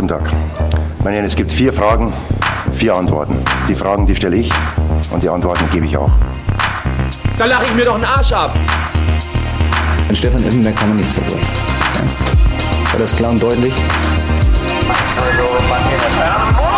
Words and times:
Guten 0.00 0.08
Tag. 0.08 0.32
Meine 1.04 1.16
Herren, 1.16 1.26
es 1.26 1.36
gibt 1.36 1.52
vier 1.52 1.74
Fragen, 1.74 2.14
vier 2.72 2.94
Antworten. 2.94 3.36
Die 3.68 3.74
Fragen, 3.74 4.06
die 4.06 4.14
stelle 4.14 4.36
ich 4.36 4.50
und 5.10 5.22
die 5.22 5.28
Antworten 5.28 5.62
gebe 5.70 5.84
ich 5.84 5.94
auch. 5.94 6.08
Da 7.36 7.44
lache 7.44 7.66
ich 7.66 7.74
mir 7.74 7.84
doch 7.84 7.96
einen 7.96 8.06
Arsch 8.06 8.32
ab. 8.32 8.56
Mit 10.08 10.16
Stefan 10.16 10.42
Effenberg 10.42 10.74
kann 10.74 10.88
man 10.88 10.96
nicht 10.96 11.12
so 11.12 11.20
durch. 11.20 11.42
Ja. 11.42 12.92
War 12.92 12.98
das 12.98 13.14
klar 13.14 13.32
und 13.32 13.42
deutlich? 13.42 13.74
Das 16.18 16.69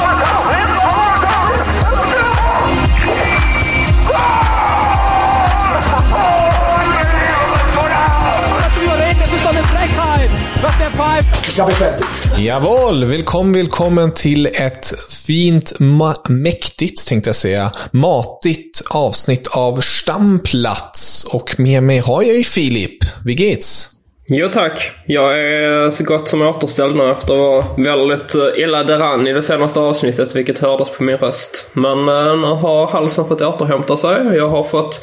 Jawohl, 12.38 13.04
välkommen, 13.04 13.52
välkommen 13.52 14.10
till 14.10 14.46
ett 14.46 14.92
fint, 15.26 15.72
ma- 15.78 16.30
mäktigt 16.32 17.08
tänkte 17.08 17.28
jag 17.28 17.36
säga, 17.36 17.72
matigt 17.90 18.82
avsnitt 18.90 19.48
av 19.52 19.80
Stamplats. 19.80 21.24
Och 21.32 21.60
med 21.60 21.82
mig 21.82 21.98
har 21.98 22.22
jag 22.22 22.36
ju 22.36 22.44
Filip. 22.44 22.98
Wie 23.24 23.34
geht's? 23.36 23.86
Jo 24.28 24.48
tack. 24.52 24.90
Jag 25.06 25.38
är 25.40 25.90
så 25.90 26.04
gott 26.04 26.28
som 26.28 26.42
återställd 26.42 26.96
nu 26.96 27.10
efter 27.10 27.32
att 27.32 27.38
vara 27.38 27.64
väldigt 27.76 28.34
eh, 28.34 28.62
illa 28.62 28.84
däran 28.84 29.26
i 29.26 29.32
det 29.32 29.42
senaste 29.42 29.80
avsnittet, 29.80 30.36
vilket 30.36 30.58
hördes 30.58 30.90
på 30.90 31.02
min 31.02 31.16
röst. 31.16 31.70
Men 31.72 31.98
eh, 31.98 32.36
nu 32.36 32.46
har 32.46 32.86
halsen 32.86 33.28
fått 33.28 33.40
återhämta 33.40 33.96
sig. 33.96 34.10
Jag 34.36 34.48
har 34.48 34.64
fått 34.64 35.00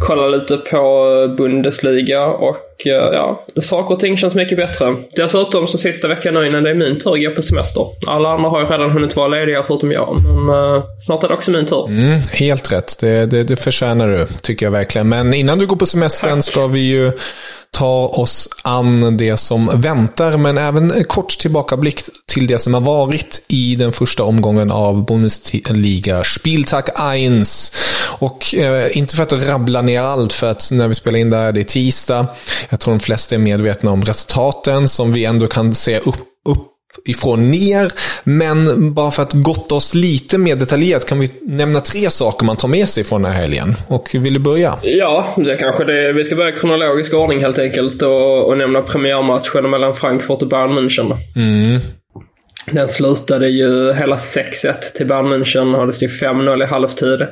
kolla 0.00 0.28
lite 0.28 0.56
på 0.56 0.76
eh, 0.76 1.36
Bundesliga 1.36 2.26
och 2.26 2.86
eh, 2.86 2.92
ja, 2.92 3.46
saker 3.62 3.94
och 3.94 4.00
ting 4.00 4.16
känns 4.16 4.34
mycket 4.34 4.58
bättre. 4.58 4.96
Dessutom 5.16 5.66
så 5.66 5.78
sista 5.78 6.08
veckan 6.08 6.34
nu 6.34 6.46
innan 6.46 6.62
det 6.62 6.70
är 6.70 6.74
min 6.74 7.00
tur 7.00 7.28
går 7.28 7.34
på 7.34 7.42
semester. 7.42 7.86
Alla 8.06 8.28
andra 8.28 8.48
har 8.48 8.60
ju 8.60 8.66
redan 8.66 8.90
hunnit 8.90 9.16
vara 9.16 9.28
lediga 9.28 9.62
förutom 9.62 9.92
jag, 9.92 10.20
men 10.22 10.56
eh, 10.56 10.84
snart 11.06 11.24
är 11.24 11.28
det 11.28 11.34
också 11.34 11.50
min 11.50 11.66
tur. 11.66 11.86
Mm, 11.86 12.20
helt 12.32 12.72
rätt. 12.72 12.98
Det, 13.00 13.26
det, 13.26 13.44
det 13.44 13.56
förtjänar 13.56 14.08
du, 14.08 14.26
tycker 14.42 14.66
jag 14.66 14.70
verkligen. 14.70 15.08
Men 15.08 15.34
innan 15.34 15.58
du 15.58 15.66
går 15.66 15.76
på 15.76 15.86
semestern 15.86 16.42
ska 16.42 16.66
vi 16.66 16.80
ju 16.80 17.12
ta 17.74 18.06
oss 18.06 18.48
an 18.62 19.16
det 19.16 19.36
som 19.36 19.70
väntar, 19.80 20.38
men 20.38 20.58
även 20.58 20.90
en 20.90 21.04
kort 21.04 21.38
tillbakablick 21.38 22.00
till 22.26 22.46
det 22.46 22.58
som 22.58 22.74
har 22.74 22.80
varit 22.80 23.42
i 23.48 23.76
den 23.76 23.92
första 23.92 24.22
omgången 24.22 24.70
av 24.70 25.04
Bundesliga 25.06 26.24
Spieltag 26.24 26.88
1. 26.88 26.94
Och 28.24 28.54
eh, 28.54 28.96
inte 28.96 29.16
för 29.16 29.22
att 29.22 29.48
rabbla 29.48 29.82
ner 29.82 30.00
allt, 30.00 30.32
för 30.32 30.50
att 30.50 30.70
när 30.72 30.88
vi 30.88 30.94
spelar 30.94 31.18
in 31.18 31.30
det 31.30 31.36
här, 31.36 31.52
det 31.52 31.60
är 31.60 31.64
tisdag. 31.64 32.26
Jag 32.68 32.80
tror 32.80 32.94
de 32.94 33.00
flesta 33.00 33.34
är 33.34 33.38
medvetna 33.38 33.90
om 33.90 34.02
resultaten 34.02 34.88
som 34.88 35.12
vi 35.12 35.24
ändå 35.24 35.46
kan 35.46 35.74
se 35.74 35.98
upp, 35.98 36.16
upp 36.48 36.74
ifrån 37.06 37.50
ner. 37.50 37.92
Men 38.24 38.94
bara 38.94 39.10
för 39.10 39.22
att 39.22 39.32
gotta 39.32 39.74
oss 39.74 39.94
lite 39.94 40.38
mer 40.38 40.56
detaljerat 40.56 41.06
kan 41.06 41.20
vi 41.20 41.30
nämna 41.42 41.80
tre 41.80 42.10
saker 42.10 42.46
man 42.46 42.56
tar 42.56 42.68
med 42.68 42.88
sig 42.88 43.04
från 43.04 43.22
den 43.22 43.32
här 43.32 43.40
helgen. 43.40 43.74
Och 43.88 44.08
vill 44.12 44.34
du 44.34 44.40
börja? 44.40 44.74
Ja, 44.82 45.34
det 45.36 45.56
kanske 45.56 45.84
det 45.84 46.12
Vi 46.12 46.24
ska 46.24 46.36
börja 46.36 46.54
i 46.56 46.58
kronologisk 46.58 47.14
ordning 47.14 47.40
helt 47.40 47.58
enkelt 47.58 48.02
och, 48.02 48.48
och 48.48 48.58
nämna 48.58 48.82
premiärmatchen 48.82 49.70
mellan 49.70 49.94
Frankfurt 49.94 50.42
och 50.42 50.48
Bayern 50.48 50.78
München. 50.78 51.16
Mm. 51.36 51.80
Den 52.66 52.88
slutade 52.88 53.48
ju 53.48 53.92
hela 53.92 54.16
6-1 54.16 54.74
till 54.96 55.06
Bayern 55.06 55.32
München 55.32 55.76
och 55.76 55.86
det 55.86 55.92
stod 55.92 56.08
5-0 56.08 56.62
i 56.62 56.66
halvtid. 56.66 57.26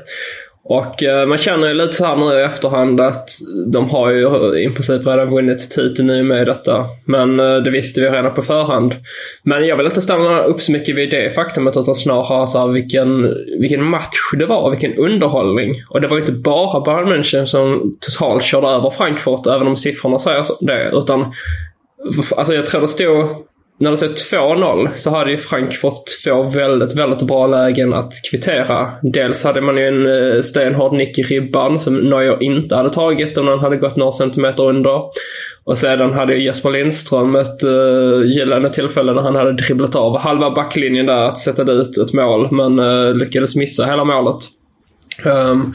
Och 0.64 1.02
eh, 1.02 1.26
man 1.26 1.38
känner 1.38 1.68
ju 1.68 1.74
lite 1.74 1.92
så 1.92 2.06
här 2.06 2.16
nu 2.16 2.40
i 2.40 2.42
efterhand 2.42 3.00
att 3.00 3.28
de 3.72 3.90
har 3.90 4.10
ju 4.10 4.26
i 4.58 4.70
princip 4.70 5.06
redan 5.06 5.30
vunnit 5.30 5.70
titeln 5.70 6.06
nu 6.06 6.22
med 6.22 6.46
detta. 6.46 6.86
Men 7.04 7.40
eh, 7.40 7.56
det 7.56 7.70
visste 7.70 8.00
vi 8.00 8.10
redan 8.10 8.34
på 8.34 8.42
förhand. 8.42 8.94
Men 9.42 9.66
jag 9.66 9.76
vill 9.76 9.86
inte 9.86 10.02
stanna 10.02 10.42
upp 10.42 10.60
så 10.60 10.72
mycket 10.72 10.96
vid 10.96 11.10
det 11.10 11.34
faktumet 11.34 11.76
utan 11.76 11.94
snarare 11.94 12.46
så 12.46 12.58
här 12.58 12.68
vilken, 12.68 13.34
vilken 13.60 13.84
match 13.84 14.18
det 14.38 14.46
var, 14.46 14.70
vilken 14.70 14.96
underhållning. 14.96 15.74
Och 15.90 16.00
det 16.00 16.08
var 16.08 16.16
ju 16.16 16.20
inte 16.20 16.32
bara 16.32 16.80
Bayern 16.80 17.12
München 17.12 17.44
som 17.44 17.96
totalt 18.00 18.42
körde 18.42 18.68
över 18.68 18.90
Frankfurt, 18.90 19.46
även 19.46 19.66
om 19.66 19.76
siffrorna 19.76 20.18
säger 20.18 20.44
det. 20.60 20.90
Utan 20.98 21.32
Alltså 22.36 22.54
jag 22.54 22.66
tror 22.66 22.80
det 22.80 22.88
stod 22.88 23.24
när 23.78 23.90
det 23.90 23.96
stod 23.96 24.10
2-0 24.10 24.88
så 24.94 25.10
hade 25.10 25.30
ju 25.30 25.38
Frankfurt 25.38 26.02
två 26.24 26.42
väldigt, 26.42 26.96
väldigt 26.96 27.22
bra 27.22 27.46
lägen 27.46 27.94
att 27.94 28.12
kvittera. 28.30 28.90
Dels 29.02 29.44
hade 29.44 29.60
man 29.60 29.76
ju 29.76 29.88
en 29.88 30.06
eh, 30.06 30.40
stenhård 30.40 30.92
nick 30.92 31.18
i 31.18 31.22
ribban 31.22 31.80
som 31.80 31.96
Neuer 31.96 32.42
inte 32.42 32.76
hade 32.76 32.90
tagit 32.90 33.38
om 33.38 33.46
den 33.46 33.58
hade 33.58 33.76
gått 33.76 33.96
några 33.96 34.12
centimeter 34.12 34.62
under. 34.62 35.00
Och 35.64 35.78
sedan 35.78 36.12
hade 36.12 36.34
ju 36.34 36.44
Jesper 36.44 36.70
Lindström 36.70 37.36
ett 37.36 37.62
eh, 37.62 37.70
uh, 37.70 38.26
gyllene 38.26 38.70
tillfälle 38.70 39.12
när 39.12 39.22
han 39.22 39.34
hade 39.34 39.52
dribblat 39.52 39.96
av 39.96 40.18
halva 40.18 40.50
backlinjen 40.50 41.06
där 41.06 41.24
att 41.24 41.38
sätta 41.38 41.64
dit 41.64 41.98
ett 41.98 42.12
mål 42.12 42.48
men 42.50 42.78
uh, 42.78 43.14
lyckades 43.14 43.56
missa 43.56 43.86
hela 43.86 44.04
målet. 44.04 44.42
Um, 45.24 45.74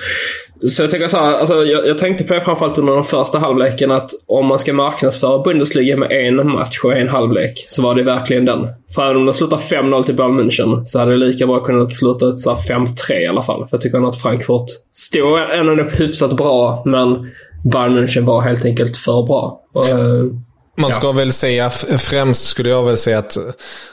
så 0.63 0.83
jag 0.83 0.91
tänker 0.91 1.07
så 1.07 1.17
här, 1.17 1.39
alltså 1.39 1.65
jag, 1.65 1.87
jag 1.87 1.97
tänkte 1.97 2.23
på 2.23 2.33
det 2.33 2.41
framförallt 2.41 2.77
under 2.77 2.93
den 2.93 3.03
första 3.03 3.39
halvleken 3.39 3.91
att 3.91 4.09
om 4.27 4.45
man 4.45 4.59
ska 4.59 4.73
marknadsföra 4.73 5.43
Bundesliga 5.43 5.97
med 5.97 6.11
en 6.11 6.51
match 6.51 6.79
och 6.83 6.97
en 6.97 7.07
halvlek 7.07 7.65
så 7.67 7.81
var 7.81 7.95
det 7.95 8.03
verkligen 8.03 8.45
den. 8.45 8.67
För 8.95 9.05
även 9.05 9.17
om 9.17 9.25
det 9.25 9.33
slutar 9.33 9.57
5-0 9.57 10.03
till 10.03 10.15
Bayern 10.15 10.39
München 10.39 10.83
så 10.83 10.99
hade 10.99 11.11
det 11.11 11.17
lika 11.17 11.47
bra 11.47 11.59
kunnat 11.59 11.93
sluta 11.93 12.25
5-3 12.25 13.13
i 13.23 13.27
alla 13.27 13.41
fall. 13.41 13.65
För 13.65 13.77
jag 13.77 13.81
tycker 13.81 14.09
att 14.09 14.21
Frankfurt 14.21 14.69
stod 14.91 15.39
ändå 15.59 15.83
upp 15.83 15.99
hyfsat 15.99 16.37
bra 16.37 16.83
men 16.85 17.31
Bayern 17.71 17.97
München 17.97 18.25
var 18.25 18.41
helt 18.41 18.65
enkelt 18.65 18.97
för 18.97 19.25
bra. 19.27 19.61
Och, 19.73 19.89
eh, 19.89 20.25
man 20.77 20.93
ska 20.93 21.11
väl 21.11 21.33
säga, 21.33 21.69
främst 21.97 22.43
skulle 22.47 22.69
jag 22.69 22.83
väl 22.83 22.97
säga 22.97 23.19
att 23.19 23.37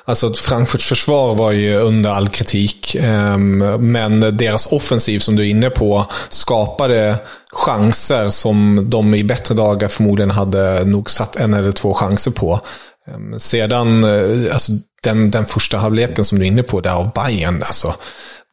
alltså, 0.05 0.35
Frankfurts 0.35 0.89
försvar 0.89 1.35
var 1.35 1.53
ju 1.53 1.77
under 1.77 2.11
all 2.11 2.29
kritik. 2.29 2.95
ehm, 2.95 3.59
Men 3.93 4.21
deras 4.37 4.67
offensiv 4.67 5.19
som 5.19 5.37
du 5.37 5.43
är 5.43 5.49
inne 5.49 5.71
på 5.71 6.07
skapade 6.29 7.19
chanser 7.53 8.31
som 8.31 8.87
de 8.91 9.15
i 9.15 9.25
bättre 9.25 9.55
dagar 9.55 9.89
förmodligen 9.89 10.31
hade 10.31 10.85
nog 10.85 11.11
satt 11.11 11.37
en 11.37 11.55
eller 11.55 11.73
två 11.73 11.95
chanser 11.95 12.31
på. 12.31 12.61
Ehm, 13.09 13.41
Sedan, 13.41 14.05
eh, 14.05 14.53
alltså 14.55 14.73
den, 15.03 15.31
den 15.31 15.47
första 15.47 15.79
halvleken 15.79 16.25
som 16.25 16.39
du 16.39 16.45
är 16.45 16.49
inne 16.49 16.63
på 16.63 16.81
där 16.81 16.95
av 16.95 17.13
Bayern, 17.13 17.63
alltså 17.63 17.95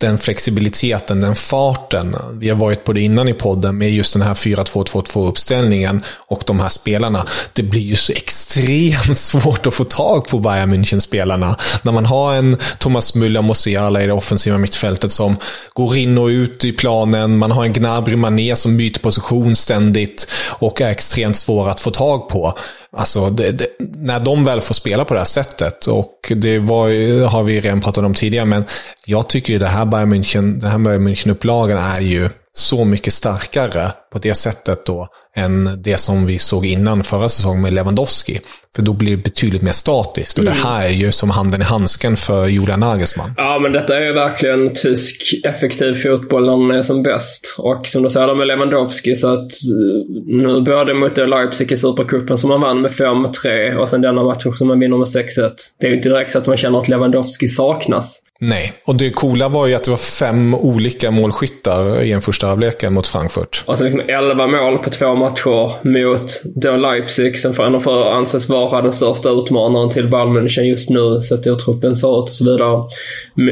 den 0.02 0.18
flexibiliteten, 0.18 1.20
den 1.20 1.36
farten. 1.36 2.16
Vi 2.34 2.50
har 2.50 2.56
varit 2.56 2.84
på 2.84 2.94
det 2.94 3.02
innan 3.02 3.28
i 3.28 3.34
podden 3.34 3.78
med 3.78 3.92
just 3.92 4.14
den 4.14 4.22
här 4.22 4.34
4-2-2-2 4.34 5.28
uppställningen 5.28 6.04
och 6.18 6.44
de 6.46 6.60
här 6.60 6.70
spelarna. 6.70 7.26
Det 7.54 7.64
blir 7.64 7.82
ju 7.82 7.96
så 7.96 8.12
extremt 8.12 9.18
svårt 9.18 9.68
att 9.68 9.74
få 9.74 9.84
tag 9.84 10.28
på 10.28 10.40
Bayern 10.40 10.74
München-spelarna. 10.74 11.56
När 11.82 11.92
man 11.92 12.06
har 12.06 12.36
en 12.36 12.58
Thomas 12.78 13.16
Müller 13.16 13.42
Musiala 13.42 14.04
i 14.04 14.08
det 14.08 14.14
offensiva 14.14 14.58
mittfältet 14.58 15.12
som 15.12 15.36
går 15.74 15.98
in 15.98 16.18
och 16.18 16.28
ut 16.28 16.66
i 16.66 16.72
planen. 16.72 17.38
Man 17.38 17.52
har 17.52 17.66
en 17.66 17.74
Gnabry 17.74 18.16
Mané 18.16 18.56
som 18.56 18.78
byter 18.78 19.00
position 19.00 19.56
ständigt 19.56 20.28
och 20.50 20.82
är 20.82 20.90
extremt 20.90 21.38
svår 21.38 21.70
att 21.70 21.80
få 21.80 21.92
tag 21.92 22.30
på. 22.30 22.58
Alltså, 22.98 23.30
det, 23.30 23.52
det, 23.52 23.68
när 23.80 24.20
de 24.20 24.44
väl 24.46 24.62
får 24.62 24.74
spela 24.76 25.06
på 25.06 25.14
det 25.14 25.20
här 25.20 25.26
sättet, 25.26 25.86
och 25.88 26.32
det 26.36 26.60
var, 26.60 26.88
ju- 26.88 27.24
har 27.24 27.44
vi 27.44 27.60
redan 27.60 27.82
pratat 27.82 28.06
om 28.06 28.14
tidigare, 28.14 28.46
men 28.46 28.64
jag 29.06 29.30
tycker 29.30 29.54
ju 29.54 29.60
det 29.60 29.68
här 29.68 29.86
Bayern 29.86 30.14
München, 30.14 30.60
den 30.60 30.72
här 30.72 30.78
Bayern 30.80 31.08
München-upplagan 31.08 31.96
är 31.98 32.02
ju 32.02 32.30
så 32.54 32.86
mycket 32.86 33.14
starkare 33.14 33.92
på 34.12 34.20
det 34.20 34.34
sättet 34.34 34.86
då 34.86 35.08
än 35.36 35.82
det 35.82 35.98
som 35.98 36.26
vi 36.26 36.40
såg 36.40 36.66
innan 36.66 37.04
förra 37.04 37.30
säsongen 37.30 37.62
med 37.62 37.74
Lewandowski. 37.74 38.40
För 38.76 38.82
då 38.82 38.94
blir 38.94 39.12
det 39.12 39.24
betydligt 39.24 39.62
mer 39.62 39.72
statiskt. 39.72 40.38
Och 40.38 40.46
det 40.46 40.52
här 40.52 40.86
är 40.86 40.90
ju 40.90 41.12
som 41.12 41.30
handen 41.30 41.62
i 41.62 41.64
handsken 41.64 42.18
för 42.18 42.48
Julian 42.48 42.80
Nagelsmann. 42.80 43.34
Ja, 43.38 43.60
men 43.60 43.72
detta 43.72 43.98
är 43.98 44.06
ju 44.06 44.14
verkligen 44.14 44.74
tysk 44.74 45.22
effektiv 45.44 45.94
fotboll 45.94 46.46
när 46.46 46.58
den 46.58 46.78
är 46.78 46.82
som 46.82 47.04
bäst. 47.04 47.56
Och 47.58 47.88
som 47.88 48.04
du 48.04 48.10
säger 48.10 48.36
med 48.36 48.48
Lewandowski 48.48 49.16
så 49.16 49.28
att 49.28 49.40
eh, 49.40 50.26
nu 50.26 50.62
både 50.62 50.94
mot 50.94 51.18
Leipzig 51.18 51.72
i 51.72 51.78
Supercupen 51.78 52.38
som 52.38 52.50
man 52.50 52.62
vann 52.62 52.82
med 52.82 52.92
5-3 52.92 53.76
och 53.76 53.90
sen 53.90 54.02
denna 54.02 54.24
matchen 54.24 54.54
som 54.54 54.68
man 54.68 54.80
vinner 54.80 54.98
med 54.98 55.08
6-1. 55.08 55.52
Det 55.80 55.88
är 55.88 55.92
ju 55.92 55.98
inte 55.98 56.10
direkt 56.10 56.32
så 56.32 56.38
att 56.38 56.48
man 56.48 56.58
känner 56.58 56.80
att 56.80 56.88
Lewandowski 56.88 57.48
saknas. 57.48 58.22
Nej, 58.44 58.74
och 58.86 58.96
det 58.96 59.10
coola 59.10 59.50
var 59.50 59.68
ju 59.68 59.76
att 59.76 59.84
det 59.84 59.92
var 59.92 59.98
fem 59.98 60.56
olika 60.56 61.12
målskyttar 61.12 62.02
i 62.02 62.12
en 62.12 62.22
första 62.22 62.48
halvleken 62.48 62.94
mot 62.94 63.08
Frankfurt. 63.08 63.64
Alltså 63.66 63.84
liksom 63.84 64.02
11 64.08 64.48
mål 64.48 64.78
på 64.78 64.90
två 64.90 65.16
matcher 65.16 65.88
mot 65.88 66.42
då 66.44 66.78
Leipzig 66.78 67.40
som 67.40 67.54
för 67.54 67.66
ändå 67.66 67.80
får 67.80 68.12
anses 68.12 68.50
vara 68.50 68.82
den 68.82 68.94
största 68.94 69.30
utmanaren 69.30 69.90
till 69.90 70.10
Bayern 70.10 70.38
München 70.38 70.62
just 70.62 70.90
nu, 70.90 71.22
sett 71.22 71.48
hur 71.48 71.56
truppen 71.56 71.96
ser 71.96 72.20
ut 72.20 72.24
och 72.24 72.30
så 72.30 72.46
vidare. 72.46 72.84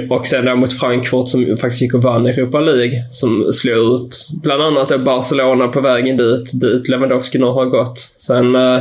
Och 0.10 0.28
sen 0.28 0.46
då 0.46 0.56
mot 0.56 0.80
Frankfurt 0.80 1.28
som 1.28 1.58
faktiskt 1.58 1.82
gick 1.82 1.94
och 1.94 2.04
vann 2.04 2.26
Europa 2.26 2.60
League, 2.60 3.04
som 3.12 3.54
slog 3.54 3.94
ut 3.94 4.28
bland 4.44 4.62
annat 4.62 5.06
Barcelona 5.06 5.68
på 5.68 5.82
vägen 5.82 6.18
dit, 6.18 6.62
dit 6.62 6.88
Lewandowski 6.88 7.38
nu 7.38 7.46
har 7.46 7.66
gått. 7.66 7.98
Sen 8.18 8.56
eh, 8.56 8.80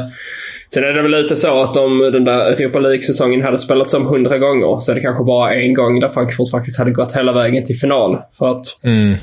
Sen 0.74 0.84
är 0.84 0.92
det 0.92 1.02
väl 1.02 1.10
lite 1.10 1.36
så 1.36 1.60
att 1.60 1.76
om 1.76 1.98
den 1.98 2.24
där 2.24 2.46
Europa 2.46 2.78
League-säsongen 2.78 3.42
hade 3.42 3.58
spelats 3.58 3.94
om 3.94 4.06
hundra 4.06 4.38
gånger 4.38 4.80
så 4.80 4.92
är 4.92 4.96
det 4.96 5.00
kanske 5.00 5.24
bara 5.24 5.54
en 5.54 5.74
gång 5.74 6.00
där 6.00 6.08
Frankfurt 6.08 6.50
faktiskt 6.50 6.78
hade 6.78 6.90
gått 6.90 7.16
hela 7.16 7.32
vägen 7.32 7.66
till 7.66 7.76
final. 7.76 8.18
För 8.38 8.48
att 8.48 8.84
mm. 8.84 9.14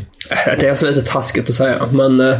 det 0.59 0.67
är 0.67 0.75
så 0.75 0.85
lite 0.85 1.01
taskigt 1.01 1.49
att 1.49 1.55
säga. 1.55 1.89
Men, 1.91 2.19
eh, 2.19 2.37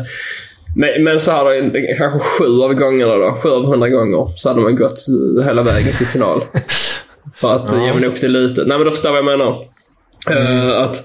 men, 0.75 1.03
men 1.03 1.19
så 1.19 1.31
här, 1.31 1.71
kanske 1.97 2.19
sju 2.19 2.61
av 2.61 2.73
gångerna 2.73 3.15
då, 3.15 3.31
sju 3.31 3.49
av 3.49 3.65
hundra 3.65 3.89
gånger, 3.89 4.33
så 4.35 4.49
hade 4.49 4.61
man 4.61 4.75
gått 4.75 4.99
hela 5.45 5.63
vägen 5.63 5.93
till 5.97 6.07
final. 6.07 6.41
För 7.35 7.55
att 7.55 7.71
ja. 7.71 7.85
jämna 7.85 8.07
upp 8.07 8.21
det 8.21 8.27
lite. 8.27 8.61
Nej 8.65 8.77
men 8.77 8.85
då 8.85 8.91
förstår 8.91 9.09
vad 9.09 9.17
jag 9.17 9.25
menar. 9.25 9.67
Mm. 10.29 10.67
Uh, 10.67 10.77
att 10.77 11.03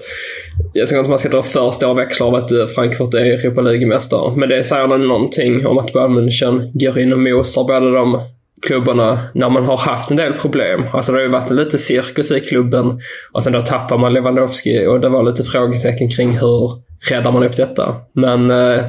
jag 0.73 0.87
tycker 0.87 0.99
inte 0.99 1.09
man 1.09 1.19
ska 1.19 1.29
dra 1.29 1.43
för 1.43 1.71
stora 1.71 1.93
växlar 1.93 2.27
av 2.27 2.35
att 2.35 2.51
eh, 2.51 2.65
Frankfurt 2.65 3.13
är 3.13 3.19
Europa 3.19 3.61
League-mästare. 3.61 4.35
Men 4.35 4.49
det 4.49 4.63
säger 4.63 4.87
nog 4.87 4.99
någonting 4.99 5.67
om 5.67 5.77
att 5.77 5.93
Bayern 5.93 6.19
München 6.19 6.71
går 6.73 6.99
in 6.99 7.13
och 7.13 7.19
mosar 7.19 7.63
båda 7.63 7.91
de 7.91 8.19
klubbarna 8.61 9.19
när 9.33 9.49
man 9.49 9.65
har 9.65 9.77
haft 9.77 10.11
en 10.11 10.17
del 10.17 10.33
problem. 10.33 10.83
Alltså 10.93 11.11
det 11.11 11.17
har 11.17 11.23
ju 11.23 11.29
varit 11.31 11.51
en 11.51 11.57
lite 11.57 11.77
cirkus 11.77 12.31
i 12.31 12.39
klubben 12.39 12.99
och 13.31 13.43
sen 13.43 13.53
då 13.53 13.61
tappar 13.61 13.97
man 13.97 14.13
Lewandowski 14.13 14.85
och 14.87 14.99
det 14.99 15.09
var 15.09 15.23
lite 15.23 15.43
frågetecken 15.43 16.09
kring 16.09 16.37
hur 16.37 16.71
räddar 17.09 17.31
man 17.31 17.43
upp 17.43 17.55
detta. 17.55 17.95
Men 18.13 18.51
eh, 18.51 18.83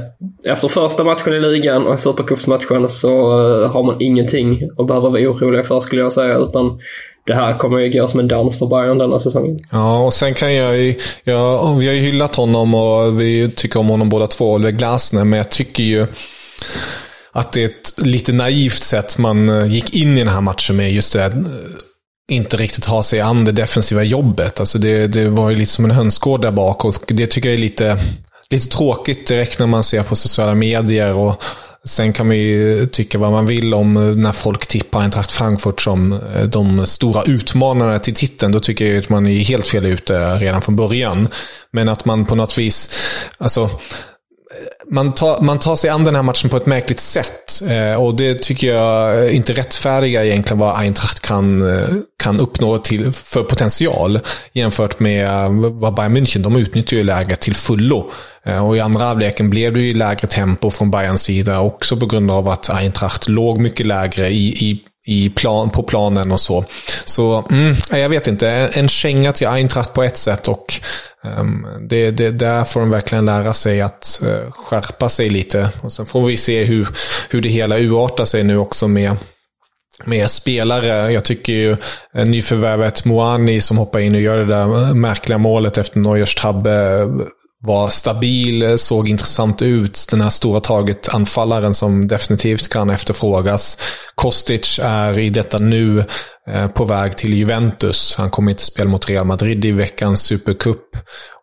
efter 0.44 0.68
första 0.68 1.04
matchen 1.04 1.32
i 1.32 1.40
ligan 1.40 1.86
och 1.86 2.00
Supercupsmatchen 2.00 2.88
så 2.88 3.08
eh, 3.08 3.70
har 3.70 3.82
man 3.82 3.96
ingenting 4.00 4.70
att 4.78 4.86
behöva 4.86 5.08
vara 5.08 5.22
orolig 5.22 5.66
för 5.66 5.80
skulle 5.80 6.02
jag 6.02 6.12
säga. 6.12 6.38
Utan 6.38 6.78
det 7.26 7.34
här 7.34 7.58
kommer 7.58 7.78
ju 7.78 8.00
gå 8.00 8.08
som 8.08 8.20
en 8.20 8.28
dans 8.28 8.58
för 8.58 8.66
Bayern 8.66 8.98
denna 8.98 9.18
säsongen. 9.18 9.58
Ja, 9.70 10.04
och 10.04 10.14
sen 10.14 10.34
kan 10.34 10.54
jag 10.54 10.78
ju... 10.78 10.94
Ja, 11.24 11.72
vi 11.72 11.86
har 11.86 11.94
ju 11.94 12.00
hyllat 12.00 12.36
honom 12.36 12.74
och 12.74 13.20
vi 13.20 13.50
tycker 13.50 13.80
om 13.80 13.88
honom 13.88 14.08
båda 14.08 14.26
två, 14.26 14.52
Oliver 14.52 14.70
Glasner, 14.70 15.24
men 15.24 15.36
jag 15.36 15.50
tycker 15.50 15.82
ju 15.82 16.06
att 17.32 17.52
det 17.52 17.62
är 17.62 17.64
ett 17.64 18.06
lite 18.06 18.32
naivt 18.32 18.82
sätt 18.82 19.18
man 19.18 19.48
eh, 19.48 19.66
gick 19.66 19.96
in 19.96 20.18
i 20.18 20.20
den 20.20 20.28
här 20.32 20.40
matchen 20.40 20.76
med. 20.76 20.92
Just 20.92 21.12
det, 21.12 21.24
eh, 21.24 21.30
inte 22.30 22.56
riktigt 22.56 22.84
ha 22.84 23.02
sig 23.02 23.20
an 23.20 23.44
det 23.44 23.52
defensiva 23.52 24.02
jobbet. 24.02 24.60
Alltså 24.60 24.78
det, 24.78 25.06
det 25.06 25.28
var 25.28 25.50
ju 25.50 25.56
lite 25.56 25.72
som 25.72 25.84
en 25.84 25.90
hönsgård 25.90 26.42
där 26.42 26.50
bak 26.50 26.84
och 26.84 26.94
det 27.06 27.26
tycker 27.26 27.48
jag 27.48 27.56
är 27.56 27.62
lite, 27.62 27.98
lite 28.50 28.69
tråkigt 28.69 29.26
direkt 29.26 29.58
när 29.58 29.66
man 29.66 29.84
ser 29.84 30.02
på 30.02 30.16
sociala 30.16 30.54
medier. 30.54 31.14
och 31.14 31.42
Sen 31.84 32.12
kan 32.12 32.26
man 32.26 32.36
ju 32.36 32.86
tycka 32.86 33.19
vad 33.19 33.32
man 33.32 33.46
vill 33.46 33.74
om 33.74 33.94
när 34.22 34.32
folk 34.32 34.66
tippar 34.66 35.00
Eintracht 35.00 35.32
Frankfurt 35.32 35.80
som 35.80 36.12
eh, 36.12 36.42
de 36.42 36.86
stora 36.86 37.22
utmanarna 37.22 37.98
till 37.98 38.14
titeln. 38.14 38.52
Då 38.52 38.60
tycker 38.60 38.86
jag 38.86 38.98
att 38.98 39.08
man 39.08 39.26
är 39.26 39.40
helt 39.40 39.69
fel 39.69 39.86
ute 39.86 40.34
redan 40.38 40.62
från 40.62 40.76
början. 40.76 41.28
Men 41.72 41.88
att 41.88 42.04
man 42.04 42.26
på 42.26 42.34
något 42.34 42.58
vis, 42.58 42.90
alltså 43.38 43.70
man 44.92 45.12
tar, 45.12 45.40
man 45.40 45.58
tar 45.58 45.76
sig 45.76 45.90
an 45.90 46.04
den 46.04 46.14
här 46.14 46.22
matchen 46.22 46.50
på 46.50 46.56
ett 46.56 46.66
märkligt 46.66 47.00
sätt. 47.00 47.62
Eh, 47.70 48.02
och 48.02 48.16
det 48.16 48.42
tycker 48.42 48.74
jag 48.74 49.32
inte 49.32 49.52
rättfärdiga 49.52 50.24
egentligen 50.24 50.58
vad 50.58 50.80
Eintracht 50.80 51.20
kan, 51.20 51.76
eh, 51.78 51.88
kan 52.22 52.40
uppnå 52.40 52.78
till, 52.78 53.12
för 53.12 53.42
potential. 53.42 54.20
Jämfört 54.52 55.00
med 55.00 55.26
eh, 55.26 55.70
vad 55.70 55.94
Bayern 55.94 56.16
München, 56.16 56.42
de 56.42 56.56
utnyttjar 56.56 56.96
ju 56.96 57.02
läget 57.02 57.40
till 57.40 57.54
fullo. 57.54 58.10
Eh, 58.46 58.66
och 58.66 58.76
i 58.76 58.80
andra 58.80 59.04
halvleken 59.04 59.50
blev 59.50 59.72
det 59.72 59.80
ju 59.80 59.94
lägre 59.94 60.28
tempo 60.28 60.70
från 60.70 60.90
Bayerns 60.90 61.22
sida 61.22 61.60
också 61.60 61.96
på 61.96 62.06
grund 62.06 62.30
av 62.30 62.48
att 62.48 62.70
Eintracht 62.70 63.28
låg 63.28 63.58
mycket 63.58 63.86
lägre 63.86 64.28
i, 64.28 64.48
i 64.48 64.80
i 65.06 65.31
plan, 65.31 65.70
på 65.70 65.82
planen 65.82 66.32
och 66.32 66.40
så. 66.40 66.64
Så 67.04 67.44
mm, 67.50 67.75
jag 67.90 68.08
vet 68.08 68.26
inte, 68.26 68.49
en 68.49 68.88
känga 68.88 69.32
till 69.32 69.46
Eintracht 69.46 69.93
på 69.93 70.02
ett 70.02 70.16
sätt 70.16 70.49
och 70.49 70.75
um, 71.38 71.66
det, 71.88 72.10
det, 72.10 72.31
där 72.31 72.64
får 72.64 72.81
de 72.81 72.90
verkligen 72.90 73.25
lära 73.25 73.54
sig 73.54 73.81
att 73.81 74.20
uh, 74.25 74.50
skärpa 74.52 75.08
sig 75.08 75.31
lite. 75.31 75.69
Och 75.81 75.93
sen 75.93 76.06
får 76.06 76.26
vi 76.26 76.37
se 76.37 76.64
hur, 76.64 76.88
hur 77.31 77.40
det 77.40 77.49
hela 77.49 77.78
urartar 77.78 78.25
sig 78.25 78.44
nu 78.44 78.56
också 78.56 78.88
med 78.88 79.16
med 80.04 80.31
spelare. 80.31 81.12
Jag 81.12 81.25
tycker 81.25 81.52
ju 81.52 81.76
eh, 82.14 82.26
nyförvärvet 82.26 83.05
Moani 83.05 83.60
som 83.60 83.78
hoppar 83.78 84.00
in 84.00 84.14
och 84.14 84.20
gör 84.20 84.37
det 84.37 84.44
där 84.44 84.94
märkliga 84.94 85.38
målet 85.38 85.78
efter 85.78 85.98
Neuers 85.98 86.34
tabbe 86.34 87.06
var 87.62 87.88
stabil, 87.88 88.78
såg 88.78 89.08
intressant 89.08 89.62
ut. 89.62 90.06
Den 90.10 90.20
här 90.20 90.30
stora 90.30 90.60
taget 90.60 91.14
anfallaren 91.14 91.74
som 91.74 92.08
definitivt 92.08 92.68
kan 92.68 92.90
efterfrågas. 92.90 93.78
Kostic 94.14 94.78
är 94.82 95.18
i 95.18 95.30
detta 95.30 95.58
nu 95.58 96.04
eh, 96.50 96.68
på 96.68 96.84
väg 96.84 97.16
till 97.16 97.34
Juventus. 97.34 98.14
Han 98.18 98.30
kommer 98.30 98.50
inte 98.50 98.64
spela 98.64 98.90
mot 98.90 99.08
Real 99.08 99.26
Madrid 99.26 99.64
i 99.64 99.72
veckans 99.72 100.22
Supercup. 100.22 100.96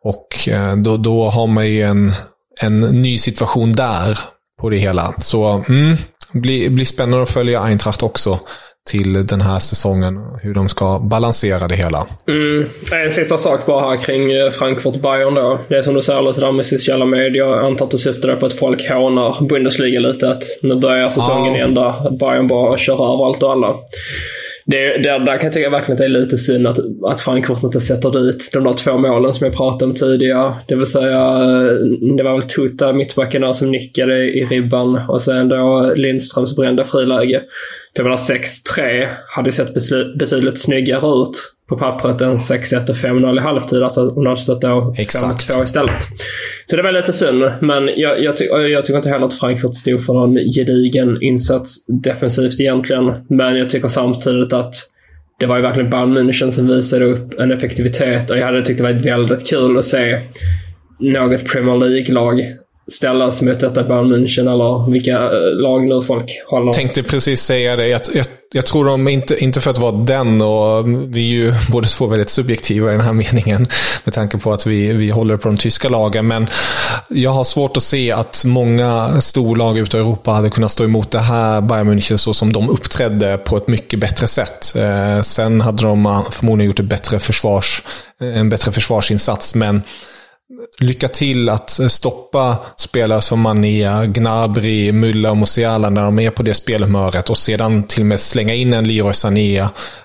Och 0.04 0.50
eh, 0.50 0.76
då, 0.76 0.98
då 0.98 1.30
har 1.30 1.48
man 1.48 1.68
ju 1.68 1.84
en, 1.84 2.14
en 2.62 2.80
ny 2.80 3.18
situation 3.18 3.74
där 3.74 4.20
på 4.62 4.70
det 4.70 4.78
hela. 4.78 5.14
Så 5.18 5.64
mm, 5.70 5.98
blir, 6.34 6.70
blir 6.70 6.86
spännande 6.86 7.24
att 7.24 7.32
följa 7.32 7.62
Eintracht 7.62 8.04
också 8.04 8.40
till 8.90 9.26
den 9.26 9.42
här 9.42 9.60
säsongen. 9.60 10.16
Hur 10.42 10.54
de 10.54 10.70
ska 10.70 11.00
balansera 11.00 11.68
det 11.68 11.76
hela. 11.76 12.08
Mm. 12.28 12.70
En 12.92 13.12
sista 13.12 13.38
sak 13.38 13.66
bara 13.66 13.90
här 13.90 13.98
kring 13.98 14.32
eh, 14.32 14.50
Frankfurt-Bayern 14.50 15.36
då. 15.36 15.60
Det 15.70 15.78
är 15.78 15.82
som 15.82 15.94
du 15.94 16.02
säger 16.02 16.22
lite 16.22 16.42
där 16.42 16.52
med 16.52 16.66
sociala 16.66 17.06
medier. 17.06 17.46
Jag 17.46 17.66
antar 17.66 17.86
att 17.86 17.92
du 17.92 17.98
syftar 17.98 18.36
på 18.36 18.46
att 18.46 18.54
folk 18.54 18.90
hånar 18.90 19.48
Bundesliga 19.50 20.00
lite. 20.00 20.30
Att 20.30 20.44
nu 20.62 20.76
börjar 20.76 21.10
säsongen 21.10 21.46
ja. 21.46 21.56
igen 21.56 21.74
där 21.74 22.18
Bayern 22.20 22.48
bara 22.48 22.78
kör 22.78 23.14
över 23.14 23.26
allt 23.26 23.44
och 23.44 23.52
alla 23.52 23.76
det, 24.72 24.98
det, 24.98 25.10
där 25.10 25.38
kan 25.38 25.44
jag 25.44 25.54
tycka 25.54 25.70
verkligen 25.70 25.94
att 25.94 25.98
det 25.98 26.06
är 26.06 26.22
lite 26.22 26.38
synd 26.38 26.68
att, 26.68 26.80
att 27.06 27.22
Frankfurt 27.22 27.64
inte 27.64 27.80
sätter 27.80 28.12
dit 28.12 28.50
de 28.54 28.64
där 28.64 28.74
två 28.74 28.98
målen 28.98 29.34
som 29.34 29.46
jag 29.46 29.56
pratade 29.56 29.86
om 29.86 29.96
tidigare. 29.96 30.54
Det 30.68 30.76
vill 30.76 30.86
säga, 30.86 31.40
det 32.18 32.24
var 32.24 32.32
väl 32.32 32.50
Tuta, 32.50 32.94
mittbacken 32.94 33.42
där, 33.42 33.54
som 33.54 33.72
nickade 33.72 34.24
i 34.24 34.46
ribban 34.46 35.00
och 35.08 35.22
sen 35.22 35.50
då 35.50 35.94
Lindströms 35.96 36.56
brända 36.56 36.84
friläge. 36.84 37.42
Jag 37.94 38.04
menar 38.04 38.18
6-3 38.18 39.08
hade 39.28 39.52
sett 39.52 39.74
betydligt 40.20 40.60
snyggare 40.60 41.22
ut 41.22 41.54
på 41.70 41.78
pappret 41.78 42.22
än 42.22 42.36
6-1 42.36 42.90
och 42.90 42.96
5-0 42.96 43.38
i 43.38 43.42
halvtid. 43.42 43.84
Alltså 43.84 44.10
om 44.10 44.24
det 44.24 44.30
hade 44.30 44.42
stått 44.42 44.62
då 44.62 44.94
5-2 44.98 45.64
istället. 45.64 46.04
Så 46.66 46.76
det 46.76 46.84
var 46.84 46.92
lite 46.92 47.14
synd, 47.14 47.44
men 47.62 47.90
jag, 47.96 48.24
jag, 48.24 48.38
ty 48.38 48.46
jag 48.46 48.86
tycker 48.86 48.98
inte 48.98 49.10
heller 49.10 49.26
att 49.26 49.34
Frankfurt 49.34 49.74
stod 49.74 50.06
för 50.06 50.14
någon 50.14 50.36
gedigen 50.36 51.22
insats 51.22 51.86
defensivt 51.88 52.60
egentligen. 52.60 53.14
Men 53.30 53.56
jag 53.56 53.70
tycker 53.70 53.88
samtidigt 53.88 54.54
att 54.54 54.74
det 55.40 55.46
var 55.46 55.56
ju 55.56 55.62
verkligen 55.62 55.90
Bayern 55.90 56.18
München 56.18 56.52
som 56.52 56.68
visade 56.68 57.06
upp 57.06 57.40
en 57.40 57.52
effektivitet 57.52 58.30
och 58.30 58.38
jag 58.38 58.46
hade 58.46 58.64
tyckt 58.64 58.78
det 58.78 58.84
var 58.84 59.04
väldigt 59.04 59.50
kul 59.50 59.78
att 59.78 59.86
se 59.86 60.22
något 61.00 61.48
Premier 61.48 61.78
League-lag 61.78 62.42
ställas 62.90 63.42
mot 63.42 63.60
detta 63.60 63.84
Bayern 63.84 64.14
München 64.14 64.54
eller 64.54 64.92
vilka 64.92 65.12
eh, 65.12 65.62
lag 65.62 65.88
nu 65.88 66.02
folk 66.02 66.26
håller. 66.48 66.74
Tänkte 66.74 67.04
precis 67.04 67.42
säga 67.42 67.76
det. 67.76 67.88
Jag, 67.88 68.02
jag, 68.14 68.26
jag, 68.52 68.66
tror 68.66 68.86
de, 68.86 69.08
inte, 69.08 69.44
inte 69.44 69.62
för 69.62 69.72
att 69.72 69.78
vara 69.78 69.92
den, 69.92 70.42
och 70.42 70.88
vi 71.16 71.20
är 71.20 71.34
ju 71.34 71.54
båda 71.72 71.88
två 71.88 72.08
väldigt 72.08 72.30
subjektiva 72.30 72.90
i 72.90 72.92
den 72.92 73.02
här 73.02 73.14
meningen 73.34 73.66
med 74.04 74.14
tanke 74.14 74.38
på 74.38 74.54
att 74.54 74.66
vi, 74.66 74.94
vi 74.94 75.10
håller 75.10 75.38
på 75.38 75.48
de 75.48 75.58
tyska 75.58 75.90
lagen. 75.90 76.28
Men 76.28 76.48
jag 77.08 77.32
har 77.32 77.44
svårt 77.44 77.78
att 77.78 77.84
se 77.84 78.12
att 78.12 78.44
många 78.46 79.22
storlag 79.22 79.78
ute 79.78 79.98
i 79.98 80.00
Europa 80.00 80.32
hade 80.32 80.50
kunnat 80.50 80.72
stå 80.72 80.84
emot 80.84 81.12
det 81.12 81.20
här 81.20 81.62
Bayern 81.62 81.94
München 81.94 82.18
så 82.18 82.34
som 82.34 82.54
de 82.54 82.70
uppträdde 82.70 83.38
på 83.38 83.58
ett 83.58 83.68
mycket 83.68 84.00
bättre 84.00 84.28
sätt. 84.28 84.76
Eh, 84.76 85.22
sen 85.22 85.62
hade 85.62 85.84
de 85.84 86.06
ah, 86.06 86.26
förmodligen 86.32 86.68
gjort 86.68 86.80
ett 86.80 86.86
bättre 86.86 87.20
försvars, 87.20 87.84
en 88.20 88.50
bättre 88.50 88.72
försvarsinsats, 88.72 89.56
men 89.56 89.82
lycka 90.80 91.08
till 91.08 91.50
att 91.50 91.80
eh, 91.80 91.88
stoppa 91.88 92.58
spelare 92.78 93.22
som 93.22 93.42
Mania, 93.42 94.06
Gnabry, 94.06 94.92
Mulla 94.92 95.32
och 95.32 95.38
Musiala 95.38 95.90
när 95.90 96.04
de 96.04 96.20
är 96.20 96.30
på 96.30 96.44
det 96.44 96.54
spelhumöret 96.54 97.30
och 97.30 97.38
sedan 97.38 97.84
till 97.84 98.02
och 98.02 98.06
med 98.06 98.20
slänga 98.20 98.54
in 98.54 98.74
en 98.74 98.88
Leroy 98.88 99.14
Sané 99.14 99.60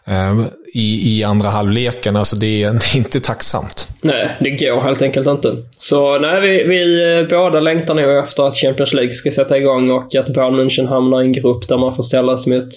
eh, 0.05 0.45
i, 0.75 1.19
i 1.19 1.25
andra 1.25 1.49
halvleken. 1.49 2.17
Alltså 2.17 2.37
det 2.37 2.63
är, 2.63 2.73
det 2.73 2.95
är 2.95 2.97
inte 2.97 3.21
tacksamt. 3.21 3.89
Nej, 4.01 4.37
det 4.41 4.51
går 4.51 4.81
helt 4.81 5.03
enkelt 5.03 5.27
inte. 5.27 5.57
Så 5.71 6.19
nej, 6.19 6.41
vi, 6.41 6.65
vi 6.65 7.15
eh, 7.19 7.29
båda 7.29 7.61
längtar 7.61 7.95
nog 7.95 8.11
efter 8.11 8.43
att 8.43 8.57
Champions 8.57 8.93
League 8.93 9.13
ska 9.13 9.31
sätta 9.31 9.59
igång 9.59 9.91
och 9.91 10.15
att 10.15 10.35
Bayern 10.35 10.61
München 10.61 10.89
hamnar 10.89 11.23
i 11.23 11.25
en 11.25 11.33
grupp 11.33 11.69
där 11.69 11.79
man 11.79 11.95
får 11.95 12.03
ställas 12.03 12.47
mot 12.47 12.69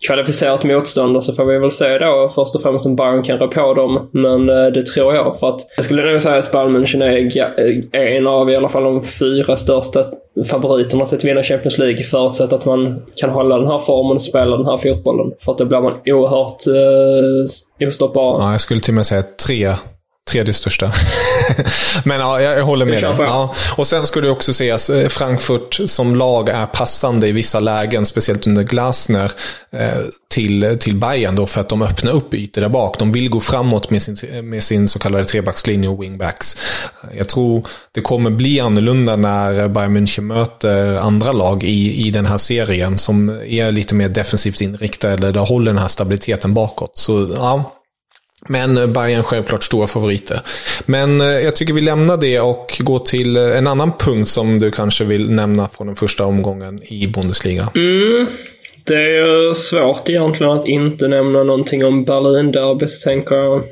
kvalificerat 0.00 0.64
motstånd 0.64 1.16
och 1.16 1.24
så 1.24 1.32
får 1.32 1.44
vi 1.44 1.58
väl 1.58 1.70
se 1.70 1.98
då 1.98 2.32
först 2.34 2.54
och 2.54 2.62
främst 2.62 2.86
om 2.86 2.96
Bayern 2.96 3.22
kan 3.22 3.38
rå 3.38 3.48
på 3.48 3.74
dem. 3.74 4.08
Men 4.10 4.48
eh, 4.48 4.66
det 4.66 4.86
tror 4.86 5.14
jag. 5.14 5.38
För 5.38 5.48
att 5.48 5.60
jag 5.76 5.84
skulle 5.84 6.12
nog 6.12 6.22
säga 6.22 6.36
att 6.36 6.52
Bayern 6.52 6.76
München 6.76 7.02
eh, 7.02 8.00
är 8.00 8.06
en 8.06 8.26
av 8.26 8.50
i 8.50 8.56
alla 8.56 8.68
fall 8.68 8.82
de 8.82 9.02
fyra 9.02 9.56
största 9.56 10.04
favoriterna 10.44 11.06
till 11.06 11.16
att 11.16 11.24
vinna 11.24 11.42
Champions 11.42 11.78
League 11.78 12.02
förutsatt 12.02 12.52
att 12.52 12.64
man 12.64 13.02
kan 13.16 13.30
hålla 13.30 13.58
den 13.58 13.68
här 13.68 13.78
formen 13.78 14.16
och 14.16 14.22
spela 14.22 14.56
den 14.56 14.66
här 14.66 14.76
fotbollen. 14.76 15.32
För 15.40 15.52
att 15.52 15.58
då 15.58 15.64
blir 15.64 15.80
man 15.80 15.92
oerhört 16.06 16.66
eh, 16.66 17.88
ostoppbar. 17.88 18.36
Ja, 18.40 18.52
jag 18.52 18.60
skulle 18.60 18.80
till 18.80 18.92
och 18.92 18.96
med 18.96 19.06
säga 19.06 19.22
tre 19.46 19.68
tredje 20.30 20.54
största. 20.54 20.92
Men 22.04 22.20
ja, 22.20 22.40
jag, 22.40 22.58
jag 22.58 22.64
håller 22.64 22.84
med 22.84 23.02
dig. 23.02 23.16
Ja. 23.18 23.54
Och 23.76 23.86
sen 23.86 24.06
skulle 24.06 24.26
det 24.26 24.32
också 24.32 24.54
sägas, 24.54 24.90
eh, 24.90 25.08
Frankfurt 25.08 25.80
som 25.86 26.16
lag 26.16 26.48
är 26.48 26.66
passande 26.66 27.28
i 27.28 27.32
vissa 27.32 27.60
lägen, 27.60 28.06
speciellt 28.06 28.46
under 28.46 28.62
Glasner, 28.62 29.32
eh, 29.72 29.90
till, 30.28 30.76
till 30.80 30.94
Bayern 30.94 31.36
då 31.36 31.46
för 31.46 31.60
att 31.60 31.68
de 31.68 31.82
öppnar 31.82 32.12
upp 32.12 32.34
ytor 32.34 32.60
där 32.60 32.68
bak. 32.68 32.98
De 32.98 33.12
vill 33.12 33.28
gå 33.28 33.40
framåt 33.40 33.90
med 33.90 34.02
sin, 34.02 34.16
med 34.50 34.62
sin 34.62 34.88
så 34.88 34.98
kallade 34.98 35.24
trebackslinje 35.24 35.88
och 35.88 36.02
wingbacks. 36.02 36.56
Jag 37.16 37.28
tror 37.28 37.66
det 37.92 38.00
kommer 38.00 38.30
bli 38.30 38.60
annorlunda 38.60 39.16
när 39.16 39.68
Bayern 39.68 39.96
München 39.96 40.20
möter 40.20 40.96
andra 40.96 41.32
lag 41.32 41.64
i, 41.64 42.06
i 42.06 42.10
den 42.10 42.26
här 42.26 42.38
serien 42.38 42.98
som 42.98 43.28
är 43.30 43.72
lite 43.72 43.94
mer 43.94 44.08
defensivt 44.08 44.60
inriktade 44.60 45.28
eller 45.28 45.40
håller 45.40 45.72
den 45.72 45.80
här 45.80 45.88
stabiliteten 45.88 46.54
bakåt. 46.54 46.98
Så 46.98 47.34
ja, 47.36 47.72
men 48.48 48.78
eh, 48.78 48.86
Bayern 48.86 49.22
självklart 49.22 49.62
stora 49.62 49.86
favoriter. 49.86 50.40
Men 50.86 51.20
eh, 51.20 51.26
jag 51.26 51.56
tycker 51.56 51.74
vi 51.74 51.80
lämnar 51.80 52.16
det 52.16 52.40
och 52.40 52.80
går 52.80 52.98
till 52.98 53.36
eh, 53.36 53.58
en 53.58 53.66
annan 53.66 53.92
punkt 53.98 54.28
som 54.28 54.58
du 54.58 54.70
kanske 54.70 55.04
vill 55.04 55.30
nämna 55.30 55.68
från 55.68 55.86
den 55.86 55.96
första 55.96 56.24
omgången 56.24 56.82
i 56.82 57.06
Bundesliga. 57.06 57.68
Mm. 57.74 58.26
Det 58.84 59.18
är 59.18 59.54
svårt 59.54 60.08
egentligen 60.08 60.52
att 60.52 60.68
inte 60.68 61.08
nämna 61.08 61.42
någonting 61.42 61.84
om 61.84 62.04
Berlin-derbyt, 62.04 63.00
tänker 63.04 63.34
jag. 63.34 63.62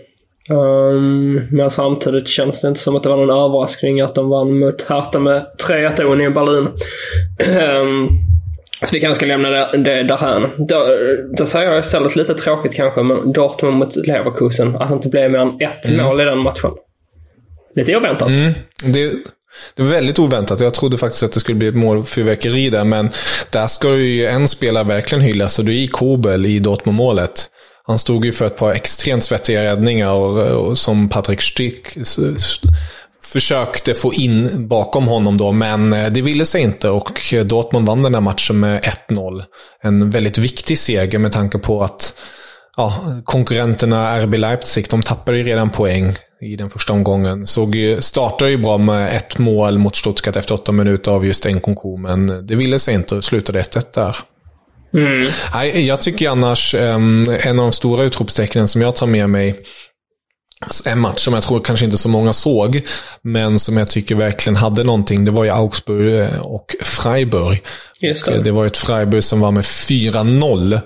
Um, 0.51 1.35
men 1.51 1.71
samtidigt 1.71 2.29
känns 2.29 2.61
det 2.61 2.69
inte 2.69 2.81
som 2.81 2.97
att 2.97 3.03
det 3.03 3.09
var 3.09 3.17
någon 3.17 3.45
överraskning 3.45 4.01
att 4.01 4.15
de 4.15 4.29
vann 4.29 4.59
mot 4.59 4.83
Hertha 4.83 5.19
med 5.19 5.47
3-1 5.69 6.27
i 6.27 6.31
Berlin. 6.31 6.69
Um, 7.81 8.24
så 8.87 8.93
vi 8.93 9.01
kanske 9.01 9.15
ska 9.15 9.27
lämna 9.27 9.51
det, 9.51 9.79
det 9.79 10.03
därhän. 10.03 10.51
Då, 10.69 10.87
då 11.39 11.47
säger 11.47 11.71
jag 11.71 11.81
istället 11.81 12.17
lite 12.17 12.35
tråkigt 12.35 12.75
kanske, 12.75 13.03
men 13.03 13.33
Dortmund 13.33 13.77
mot 13.77 13.97
Leverkusen. 13.97 14.77
Att 14.77 14.89
det 14.89 14.95
inte 14.95 15.09
blev 15.09 15.31
mer 15.31 15.39
än 15.39 15.61
ett 15.61 15.89
mm. 15.89 16.07
mål 16.07 16.21
i 16.21 16.25
den 16.25 16.39
matchen. 16.39 16.71
Lite 17.77 17.97
oväntat. 17.97 18.29
Mm. 18.29 18.53
Det, 18.85 19.13
det 19.75 19.83
var 19.83 19.91
väldigt 19.91 20.19
oväntat. 20.19 20.61
Jag 20.61 20.75
trodde 20.75 20.99
faktiskt 20.99 21.23
att 21.23 21.33
det 21.33 21.41
skulle 21.41 21.59
bli 21.59 21.69
ett 21.69 21.75
målfyrverkeri 21.75 22.71
där, 22.71 22.85
men 22.85 23.11
där 23.51 23.67
ska 23.67 23.97
ju 23.97 24.27
en 24.27 24.49
spelare 24.49 24.85
verkligen 24.85 25.25
hyllas 25.25 25.59
och 25.59 25.65
det 25.65 25.73
är 25.73 25.87
Kobel 25.87 26.47
i 26.47 26.59
Dortmund-målet. 26.59 27.51
Han 27.87 27.99
stod 27.99 28.25
ju 28.25 28.33
för 28.33 28.47
ett 28.47 28.57
par 28.57 28.73
extremt 28.73 29.25
svettiga 29.25 29.65
räddningar 29.65 30.13
och, 30.13 30.67
och 30.67 30.79
som 30.79 31.09
Patrik 31.09 31.43
Stick 31.43 31.97
försökte 33.25 33.95
få 33.95 34.13
in 34.15 34.69
bakom 34.69 35.07
honom 35.07 35.37
då, 35.37 35.53
men 35.53 35.93
eh, 35.93 36.07
det 36.07 36.23
ville 36.23 36.47
sig 36.47 36.63
inte 36.63 36.89
och 36.91 37.21
Dortmund 37.45 37.87
vann 37.87 38.03
den 38.03 38.15
här 38.15 38.21
matchen 38.21 38.61
med 38.61 38.85
1-0. 39.09 39.43
En 39.83 40.11
väldigt 40.11 40.39
viktig 40.39 40.79
seger 40.79 41.19
med 41.19 41.33
tanke 41.33 41.59
på 41.59 41.83
att 41.83 42.15
ja, 42.77 42.95
konkurrenterna 43.25 44.19
RB 44.19 44.35
Leipzig, 44.35 44.87
de 44.91 45.03
tappade 45.03 45.39
ju 45.39 45.45
redan 45.45 45.71
poäng 45.71 46.17
i 46.41 46.57
den 46.57 46.71
första 46.71 46.93
omgången. 46.93 47.47
Såg 47.47 47.75
ju, 47.75 48.01
startade 48.01 48.51
ju 48.51 48.57
bra 48.57 48.79
med 48.79 49.13
ett 49.13 49.39
mål 49.39 49.79
mot 49.79 49.97
Stuttgart 49.97 50.37
efter 50.37 50.55
åtta 50.55 50.73
minuter 50.73 51.11
av 51.11 51.27
just 51.27 51.45
Nkunku, 51.45 51.97
men 51.99 52.47
det 52.47 52.55
ville 52.55 52.79
sig 52.79 52.95
inte 52.95 53.15
och 53.15 53.25
slutade 53.25 53.63
1-1 53.63 53.85
där. 53.95 54.17
Mm. 54.95 55.87
Jag 55.87 56.01
tycker 56.01 56.29
annars, 56.29 56.75
en 56.75 57.29
av 57.47 57.57
de 57.57 57.73
stora 57.73 58.05
utropstecknen 58.05 58.69
som 58.69 58.83
jag 58.83 58.97
tar 58.97 59.07
med 59.07 59.31
mig 59.31 59.57
en 60.87 61.01
match 61.01 61.21
som 61.21 61.35
jag 61.35 61.43
tror 61.43 61.61
kanske 61.61 61.85
inte 61.85 61.99
så 61.99 62.09
många 62.09 62.33
såg, 62.33 62.83
men 63.23 63.59
som 63.59 63.77
jag 63.77 63.89
tycker 63.89 64.15
verkligen 64.15 64.57
hade 64.57 64.85
någonting, 64.85 65.25
det 65.25 65.31
var 65.31 65.45
ju 65.45 65.51
Augsburg 65.51 66.21
eh, 66.21 66.39
och 66.39 66.77
Freiburg. 66.83 67.63
Just 68.01 68.27
det. 68.27 68.43
det 68.43 68.51
var 68.51 68.67
ett 68.67 68.77
Freiburg 68.77 69.25
som 69.25 69.41
var 69.41 69.51
med 69.51 69.65
4-0. 69.65 70.81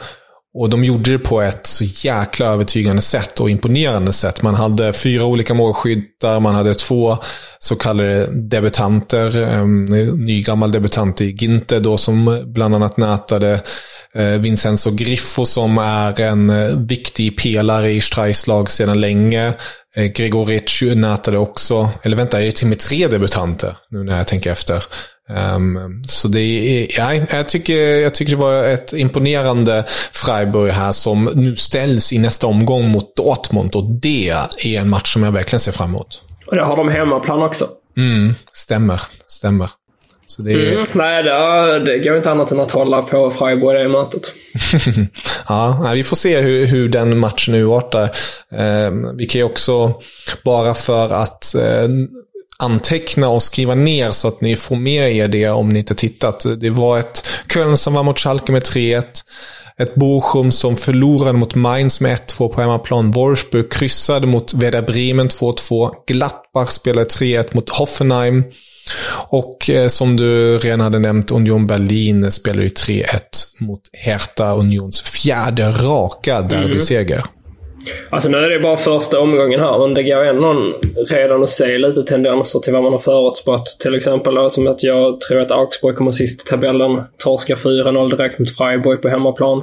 Och 0.54 0.70
de 0.70 0.84
gjorde 0.84 1.12
det 1.12 1.18
på 1.18 1.40
ett 1.40 1.66
så 1.66 1.84
jäkla 1.84 2.46
övertygande 2.46 3.02
sätt 3.02 3.40
och 3.40 3.50
imponerande 3.50 4.12
sätt. 4.12 4.42
Man 4.42 4.54
hade 4.54 4.92
fyra 4.92 5.24
olika 5.24 5.54
målskyttar, 5.54 6.40
man 6.40 6.54
hade 6.54 6.74
två 6.74 7.18
så 7.58 7.76
kallade 7.76 8.26
debutanter. 8.26 9.36
En 9.36 9.84
nygammal 10.26 10.72
debutant 10.72 11.20
i 11.20 11.30
Ginte 11.30 11.80
då 11.80 11.98
som 11.98 12.44
bland 12.46 12.74
annat 12.74 12.96
nätade 12.96 13.52
eh, 13.52 13.60
Vincenzo 14.22 14.90
Griffo 14.90 15.46
som 15.46 15.78
är 15.78 16.20
en 16.20 16.50
eh, 16.50 16.76
viktig 16.76 17.42
pelare 17.42 17.90
i 17.90 18.00
Streichs 18.00 18.46
lag 18.46 18.70
sedan 18.70 19.00
länge. 19.00 19.54
Eh, 19.96 20.04
Gregoric 20.04 20.82
nätade 20.82 21.38
också, 21.38 21.90
eller 22.02 22.16
vänta, 22.16 22.40
är 22.40 22.46
det 22.46 22.52
till 22.52 22.64
och 22.64 22.68
med 22.68 22.78
tre 22.78 23.06
debutanter 23.06 23.76
nu 23.90 24.04
när 24.04 24.16
jag 24.16 24.26
tänker 24.26 24.52
efter. 24.52 24.84
Um, 25.54 26.02
så 26.08 26.28
det 26.28 26.40
är, 26.40 26.98
ja, 26.98 27.14
jag, 27.14 27.48
tycker, 27.48 27.76
jag 27.76 28.14
tycker 28.14 28.30
det 28.30 28.42
var 28.42 28.64
ett 28.64 28.92
imponerande 28.92 29.84
Freiburg 30.12 30.72
här 30.72 30.92
som 30.92 31.24
nu 31.34 31.56
ställs 31.56 32.12
i 32.12 32.18
nästa 32.18 32.46
omgång 32.46 32.88
mot 32.88 33.16
Dortmund 33.16 33.76
och 33.76 33.84
det 33.84 34.28
är 34.64 34.80
en 34.80 34.88
match 34.88 35.12
som 35.12 35.22
jag 35.22 35.32
verkligen 35.32 35.60
ser 35.60 35.72
fram 35.72 35.90
emot. 35.90 36.22
Och 36.46 36.56
det 36.56 36.64
har 36.64 36.76
de 36.76 36.88
hemmaplan 36.88 37.42
också. 37.42 37.68
Mm, 37.96 38.34
stämmer, 38.52 39.02
stämmer. 39.28 39.70
Så 40.28 40.42
det 40.42 40.52
är... 40.52 40.72
mm, 40.72 40.86
nej, 40.92 41.22
det, 41.22 41.78
det 41.78 41.98
går 41.98 42.16
inte 42.16 42.30
annat 42.30 42.52
än 42.52 42.60
att 42.60 42.70
hålla 42.70 43.02
på 43.02 43.30
Freiburg 43.30 43.84
i 43.84 43.88
mötet. 43.88 44.34
ja, 45.48 45.90
vi 45.94 46.04
får 46.04 46.16
se 46.16 46.40
hur, 46.40 46.66
hur 46.66 46.88
den 46.88 47.18
matchen 47.18 47.54
urartar. 47.54 48.02
Eh, 48.52 48.90
vi 49.18 49.26
kan 49.26 49.38
ju 49.38 49.44
också, 49.44 49.94
bara 50.44 50.74
för 50.74 51.12
att 51.12 51.54
eh, 51.54 51.88
anteckna 52.58 53.28
och 53.28 53.42
skriva 53.42 53.74
ner 53.74 54.10
så 54.10 54.28
att 54.28 54.40
ni 54.40 54.56
får 54.56 54.76
med 54.76 55.12
er 55.16 55.28
det 55.28 55.48
om 55.48 55.68
ni 55.68 55.78
inte 55.78 55.94
tittat. 55.94 56.46
Det 56.60 56.70
var 56.70 56.98
ett 56.98 57.28
Köln 57.54 57.76
som 57.76 57.94
var 57.94 58.02
mot 58.02 58.18
Schalke 58.18 58.52
med 58.52 58.62
3-1. 58.62 59.04
Ett 59.78 59.94
Bochum 59.94 60.52
som 60.52 60.76
förlorade 60.76 61.38
mot 61.38 61.54
Mainz 61.54 62.00
med 62.00 62.18
1-2 62.18 62.48
på 62.48 62.60
hemmaplan. 62.60 63.10
Wolfsburg 63.10 63.72
kryssade 63.72 64.26
mot 64.26 64.54
Werder 64.54 64.82
Bremen 64.82 65.28
2-2. 65.28 65.90
Gladbach 66.06 66.70
spelade 66.70 67.06
3-1 67.06 67.48
mot 67.52 67.70
Hoffenheim. 67.70 68.44
Och 69.30 69.70
eh, 69.70 69.88
som 69.88 70.16
du 70.16 70.58
redan 70.58 70.80
hade 70.80 70.98
nämnt, 70.98 71.30
Union 71.30 71.66
Berlin 71.66 72.32
spelade 72.32 72.62
ju 72.62 72.68
3-1 72.68 73.04
mot 73.58 73.80
Hertha 73.92 74.54
Unions 74.54 75.00
fjärde 75.00 75.70
raka 75.70 76.42
derbyseger. 76.42 77.16
Mm. 77.16 77.28
Alltså 78.10 78.28
nu 78.28 78.38
är 78.38 78.50
det 78.50 78.60
bara 78.60 78.76
första 78.76 79.20
omgången 79.20 79.60
här, 79.60 79.78
men 79.78 79.94
det 79.94 80.02
går 80.02 80.24
ändå 80.24 80.78
redan 81.10 81.42
att 81.42 81.48
se 81.48 81.78
lite 81.78 82.02
tendenser 82.02 82.60
till 82.60 82.72
vad 82.72 82.82
man 82.82 82.92
har 82.92 82.98
förutspått. 82.98 83.76
Till 83.80 83.94
exempel 83.94 84.34
då, 84.34 84.50
som 84.50 84.66
att 84.66 84.82
jag 84.82 85.20
tror 85.20 85.40
att 85.40 85.50
Augsburg 85.50 85.96
kommer 85.96 86.10
sist 86.10 86.42
i 86.46 86.50
tabellen. 86.50 87.02
Torskar 87.18 87.54
4-0 87.54 88.16
direkt 88.16 88.38
mot 88.38 88.56
Freiburg 88.56 89.02
på 89.02 89.08
hemmaplan. 89.08 89.62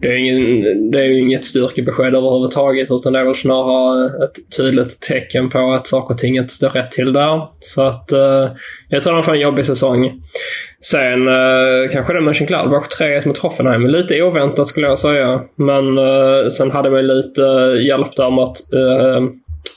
Det 0.00 0.06
är, 0.06 0.16
ingen, 0.16 0.90
det 0.90 0.98
är 0.98 1.04
ju 1.04 1.20
inget 1.20 1.44
styrkebesked 1.44 2.14
överhuvudtaget, 2.14 2.88
utan 2.90 3.12
det 3.12 3.18
är 3.18 3.24
väl 3.24 3.34
snarare 3.34 4.24
ett 4.24 4.56
tydligt 4.56 5.00
tecken 5.00 5.50
på 5.50 5.72
att 5.72 5.86
saker 5.86 6.14
och 6.14 6.18
ting 6.18 6.36
inte 6.36 6.52
står 6.52 6.68
rätt 6.68 6.90
till 6.90 7.12
där. 7.12 7.48
Så 7.60 7.82
att 7.82 8.12
eh, 8.12 8.48
jag 8.94 9.02
tror 9.02 9.12
de 9.12 9.22
får 9.22 9.32
en 9.32 9.40
jobbig 9.40 9.66
säsong. 9.66 10.22
Sen 10.80 11.28
eh, 11.28 11.90
kanske 11.92 12.12
det 12.12 12.20
Mönchengladbach 12.20 12.86
3-1 13.00 13.28
mot 13.28 13.38
Hoffenheim. 13.38 13.86
Lite 13.86 14.22
oväntat 14.22 14.68
skulle 14.68 14.86
jag 14.86 14.98
säga. 14.98 15.40
Men 15.56 15.98
eh, 15.98 16.48
sen 16.50 16.70
hade 16.70 16.90
man 16.90 17.06
lite 17.06 17.42
hjälp 17.88 18.16
där 18.16 18.30
med 18.30 18.44
att, 18.44 18.72
eh, 18.72 19.22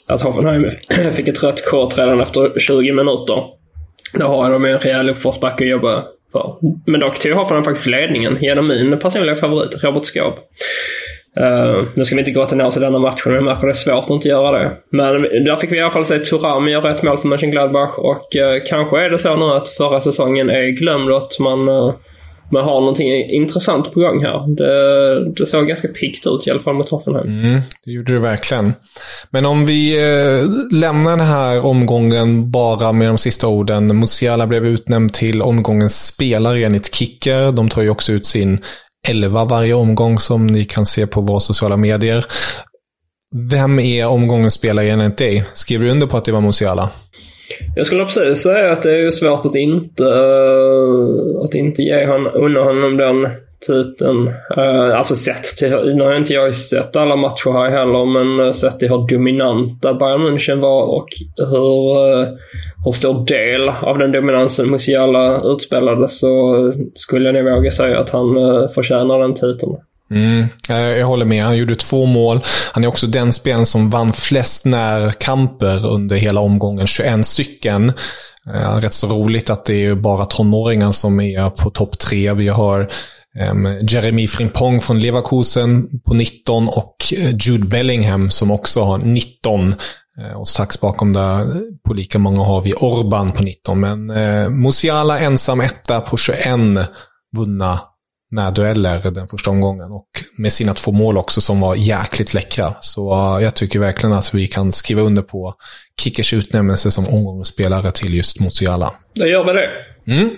att 0.08 0.22
Hoffenheim 0.22 0.70
fick 1.12 1.28
ett 1.28 1.44
rött 1.44 1.66
kort 1.66 1.98
redan 1.98 2.22
efter 2.22 2.60
20 2.60 2.92
minuter. 2.92 3.44
Då 4.14 4.26
har 4.26 4.52
de 4.52 4.66
en 4.66 4.80
rejäl 4.80 5.10
uppförsbacke 5.10 5.64
att 5.64 5.70
jobba 5.70 6.04
för. 6.32 6.56
Men 6.86 7.00
dock 7.00 7.20
tog 7.20 7.32
Hoffenheim 7.32 7.64
faktiskt 7.64 7.88
ledningen 7.88 8.38
genom 8.42 8.68
min 8.68 9.00
personliga 9.00 9.36
favorit, 9.36 9.84
Robert 9.84 10.06
Skåb. 10.06 10.34
Uh, 11.40 11.88
nu 11.96 12.06
ska 12.06 12.16
vi 12.16 12.22
inte 12.22 12.32
gråta 12.32 12.56
ner 12.56 12.66
oss 12.66 12.78
i 12.78 12.80
denna 12.80 13.00
matchen, 13.00 13.22
men 13.26 13.36
jag 13.36 13.44
märker 13.44 13.68
att 13.68 13.74
det 13.74 13.80
är 13.80 13.96
svårt 13.96 14.04
att 14.04 14.10
inte 14.10 14.28
göra 14.28 14.60
det. 14.60 14.72
Men 14.92 15.22
där 15.22 15.56
fick 15.56 15.72
vi 15.72 15.78
i 15.78 15.82
alla 15.82 15.92
fall 15.92 16.06
se 16.06 16.20
Turam 16.20 16.68
göra 16.68 16.96
ett 16.96 17.04
mål 17.04 17.18
för 17.18 17.28
Mönchengladbach 17.28 17.98
och 17.98 18.28
uh, 18.36 18.64
kanske 18.68 19.06
är 19.06 19.10
det 19.10 19.20
så 19.20 19.36
nu 19.36 19.46
att 19.46 19.68
förra 19.68 20.02
säsongen 20.02 20.50
är 20.50 20.78
glömd 20.78 21.12
och 21.12 21.18
att 21.18 21.40
man, 21.40 21.70
uh, 21.70 21.94
man 22.52 22.64
har 22.64 22.80
någonting 22.80 23.30
intressant 23.30 23.94
på 23.94 24.00
gång 24.00 24.24
här. 24.24 24.56
Det, 24.56 25.30
det 25.30 25.46
såg 25.46 25.68
ganska 25.68 25.88
pikt 25.88 26.28
ut 26.28 26.48
i 26.48 26.52
alla 26.52 26.60
fall 26.60 26.76
mot 26.76 26.90
Hoffenheim. 26.90 27.28
Mm, 27.28 27.62
det 27.86 27.92
gjorde 27.92 28.14
det 28.14 28.20
verkligen. 28.20 28.74
Men 29.30 29.46
om 29.46 29.66
vi 29.66 30.00
lämnar 30.72 31.10
den 31.10 31.28
här 31.28 31.66
omgången 31.66 32.52
bara 32.52 32.92
med 32.92 33.08
de 33.08 33.18
sista 33.18 33.48
orden. 33.48 34.00
Musiala 34.00 34.48
blev 34.48 34.66
utnämnd 34.66 35.14
till 35.14 35.42
omgångens 35.42 36.08
spelare 36.08 36.66
enligt 36.66 36.96
Kicker. 36.96 37.52
De 37.52 37.70
tar 37.70 37.82
ju 37.82 37.90
också 37.90 38.12
ut 38.12 38.26
sin 38.26 38.60
11 39.10 39.46
varje 39.46 39.74
omgång 39.74 40.20
som 40.20 40.48
ni 40.48 40.66
kan 40.66 40.86
se 40.86 41.08
på 41.08 41.22
våra 41.22 41.40
sociala 41.40 41.78
medier. 41.78 42.26
Vem 43.52 43.80
är 43.80 44.08
omgångens 44.08 44.54
spelare 44.54 44.90
enligt 44.90 45.18
dig? 45.18 45.46
Skriver 45.54 45.86
du 45.86 45.92
under 45.92 46.08
på 46.08 46.18
att 46.18 46.26
det 46.26 46.32
var 46.32 46.42
Musiala? 46.42 46.90
Jag 47.76 47.86
skulle 47.86 48.06
precis 48.06 48.44
säga 48.44 48.72
att 48.72 48.82
det 48.82 49.00
är 49.00 49.12
svårt 49.12 49.46
att 49.46 49.56
inte, 49.56 50.04
eh, 50.04 51.44
att 51.44 51.56
inte 51.56 51.82
ge 51.82 52.06
honom, 52.06 52.32
unna 52.36 52.60
honom 52.60 52.98
den 52.98 53.28
titeln. 53.68 54.28
Eh, 54.58 54.98
alltså 54.98 55.16
sett 55.16 55.44
till, 55.44 55.96
nu 55.96 56.04
har 56.04 56.16
inte 56.16 56.34
jag 56.34 56.56
sett 56.56 56.96
alla 56.96 57.16
matcher 57.16 57.52
här 57.52 57.70
heller, 57.70 58.06
men 58.06 58.46
eh, 58.46 58.52
sett 58.52 58.80
till 58.80 58.90
hur 58.90 59.08
dominanta 59.08 59.94
Bayern 59.94 60.22
München 60.22 60.60
var 60.60 60.84
och 60.84 61.08
hur, 61.38 61.96
hur 62.86 62.92
stor 62.92 63.26
del 63.26 63.70
av 63.70 63.98
den 63.98 64.12
dominansen 64.12 64.70
Musiala 64.72 65.42
utspelade 65.44 66.08
så 66.08 66.72
skulle 66.96 67.26
jag 67.30 67.46
nog 67.46 67.56
våga 67.56 67.72
säga 67.72 68.00
att 68.00 68.10
han 68.10 68.38
eh, 68.38 68.70
förtjänar 68.70 69.20
den 69.20 69.34
titeln. 69.34 69.76
Mm, 70.12 70.46
eh, 70.70 71.00
jag 71.00 71.08
håller 71.08 71.26
med. 71.26 71.44
Han 71.44 71.58
gjorde 71.58 71.76
två 71.76 72.06
mål. 72.06 72.40
Han 72.72 72.84
är 72.84 72.88
också 72.88 73.08
den 73.08 73.34
spelaren 73.34 73.66
som 73.66 73.90
vann 73.90 74.14
flest 74.14 74.66
närkamper 74.66 75.88
under 75.88 76.16
hela 76.16 76.40
omgången. 76.40 76.88
21 76.88 77.26
stycken. 77.26 77.94
Eh, 78.54 78.76
rätt 78.76 78.94
så 78.94 79.08
roligt 79.08 79.50
att 79.50 79.66
det 79.66 79.86
är 79.86 79.96
bara 79.96 80.26
tonåringar 80.26 80.92
som 80.92 81.20
är 81.20 81.50
på 81.50 81.70
topp 81.70 82.00
tre. 82.00 82.34
Vi 82.34 82.48
har 82.48 82.90
ehm, 83.40 83.80
Jeremy 83.90 84.28
Frimpong 84.28 84.82
från 84.82 85.00
Leverkusen 85.00 85.88
på 86.06 86.14
19 86.14 86.68
och 86.68 86.96
Jude 87.44 87.68
Bellingham 87.68 88.30
som 88.32 88.52
också 88.52 88.82
har 88.82 88.98
19. 88.98 89.76
Eh, 90.22 90.40
och 90.40 90.48
strax 90.48 90.82
bakom 90.82 91.14
där 91.14 91.62
på 91.88 91.94
lika 91.94 92.20
många 92.20 92.44
har 92.44 92.62
vi 92.62 92.74
Orban 92.74 93.32
på 93.32 93.44
19. 93.44 93.80
Men 93.80 94.10
eh, 94.10 94.50
Musiala 94.50 95.20
ensam 95.20 95.62
etta 95.62 96.02
på 96.02 96.18
21 96.18 96.40
vunna 97.38 97.80
närdueller 98.32 99.12
den 99.12 99.28
första 99.28 99.52
omgången. 99.52 99.92
Och 99.92 100.08
med 100.38 100.54
sina 100.54 100.74
två 100.74 100.92
mål 100.92 101.18
också 101.18 101.42
som 101.42 101.62
var 101.62 101.76
jäkligt 101.76 102.34
läckra. 102.34 102.74
Så 102.82 103.14
uh, 103.14 103.44
jag 103.44 103.56
tycker 103.56 103.80
verkligen 103.80 104.14
att 104.14 104.34
vi 104.34 104.48
kan 104.48 104.72
skriva 104.72 105.02
under 105.02 105.22
på 105.22 105.56
Kickers 106.02 106.34
utnämnelse 106.34 106.92
som 106.92 107.08
omgångens 107.08 107.48
spelare 107.48 107.92
till 107.92 108.14
just 108.14 108.40
Musiala. 108.40 108.94
Då 109.14 109.28
gör 109.28 109.46
vi 109.46 109.54
det. 109.54 109.70
Mm. 110.08 110.30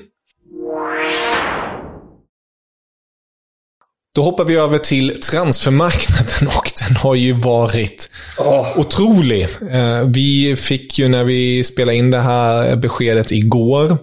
Då 4.17 4.23
hoppar 4.23 4.45
vi 4.45 4.55
över 4.55 4.77
till 4.77 5.21
transfermarknaden 5.21 6.47
och 6.57 6.71
den 6.87 6.95
har 6.95 7.15
ju 7.15 7.33
varit 7.33 8.09
oh. 8.37 8.79
otrolig. 8.79 9.47
Eh, 9.71 10.01
vi 10.05 10.55
fick 10.55 10.99
ju 10.99 11.07
när 11.07 11.23
vi 11.23 11.63
spelade 11.63 11.97
in 11.97 12.11
det 12.11 12.19
här 12.19 12.75
beskedet 12.75 13.31
igår 13.31 13.97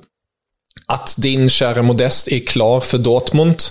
att 0.87 1.15
din 1.19 1.49
kära 1.49 1.83
Modest 1.83 2.29
är 2.29 2.39
klar 2.39 2.81
för 2.81 2.99
Dortmund. 2.99 3.63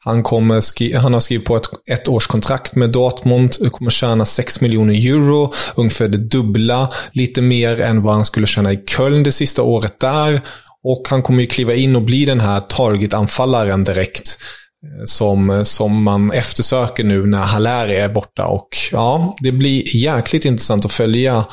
Han, 0.00 0.22
kommer 0.22 0.98
han 0.98 1.12
har 1.12 1.20
skrivit 1.20 1.46
på 1.46 1.56
ett, 1.56 1.66
ett 1.86 2.08
års 2.08 2.26
kontrakt 2.26 2.74
med 2.74 2.90
Dortmund, 2.90 3.72
kommer 3.72 3.90
tjäna 3.90 4.24
6 4.24 4.60
miljoner 4.60 4.94
euro, 4.94 5.52
ungefär 5.74 6.08
det 6.08 6.18
dubbla, 6.18 6.88
lite 7.12 7.42
mer 7.42 7.80
än 7.80 8.02
vad 8.02 8.14
han 8.14 8.24
skulle 8.24 8.46
tjäna 8.46 8.72
i 8.72 8.76
Köln 8.76 9.22
det 9.22 9.32
sista 9.32 9.62
året 9.62 10.00
där. 10.00 10.40
Och 10.84 11.06
han 11.10 11.22
kommer 11.22 11.40
ju 11.40 11.46
kliva 11.46 11.74
in 11.74 11.96
och 11.96 12.02
bli 12.02 12.24
den 12.24 12.40
här 12.40 12.60
target-anfallaren 12.60 13.84
direkt. 13.84 14.38
Eh, 14.84 15.04
som, 15.04 15.64
som 15.64 16.02
man 16.02 16.32
eftersöker 16.32 17.04
nu 17.04 17.26
när 17.26 17.38
Haller 17.38 17.88
är 17.88 18.08
borta. 18.08 18.46
Och 18.46 18.68
ja, 18.92 19.36
det 19.40 19.52
blir 19.52 19.96
jäkligt 19.96 20.44
intressant 20.44 20.84
att 20.84 20.92
följa 20.92 21.44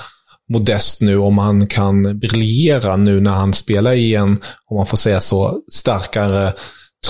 Modest 0.54 1.02
nu 1.02 1.18
om 1.18 1.38
han 1.38 1.68
kan 1.68 2.20
briljera 2.20 2.96
nu 2.96 3.20
när 3.20 3.32
han 3.32 3.54
spelar 3.54 3.94
i 3.94 4.16
en, 4.16 4.38
om 4.70 4.78
man 4.78 4.86
får 4.86 4.98
säga 4.98 5.20
så, 5.20 5.62
starkare 5.72 6.54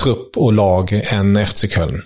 trupp 0.02 0.36
och 0.36 0.52
lag 0.52 1.02
än 1.12 1.46
FC 1.46 1.64
Köln. 1.74 2.02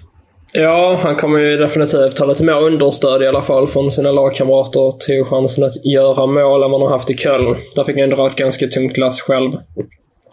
Ja, 0.52 0.99
han 1.02 1.16
kommer 1.16 1.38
ju 1.38 1.56
definitivt 1.56 2.18
ha 2.18 2.26
lite 2.26 2.44
mer 2.44 2.62
understöd 2.62 3.23
i 3.23 3.26
alla 3.26 3.42
fall 3.42 3.68
från 3.68 3.92
sina 3.92 4.12
lagkamrater 4.12 4.99
till 5.06 5.25
chansen 5.25 5.64
att 5.64 5.85
göra 5.85 6.26
mål 6.26 6.62
än 6.62 6.71
vad 6.71 6.80
han 6.80 6.90
har 6.90 6.99
haft 6.99 7.11
i 7.11 7.16
Köln. 7.16 7.56
Där 7.76 7.85
fick 7.85 7.99
han 7.99 8.11
dra 8.11 8.26
ett 8.26 8.37
ganska 8.37 8.66
tungt 8.66 8.97
lass 8.97 9.21
själv. 9.21 9.52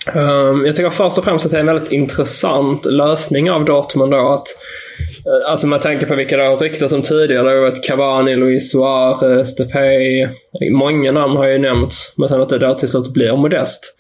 Ehm, 0.08 0.66
jag 0.66 0.76
tycker 0.76 0.90
först 0.90 1.18
och 1.18 1.24
främst 1.24 1.46
att 1.46 1.52
det 1.52 1.58
är 1.58 1.62
en 1.62 1.66
väldigt 1.66 1.92
intressant 1.92 2.86
lösning 2.86 3.52
av 3.52 3.66
Dortmund 3.66 4.12
då. 4.12 4.30
Att, 4.30 4.48
eh, 5.26 5.50
alltså 5.52 5.68
med 5.68 5.82
tanke 5.82 6.06
på 6.06 6.16
vilka 6.16 6.38
det 6.38 6.48
har 6.48 6.58
ryktats 6.58 6.94
om 6.94 7.02
tidigare. 7.02 7.44
Det 7.44 7.56
har 7.56 7.62
varit 7.62 7.84
Cavani, 7.88 8.36
Luis 8.36 8.72
Suarez, 8.72 9.56
Depay. 9.56 10.28
Många 10.72 11.12
namn 11.12 11.38
har 11.38 11.48
ju 11.48 11.58
nämnts. 11.58 12.14
Men 12.18 12.30
sen 12.30 12.42
att 12.42 12.50
det 12.50 12.60
då 12.60 12.74
till 12.74 12.90
slut 12.90 13.14
blir 13.14 13.38
Modest. 13.38 13.96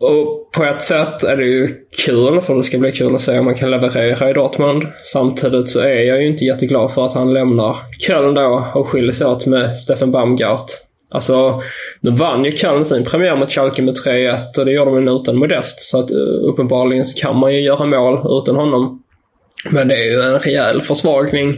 Och 0.00 0.52
på 0.52 0.64
ett 0.64 0.82
sätt 0.82 1.24
är 1.24 1.36
det 1.36 1.44
ju 1.44 1.68
kul, 2.06 2.40
för 2.40 2.54
det 2.54 2.62
ska 2.62 2.78
bli 2.78 2.92
kul 2.92 3.14
att 3.14 3.20
se 3.20 3.38
om 3.38 3.44
man 3.44 3.54
kan 3.54 3.70
leverera 3.70 4.30
i 4.30 4.32
Dortmund. 4.32 4.82
Samtidigt 5.12 5.68
så 5.68 5.80
är 5.80 6.00
jag 6.00 6.22
ju 6.22 6.28
inte 6.28 6.44
jätteglad 6.44 6.92
för 6.92 7.04
att 7.06 7.14
han 7.14 7.32
lämnar 7.32 7.76
Köln 7.98 8.34
då 8.34 8.66
och 8.74 8.88
skiljer 8.88 9.12
sig 9.12 9.26
åt 9.26 9.46
med 9.46 9.76
Steffen 9.76 10.10
Baumgart. 10.10 10.70
Alltså, 11.12 11.62
nu 12.00 12.10
vann 12.10 12.44
ju 12.44 12.56
Köln 12.56 12.84
sin 12.84 13.04
premiär 13.04 13.36
mot 13.36 13.50
Schalke 13.50 13.82
med 13.82 13.94
3-1 13.94 14.58
och 14.58 14.64
det 14.64 14.72
gjorde 14.72 14.90
de 14.90 15.08
utan 15.08 15.36
Modest. 15.36 15.80
Så 15.80 15.98
att 15.98 16.10
eh, 16.10 16.48
uppenbarligen 16.48 17.04
så 17.04 17.20
kan 17.20 17.38
man 17.38 17.54
ju 17.54 17.60
göra 17.60 17.86
mål 17.86 18.42
utan 18.42 18.56
honom. 18.56 19.02
Men 19.70 19.88
det 19.88 19.94
är 19.94 20.04
ju 20.04 20.20
en 20.20 20.38
rejäl 20.38 20.80
försvagning. 20.80 21.50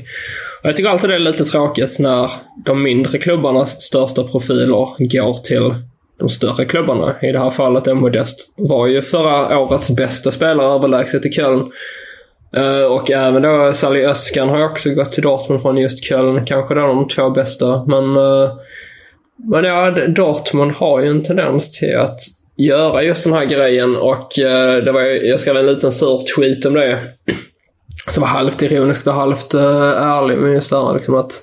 Och 0.63 0.69
jag 0.69 0.77
tycker 0.77 0.91
alltid 0.91 1.11
det 1.11 1.17
är 1.17 1.19
lite 1.19 1.45
tråkigt 1.45 1.99
när 1.99 2.31
de 2.65 2.83
mindre 2.83 3.19
klubbarnas 3.19 3.83
största 3.83 4.25
profiler 4.25 5.09
går 5.19 5.35
till 5.43 5.75
de 6.19 6.29
större 6.29 6.65
klubbarna. 6.65 7.15
I 7.23 7.33
det 7.33 7.39
här 7.39 7.51
fallet 7.51 7.87
är 7.87 7.95
Modest 7.95 8.53
var 8.57 8.87
ju 8.87 9.03
förra 9.03 9.59
årets 9.59 9.91
bästa 9.91 10.31
spelare 10.31 10.75
överlägset 10.75 11.27
i 11.27 11.33
Köln. 11.33 11.73
Eh, 12.57 12.85
och 12.85 13.11
även 13.11 13.43
då 13.43 13.73
Sally 13.73 14.05
Öskan 14.05 14.49
har 14.49 14.59
ju 14.59 14.65
också 14.65 14.91
gått 14.91 15.13
till 15.13 15.23
Dortmund 15.23 15.63
från 15.63 15.77
just 15.77 16.05
Köln. 16.05 16.45
Kanske 16.45 16.75
då 16.75 16.81
de 16.81 17.09
två 17.09 17.31
bästa. 17.31 17.85
Men 17.87 18.17
eh, 18.17 18.51
men 19.37 19.65
ja, 19.65 19.91
Dortmund 19.91 20.73
har 20.73 21.01
ju 21.01 21.09
en 21.09 21.23
tendens 21.23 21.79
till 21.79 21.97
att 21.97 22.21
göra 22.57 23.03
just 23.03 23.25
den 23.25 23.33
här 23.33 23.45
grejen 23.45 23.97
och 23.97 24.39
eh, 24.39 24.85
det 24.85 24.93
var, 24.93 25.01
jag 25.01 25.41
skrev 25.41 25.57
en 25.57 25.67
liten 25.67 25.93
sur 25.93 26.37
tweet 26.37 26.67
om 26.67 26.75
det. 26.75 27.13
Som 28.11 28.21
var 28.21 28.29
halvt 28.29 28.63
ironiskt 28.63 29.07
och 29.07 29.15
halvt 29.15 29.55
eh, 29.55 30.03
ärlig 30.03 30.39
med 30.39 30.53
just 30.53 30.71
det 30.71 30.77
här 30.77 30.95
liksom 30.95 31.15
att 31.15 31.43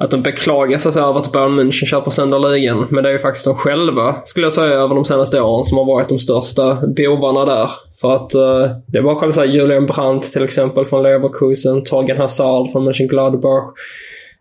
att 0.00 0.10
de 0.10 0.22
beklagar 0.22 0.78
sig 0.78 1.02
över 1.02 1.18
att 1.18 1.32
Bayern 1.32 1.60
München 1.60 1.86
köper 1.86 2.10
sönder 2.10 2.38
ligan. 2.38 2.86
Men 2.90 3.04
det 3.04 3.10
är 3.10 3.12
ju 3.12 3.18
faktiskt 3.18 3.44
de 3.44 3.54
själva, 3.54 4.14
skulle 4.24 4.46
jag 4.46 4.52
säga, 4.52 4.74
över 4.74 4.94
de 4.94 5.04
senaste 5.04 5.40
åren 5.40 5.64
som 5.64 5.78
har 5.78 5.84
varit 5.84 6.08
de 6.08 6.18
största 6.18 6.78
bovarna 6.86 7.44
där. 7.44 7.70
För 8.00 8.14
att 8.14 8.34
eh, 8.34 8.70
det 8.86 8.98
är 8.98 9.02
bara 9.02 9.14
att 9.14 9.20
kolla 9.20 9.44
Julian 9.44 9.86
Brandt 9.86 10.32
till 10.32 10.44
exempel 10.44 10.84
från 10.84 11.02
Leverkusen, 11.02 11.84
Torgen 11.84 12.16
Hazard 12.16 12.72
från 12.72 12.84
Mönchengladbach. 12.84 13.64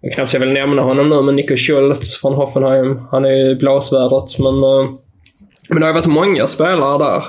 Jag 0.01 0.13
knappt 0.13 0.33
jag 0.33 0.39
vill 0.39 0.53
nämna 0.53 0.81
honom 0.81 1.10
nu, 1.10 1.21
men 1.21 1.36
Nico 1.36 1.55
Schultz 1.55 2.21
från 2.21 2.33
Hoffenheim. 2.33 2.99
Han 3.12 3.25
är 3.25 3.31
ju 3.31 3.55
blåsvädret, 3.55 4.39
men, 4.39 4.63
eh, 4.63 4.89
men 5.69 5.79
det 5.79 5.86
har 5.86 5.88
ju 5.88 5.93
varit 5.93 6.05
många 6.05 6.47
spelare 6.47 6.97
där. 6.97 7.23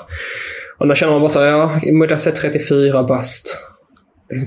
Och 0.78 0.88
då 0.88 0.94
känner 0.94 1.12
man 1.12 1.20
bara 1.20 1.28
såhär, 1.28 1.46
ja, 1.46 1.81
Mudas 1.92 2.26
är 2.26 2.31
34 2.31 3.02
bast. 3.02 3.59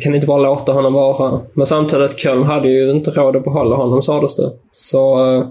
Kan 0.01 0.15
inte 0.15 0.27
bara 0.27 0.41
låta 0.41 0.71
honom 0.71 0.93
vara. 0.93 1.39
Men 1.53 1.65
samtidigt, 1.65 2.19
Köln 2.19 2.43
hade 2.43 2.69
ju 2.69 2.91
inte 2.91 3.11
råd 3.11 3.35
att 3.35 3.43
behålla 3.43 3.75
honom 3.75 4.01
sades 4.01 4.35
det. 4.35 4.51
Så 4.73 5.35
eh, 5.35 5.45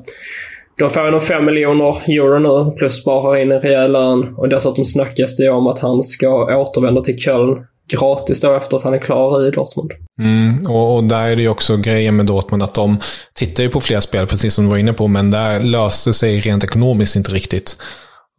de 0.78 0.90
får 0.90 1.10
nog 1.10 1.22
5 1.22 1.44
miljoner 1.44 1.96
euro 2.08 2.38
nu 2.38 2.76
plus 2.76 3.04
bara 3.04 3.40
in 3.40 3.52
en 3.52 3.60
rejäl 3.60 3.92
lön. 3.92 4.34
Och 4.36 4.48
dessutom 4.48 4.84
snackas 4.84 5.36
det 5.36 5.48
om 5.48 5.66
att 5.66 5.78
han 5.78 6.02
ska 6.02 6.56
återvända 6.56 7.00
till 7.00 7.18
Köln 7.18 7.66
gratis 7.90 8.40
då 8.40 8.54
efter 8.54 8.76
att 8.76 8.82
han 8.82 8.94
är 8.94 8.98
klar 8.98 9.48
i 9.48 9.50
Dortmund. 9.50 9.90
Mm, 10.20 10.66
och, 10.68 10.96
och, 10.96 11.04
där 11.04 11.22
är 11.22 11.36
det 11.36 11.42
ju 11.42 11.48
också 11.48 11.76
grejen 11.76 12.16
med 12.16 12.26
Dortmund 12.26 12.62
att 12.62 12.74
de 12.74 12.98
tittar 13.34 13.62
ju 13.62 13.68
på 13.68 13.80
flera 13.80 14.00
spel, 14.00 14.26
precis 14.26 14.54
som 14.54 14.64
du 14.64 14.70
var 14.70 14.78
inne 14.78 14.92
på, 14.92 15.08
men 15.08 15.30
där 15.30 15.60
löste 15.60 16.12
sig 16.12 16.40
rent 16.40 16.64
ekonomiskt 16.64 17.16
inte 17.16 17.30
riktigt. 17.30 17.76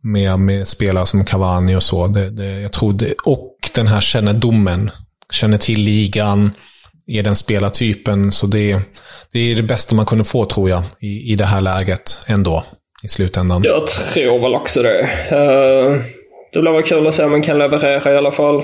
Med, 0.04 0.40
med 0.40 0.68
spelare 0.68 1.06
som 1.06 1.26
Cavani 1.26 1.76
och 1.76 1.84
så. 1.84 2.08
Det, 2.08 2.30
det, 2.30 2.62
jag 2.62 2.72
tror 2.72 2.94
det, 2.94 3.14
och 3.26 3.58
den 3.76 3.88
här 3.88 4.02
kännedomen. 4.02 4.92
Känner 5.32 5.58
till 5.58 5.82
ligan, 5.82 6.52
är 7.08 7.24
den 7.24 7.36
spelartypen. 7.36 8.32
Så 8.32 8.48
det, 8.48 8.80
det 9.34 9.40
är 9.40 9.56
det 9.56 9.64
bästa 9.64 9.96
man 9.96 10.06
kunde 10.06 10.24
få 10.24 10.46
tror 10.46 10.70
jag 10.70 10.84
i, 11.00 11.32
i 11.32 11.36
det 11.36 11.46
här 11.46 11.62
läget 11.62 12.20
ändå. 12.28 12.64
I 13.04 13.08
slutändan. 13.08 13.64
Jag 13.64 13.88
tror 13.88 14.40
väl 14.40 14.56
också 14.56 14.84
det. 14.84 15.02
Uh, 15.32 16.02
det 16.54 16.62
blir 16.62 16.72
väl 16.72 16.84
kul 16.84 17.08
att 17.08 17.16
se 17.16 17.24
om 17.24 17.32
man 17.32 17.42
kan 17.42 17.58
leverera 17.58 18.14
i 18.14 18.18
alla 18.18 18.32
fall. 18.32 18.64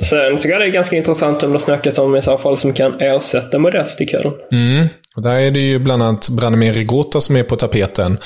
Sen 0.00 0.36
tycker 0.36 0.48
jag 0.48 0.60
det 0.60 0.66
är 0.66 0.72
ganska 0.72 0.96
intressant 0.96 1.42
om 1.42 1.52
det 1.52 1.58
snackas 1.58 1.98
om 1.98 2.16
i 2.16 2.22
så 2.22 2.38
fall 2.38 2.58
som 2.58 2.72
kan 2.72 3.00
ersätta 3.00 3.58
Modest 3.58 4.00
i 4.00 4.06
Köln. 4.06 4.32
Mm. 4.52 4.86
Och 5.16 5.22
där 5.22 5.34
är 5.34 5.50
det 5.50 5.60
ju 5.60 5.78
bland 5.78 6.02
annat 6.02 6.28
Branimir 6.28 6.72
Rigota 6.72 7.20
som 7.20 7.36
är 7.36 7.42
på 7.42 7.56
tapeten. 7.56 8.18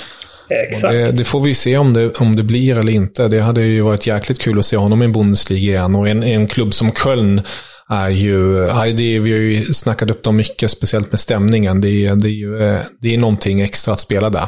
Exakt. 0.49 0.93
Det, 0.93 1.11
det, 1.11 1.25
får 1.25 1.41
vi 1.41 1.55
se 1.55 1.79
om 1.79 1.93
det, 1.93 2.17
om 2.17 2.37
det 2.37 2.43
blir 2.43 2.79
eller 2.79 2.93
inte. 2.93 3.29
Det 3.29 3.41
hade 3.41 3.63
ju 3.63 3.81
varit 3.81 4.07
jäkligt 4.07 4.41
kul 4.41 4.59
att 4.59 4.67
se 4.67 4.77
honom 4.77 5.03
i 5.03 5.09
Bundesliga 5.09 5.61
igen. 5.61 5.95
Och 5.95 6.09
en, 6.09 6.23
en 6.23 6.47
klubb 6.47 6.75
som 6.75 6.93
Köln 6.93 7.41
är 7.89 8.09
ju, 8.09 8.67
det, 8.97 9.19
vi 9.19 9.33
har 9.33 9.39
ju 9.39 9.75
snackat 9.75 10.11
upp 10.11 10.23
dem 10.23 10.37
mycket, 10.37 10.71
speciellt 10.71 11.13
med 11.13 11.21
stämningen. 11.21 11.81
Det, 11.81 12.15
det, 12.15 12.29
är 12.29 12.33
ju, 12.33 12.63
eh, 12.63 12.81
det 13.01 13.15
är 13.15 13.19
någonting 13.19 13.61
extra 13.61 13.95
att 13.95 14.01
spela 14.01 14.31
där. 14.31 14.47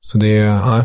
Så 0.00 0.18
det, 0.18 0.34
ja. 0.34 0.84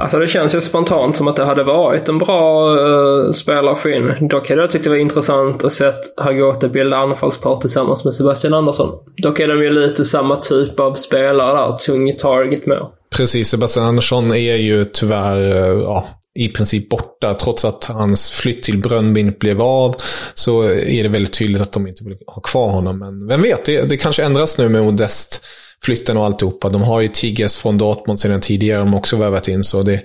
Alltså 0.00 0.18
det 0.18 0.28
känns 0.28 0.54
ju 0.54 0.60
spontant 0.60 1.16
som 1.16 1.28
att 1.28 1.36
det 1.36 1.44
hade 1.44 1.64
varit 1.64 2.08
en 2.08 2.18
bra 2.18 2.76
eh, 2.78 2.84
uh, 2.84 3.32
spelare 3.32 3.96
in. 3.96 4.28
Dock 4.28 4.48
hade 4.48 4.60
jag 4.60 4.70
tyckt 4.70 4.84
det 4.84 4.90
var 4.90 4.96
intressant 4.96 5.64
att 5.64 5.72
se 5.72 5.92
Hagote 6.16 6.68
bilda 6.68 6.96
anfallspar 6.96 7.56
tillsammans 7.56 8.04
med 8.04 8.14
Sebastian 8.14 8.54
Andersson. 8.54 8.98
Dock 9.16 9.40
är 9.40 9.48
de 9.48 9.62
ju 9.62 9.70
lite 9.70 10.04
samma 10.04 10.36
typ 10.36 10.80
av 10.80 10.94
spelare 10.94 11.56
där, 11.56 11.76
tung 11.76 12.12
target 12.12 12.66
med. 12.66 12.86
Precis, 13.16 13.48
Sebastian 13.48 13.86
Andersson 13.86 14.32
är 14.32 14.56
ju 14.56 14.84
tyvärr 14.84 15.40
uh, 15.40 15.82
ja, 15.82 16.06
i 16.34 16.48
princip 16.48 16.88
borta. 16.88 17.34
Trots 17.34 17.64
att 17.64 17.84
hans 17.84 18.30
flytt 18.30 18.62
till 18.62 18.78
Brönnby 18.78 19.30
blev 19.30 19.62
av 19.62 19.94
så 20.34 20.62
är 20.62 21.02
det 21.02 21.08
väldigt 21.08 21.32
tydligt 21.32 21.62
att 21.62 21.72
de 21.72 21.86
inte 21.86 22.04
vill 22.04 22.16
ha 22.26 22.42
kvar 22.42 22.68
honom. 22.68 22.98
Men 22.98 23.26
vem 23.26 23.42
vet, 23.42 23.64
det, 23.64 23.88
det 23.88 23.96
kanske 23.96 24.24
ändras 24.24 24.58
nu 24.58 24.68
med 24.68 24.84
Modest 24.84 25.44
flytten 25.84 26.16
och 26.16 26.24
alltihopa. 26.24 26.68
De 26.68 26.82
har 26.82 27.00
ju 27.00 27.08
Tigges 27.08 27.56
från 27.56 27.78
Dortmund 27.78 28.20
sedan 28.20 28.40
tidigare, 28.40 28.78
de 28.78 28.92
har 28.92 28.98
också 28.98 29.16
värvat 29.16 29.48
in. 29.48 29.64
Så 29.64 29.82
det, 29.82 30.02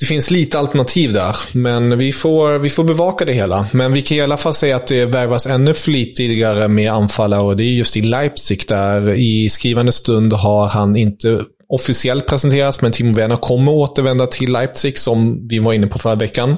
det 0.00 0.06
finns 0.06 0.30
lite 0.30 0.58
alternativ 0.58 1.12
där, 1.12 1.36
men 1.52 1.98
vi 1.98 2.12
får, 2.12 2.58
vi 2.58 2.70
får 2.70 2.84
bevaka 2.84 3.24
det 3.24 3.32
hela. 3.32 3.66
Men 3.72 3.92
vi 3.92 4.02
kan 4.02 4.16
i 4.16 4.20
alla 4.20 4.36
fall 4.36 4.54
säga 4.54 4.76
att 4.76 4.86
det 4.86 5.06
värvas 5.06 5.46
ännu 5.46 5.74
flitigare 5.74 6.68
med 6.68 6.92
anfallare 6.92 7.42
och 7.42 7.56
det 7.56 7.64
är 7.64 7.72
just 7.72 7.96
i 7.96 8.02
Leipzig 8.02 8.62
där 8.68 9.14
i 9.14 9.48
skrivande 9.48 9.92
stund 9.92 10.32
har 10.32 10.66
han 10.66 10.96
inte 10.96 11.44
officiellt 11.68 12.26
presenterats, 12.26 12.82
men 12.82 12.92
Timo 12.92 13.12
Werner 13.12 13.36
kommer 13.36 13.72
återvända 13.72 14.26
till 14.26 14.52
Leipzig 14.52 14.98
som 14.98 15.48
vi 15.48 15.58
var 15.58 15.72
inne 15.72 15.86
på 15.86 15.98
förra 15.98 16.14
veckan. 16.14 16.56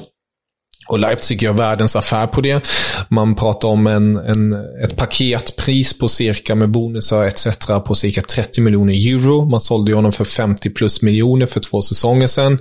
Och 0.88 0.98
Leipzig 0.98 1.42
gör 1.42 1.53
världens 1.53 1.96
affär 1.96 2.27
på 2.27 2.40
det. 2.40 2.68
Man 3.09 3.35
pratar 3.35 3.68
om 3.68 3.87
en, 3.87 4.16
en, 4.16 4.55
ett 4.85 4.96
paketpris 4.96 5.98
på 5.98 6.09
cirka 6.09 6.55
med 6.55 6.70
bonusar 6.70 7.24
etc. 7.24 7.46
på 7.87 7.94
cirka 7.94 8.22
30 8.22 8.61
miljoner 8.61 8.94
euro. 8.94 9.44
Man 9.44 9.61
sålde 9.61 9.90
ju 9.90 9.94
honom 9.94 10.12
för 10.12 10.24
50 10.24 10.70
plus 10.70 11.03
miljoner 11.03 11.46
för 11.46 11.61
två 11.61 11.83
säsonger 11.83 12.27
sedan. 12.27 12.59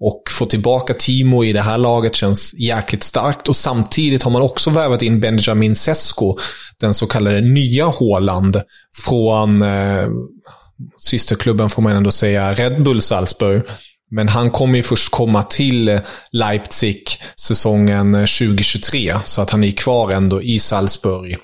Och 0.00 0.22
få 0.30 0.44
tillbaka 0.44 0.94
Timo 0.94 1.44
i 1.44 1.52
det 1.52 1.60
här 1.60 1.78
laget 1.78 2.14
känns 2.14 2.54
jäkligt 2.54 3.02
starkt. 3.02 3.48
Och 3.48 3.56
samtidigt 3.56 4.22
har 4.22 4.30
man 4.30 4.42
också 4.42 4.70
värvat 4.70 5.02
in 5.02 5.20
Benjamin 5.20 5.76
Sesko, 5.76 6.38
den 6.80 6.94
så 6.94 7.06
kallade 7.06 7.40
nya 7.40 7.86
Håland, 7.86 8.62
från 9.04 9.62
eh, 9.62 10.08
systerklubben 10.98 11.70
får 11.70 11.82
man 11.82 11.96
ändå 11.96 12.10
säga, 12.10 12.52
Red 12.52 12.82
Bull 12.82 13.02
Salzburg. 13.02 13.62
Men 14.10 14.28
han 14.28 14.50
kommer 14.50 14.76
ju 14.76 14.82
först 14.82 15.10
komma 15.10 15.42
till 15.42 16.00
Leipzig 16.32 17.02
säsongen 17.36 18.12
2023, 18.12 19.14
så 19.24 19.42
att 19.42 19.50
han 19.50 19.64
är 19.64 19.70
kvar 19.70 20.10
ändå 20.10 20.42
i 20.42 20.58
Salzburg. 20.58 21.32
Eh, 21.32 21.38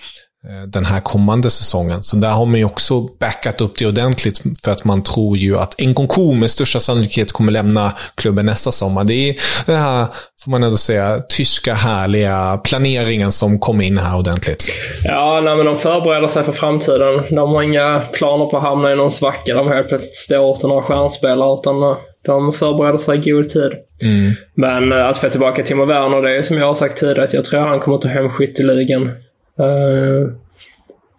den 0.67 0.85
här 0.85 1.01
kommande 1.01 1.51
säsongen. 1.51 2.03
Så 2.03 2.17
där 2.17 2.31
har 2.31 2.47
man 2.47 2.59
ju 2.59 2.65
också 2.65 3.01
backat 3.01 3.61
upp 3.61 3.79
det 3.79 3.87
ordentligt 3.87 4.43
för 4.65 4.71
att 4.71 4.85
man 4.85 5.03
tror 5.03 5.37
ju 5.37 5.59
att 5.59 5.81
Nkunku 5.81 6.35
med 6.35 6.51
största 6.51 6.81
sannolikhet 6.81 7.33
kommer 7.33 7.53
lämna 7.53 7.93
klubben 8.15 8.47
nästa 8.47 8.73
sommar. 8.73 9.05
Det 9.05 9.31
är 9.31 9.37
den 9.67 9.81
här, 9.81 10.07
får 10.45 10.51
man 10.51 10.63
ändå 10.63 10.77
säga, 10.77 11.23
tyska 11.29 11.75
härliga 11.75 12.61
planeringen 12.65 13.33
som 13.33 13.59
kom 13.59 13.81
in 13.81 13.99
här 13.99 14.19
ordentligt. 14.19 14.65
Ja, 15.05 15.41
nej, 15.45 15.57
men 15.57 15.67
de 15.67 15.77
förbereder 15.77 16.27
sig 16.27 16.45
för 16.45 16.53
framtiden. 16.53 17.23
De 17.31 17.55
har 17.55 17.63
inga 17.63 18.01
planer 18.13 18.47
på 18.47 18.57
att 18.57 18.63
hamna 18.63 18.93
i 18.93 18.97
någon 18.97 19.11
svacka. 19.11 19.55
De 19.55 19.69
helt 19.69 19.89
plötsligt 19.89 20.17
står 20.17 20.57
till 20.57 20.69
några 20.69 20.83
stjärnspelare, 20.83 21.55
utan 21.55 21.83
eh, 21.83 21.97
de 22.27 22.53
förbereder 22.53 22.99
sig 22.99 23.19
i 23.19 23.31
god 23.31 23.49
tid. 23.49 23.73
Mm. 24.03 24.33
Men 24.55 24.93
eh, 24.93 25.07
att 25.07 25.19
få 25.19 25.29
tillbaka 25.29 25.63
Timo 25.63 25.85
Werner, 25.85 26.23
det 26.23 26.37
är 26.37 26.43
som 26.43 26.59
jag 26.59 26.67
har 26.67 26.75
sagt 26.75 26.99
tidigare, 26.99 27.25
att 27.25 27.35
jag 27.35 27.45
tror 27.45 27.61
att 27.61 27.69
han 27.69 27.81
kommer 27.81 27.99
ta 27.99 28.09
hem 28.09 28.31
skytteligan 28.31 29.11
Uh, 29.63 30.29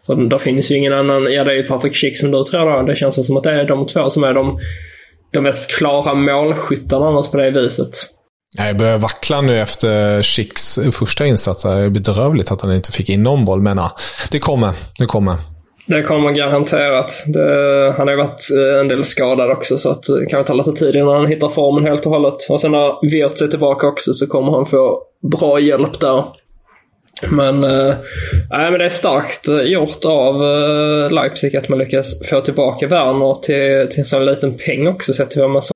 för 0.05 0.29
det 0.29 0.39
finns 0.39 0.71
ju 0.71 0.77
ingen 0.77 0.93
annan. 0.93 1.33
Ja, 1.33 1.43
det 1.43 1.51
är 1.51 1.55
ju 1.55 1.63
Patrik 1.63 1.95
Schick 1.95 2.17
som 2.17 2.31
du 2.31 2.43
tror 2.43 2.77
då. 2.77 2.81
Det 2.81 2.95
känns 2.95 3.25
som 3.25 3.37
att 3.37 3.43
det 3.43 3.51
är 3.51 3.67
de 3.67 3.85
två 3.85 4.09
som 4.09 4.23
är 4.23 4.33
de, 4.33 4.59
de 5.33 5.39
mest 5.39 5.77
klara 5.77 6.13
målskyttarna 6.13 7.05
annars 7.05 7.27
på 7.27 7.37
det 7.37 7.51
viset. 7.51 7.89
Jag 8.57 8.77
börjar 8.77 8.97
vackla 8.97 9.41
nu 9.41 9.61
efter 9.61 10.21
Schicks 10.21 10.79
första 10.91 11.25
insats. 11.25 11.63
Det 11.63 11.69
är 11.69 11.89
bedrövligt 11.89 12.51
att 12.51 12.61
han 12.61 12.73
inte 12.73 12.91
fick 12.91 13.09
in 13.09 13.23
någon 13.23 13.45
boll, 13.45 13.61
men 13.61 13.77
ja, 13.77 13.91
det 14.31 14.39
kommer. 14.39 14.71
Det 14.99 15.05
kommer. 15.05 15.35
Det 15.87 16.03
kommer 16.03 16.31
garanterat. 16.31 17.23
Det, 17.27 17.93
han 17.97 18.07
har 18.07 18.11
ju 18.11 18.17
varit 18.17 18.49
eh, 18.57 18.79
en 18.79 18.87
del 18.87 19.03
skadad 19.03 19.51
också 19.51 19.77
så 19.77 19.89
att 19.89 20.03
det 20.03 20.25
kan 20.29 20.45
ta 20.45 20.53
lite 20.53 20.71
tid 20.71 20.95
innan 20.95 21.15
han 21.15 21.27
hittar 21.27 21.49
formen 21.49 21.85
helt 21.85 22.05
och 22.05 22.11
hållet. 22.11 22.49
Och 22.49 22.61
sen 22.61 22.71
när 22.71 23.11
Wirtz 23.11 23.41
är 23.41 23.47
tillbaka 23.47 23.87
också 23.87 24.13
så 24.13 24.27
kommer 24.27 24.51
han 24.51 24.65
få 24.65 25.01
bra 25.21 25.59
hjälp 25.59 25.99
där. 25.99 26.23
Men, 27.31 27.63
äh, 27.63 27.95
men 28.49 28.79
det 28.79 28.85
är 28.85 28.89
starkt 28.89 29.47
gjort 29.47 30.05
av 30.05 30.43
äh, 30.43 31.11
Leipzig 31.11 31.55
att 31.55 31.69
man 31.69 31.79
lyckas 31.79 32.27
få 32.29 32.41
tillbaka 32.41 32.87
Werner 32.87 33.35
till, 33.35 33.91
till 33.91 33.99
en 33.99 34.05
sån 34.05 34.25
liten 34.25 34.57
peng 34.57 34.87
också 34.87 35.13
sett 35.13 35.31
till 35.31 35.41
vad 35.41 35.49
man 35.49 35.61
sa. 35.61 35.73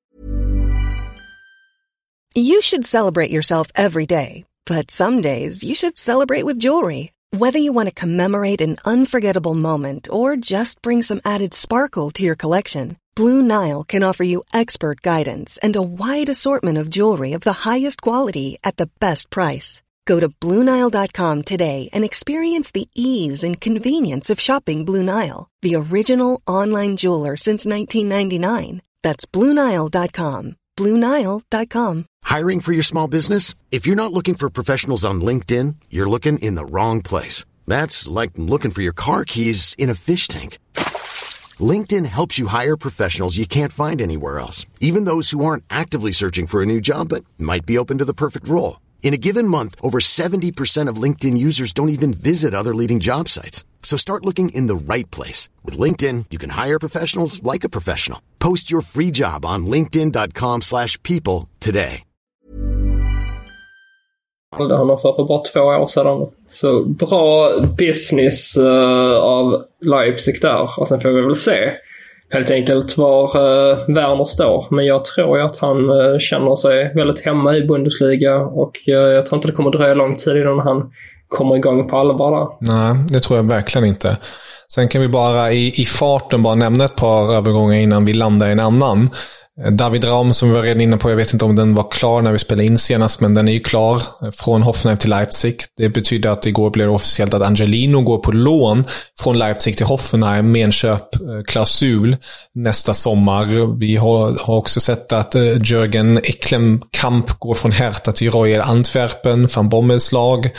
You 2.36 2.62
should 2.62 2.86
celebrate 2.86 3.32
yourself 3.32 3.72
every 3.74 4.06
day. 4.06 4.46
But 4.68 4.92
some 4.92 5.22
days 5.22 5.64
you 5.64 5.76
should 5.76 5.98
celebrate 5.98 6.46
with 6.46 6.60
jewelry. 6.60 7.12
Whether 7.32 7.60
you 7.60 7.74
want 7.74 7.90
to 7.90 8.02
commemorate 8.02 8.62
an 8.62 8.78
unforgettable 8.86 9.56
moment 9.56 10.08
or 10.12 10.36
just 10.36 10.82
bring 10.82 11.02
some 11.02 11.22
added 11.26 11.54
sparkle 11.54 12.12
to 12.12 12.24
your 12.24 12.36
collection. 12.36 12.98
Blue 13.16 13.42
Nile 13.42 13.84
can 13.84 14.04
offer 14.04 14.24
you 14.24 14.44
expert 14.54 15.02
guidance 15.02 15.58
and 15.64 15.76
a 15.76 15.82
wide 15.82 16.30
assortment 16.30 16.78
of 16.78 16.90
jewelry 16.90 17.34
of 17.34 17.42
the 17.42 17.66
highest 17.66 18.02
quality 18.02 18.58
at 18.64 18.78
the 18.78 18.90
best 19.00 19.30
price. 19.30 19.82
Go 20.08 20.22
to 20.22 20.30
Bluenile.com 20.30 21.44
today 21.44 21.90
and 21.92 22.04
experience 22.06 22.72
the 22.72 22.88
ease 22.96 23.44
and 23.44 23.60
convenience 23.60 24.30
of 24.30 24.40
shopping 24.40 24.86
Blue 24.86 25.04
Nile, 25.04 25.50
the 25.62 25.76
original 25.76 26.42
online 26.48 26.96
jeweler 26.96 27.36
since 27.36 27.66
1999. 27.66 28.82
That's 29.04 29.26
Bluenile.com. 29.26 30.56
Bluenile.com. 30.78 32.06
Hiring 32.24 32.62
for 32.62 32.72
your 32.72 32.84
small 32.84 33.08
business? 33.08 33.54
If 33.72 33.86
you're 33.86 34.04
not 34.04 34.14
looking 34.14 34.36
for 34.36 34.50
professionals 34.50 35.04
on 35.04 35.20
LinkedIn, 35.20 35.76
you're 35.90 36.10
looking 36.10 36.40
in 36.40 36.56
the 36.56 36.66
wrong 36.66 37.02
place. 37.02 37.44
That's 37.66 38.08
like 38.08 38.32
looking 38.38 38.72
for 38.72 38.82
your 38.82 38.94
car 38.94 39.26
keys 39.26 39.76
in 39.78 39.90
a 39.90 39.96
fish 39.96 40.30
tank. 40.30 40.60
LinkedIn 41.60 42.06
helps 42.06 42.40
you 42.40 42.48
hire 42.48 42.78
professionals 42.78 43.38
you 43.38 43.48
can't 43.48 43.74
find 43.74 44.00
anywhere 44.00 44.40
else, 44.40 44.66
even 44.80 45.06
those 45.06 45.32
who 45.32 45.44
aren't 45.44 45.66
actively 45.70 46.14
searching 46.14 46.48
for 46.48 46.62
a 46.62 46.66
new 46.66 46.80
job 46.80 47.10
but 47.10 47.26
might 47.38 47.66
be 47.66 47.78
open 47.78 47.98
to 47.98 48.06
the 48.06 48.14
perfect 48.14 48.48
role. 48.48 48.78
In 49.08 49.14
a 49.14 49.24
given 49.30 49.48
month, 49.48 49.76
over 49.82 50.00
70% 50.00 50.90
of 50.92 51.02
LinkedIn 51.04 51.38
users 51.38 51.72
don't 51.72 51.96
even 51.96 52.14
visit 52.14 52.54
other 52.54 52.76
leading 52.76 53.00
job 53.00 53.30
sites. 53.30 53.64
So 53.82 53.96
start 53.98 54.26
looking 54.26 54.50
in 54.50 54.68
the 54.68 54.94
right 54.94 55.10
place. 55.12 55.48
With 55.64 55.80
LinkedIn, 55.80 56.26
you 56.30 56.38
can 56.38 56.50
hire 56.50 56.78
professionals 56.78 57.42
like 57.42 57.64
a 57.64 57.70
professional. 57.70 58.20
Post 58.40 58.70
your 58.70 58.82
free 58.82 59.12
job 59.12 59.46
on 59.46 59.66
linkedin.com 59.66 60.62
slash 60.62 61.02
people 61.04 61.48
today. 61.60 62.04
Han 64.58 64.72
har 64.72 64.98
för, 64.98 65.28
bara 65.28 65.42
två 65.42 65.60
år 65.60 65.88
sedan. 65.88 66.28
Så 66.50 66.84
bra 66.86 67.60
business 67.78 68.58
uh, 68.58 69.18
av 69.18 69.64
Leipzig 69.82 70.42
där. 70.42 70.80
Och 70.80 70.88
sen 70.88 71.00
får 71.00 71.10
vi 71.10 71.22
väl 71.22 71.36
se 71.36 71.72
helt 72.30 72.52
enkelt 72.52 72.98
var 72.98 73.24
eh, 73.24 73.78
Werner 73.88 74.26
står. 74.26 74.66
Men 74.70 74.86
jag 74.86 75.06
tror 75.06 75.38
ju 75.38 75.44
att 75.44 75.58
han 75.58 75.90
eh, 75.90 76.18
känner 76.20 76.56
sig 76.56 76.94
väldigt 76.96 77.26
hemma 77.26 77.56
i 77.56 77.66
Bundesliga 77.66 78.38
och 78.38 78.72
eh, 78.88 78.94
jag 78.94 79.26
tror 79.26 79.38
inte 79.38 79.48
det 79.48 79.54
kommer 79.54 79.72
dröja 79.72 79.94
lång 79.94 80.16
tid 80.16 80.38
innan 80.38 80.60
han 80.60 80.92
kommer 81.28 81.56
igång 81.56 81.90
på 81.90 81.98
allvar 81.98 82.32
där. 82.32 82.74
Nej, 82.74 83.06
det 83.10 83.20
tror 83.20 83.38
jag 83.38 83.44
verkligen 83.44 83.88
inte. 83.88 84.18
Sen 84.74 84.88
kan 84.88 85.02
vi 85.02 85.08
bara 85.08 85.52
i, 85.52 85.82
i 85.82 85.86
farten 85.86 86.44
bara 86.44 86.56
nämna 86.56 86.86
ett 86.86 86.96
par 86.96 87.34
övergångar 87.34 87.78
innan 87.78 88.06
vi 88.06 88.14
landar 88.14 88.50
i 88.50 88.52
en 88.52 88.60
annan. 88.60 89.10
David 89.72 90.04
Raum 90.04 90.34
som 90.34 90.50
vi 90.50 90.56
var 90.56 90.62
redan 90.62 90.82
inne 90.82 90.98
på, 90.98 91.10
jag 91.10 91.18
vet 91.18 91.34
inte 91.34 91.46
om 91.46 91.56
den 91.56 91.76
var 91.76 91.92
klar 91.92 92.22
när 92.22 92.32
vi 92.32 92.40
spelade 92.40 92.68
in 92.68 92.78
senast, 92.78 93.20
men 93.20 93.34
den 93.34 93.48
är 93.48 93.52
ju 93.52 93.60
klar 93.60 94.02
eh, 94.22 94.32
från 94.32 94.62
Hoffenheim 94.62 94.98
till 94.98 95.10
Leipzig. 95.10 95.56
Det 95.78 95.90
betyder 95.90 96.30
att 96.30 96.46
igår 96.46 96.70
blev 96.70 96.88
det 96.88 96.94
officiellt 96.94 97.34
att 97.34 97.42
Angelino 97.42 98.02
går 98.02 98.18
på 98.18 98.32
lån 98.32 98.84
från 99.20 99.38
Leipzig 99.38 99.78
till 99.78 99.86
Hoffenheim 99.86 100.52
med 100.52 100.66
en 100.66 100.72
köpklausul 100.72 102.18
nästa 102.54 102.94
sommar. 102.94 103.78
Vi 103.80 103.96
har, 103.96 104.38
har 104.46 104.58
också 104.58 104.80
sett 104.80 105.14
att 105.14 105.36
eh, 105.36 105.62
Jörgen 105.64 106.18
Eklemkamp 106.18 107.40
går 107.40 107.54
från 107.54 107.72
Hertha 107.72 108.12
till 108.12 108.32
Royal 108.32 108.62
Antwerpen, 108.62 109.48
van 109.56 109.70
Bommels 109.70 110.12
lag. 110.12 110.50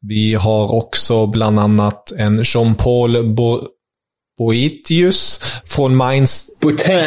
Vi 0.00 0.34
har 0.34 0.74
också 0.74 1.26
bland 1.26 1.58
annat 1.58 2.12
en 2.16 2.42
Jean-Paul 2.42 3.34
Boetius 4.38 5.40
från 5.64 5.96
Mainz... 5.96 6.46
Botin, 6.60 7.06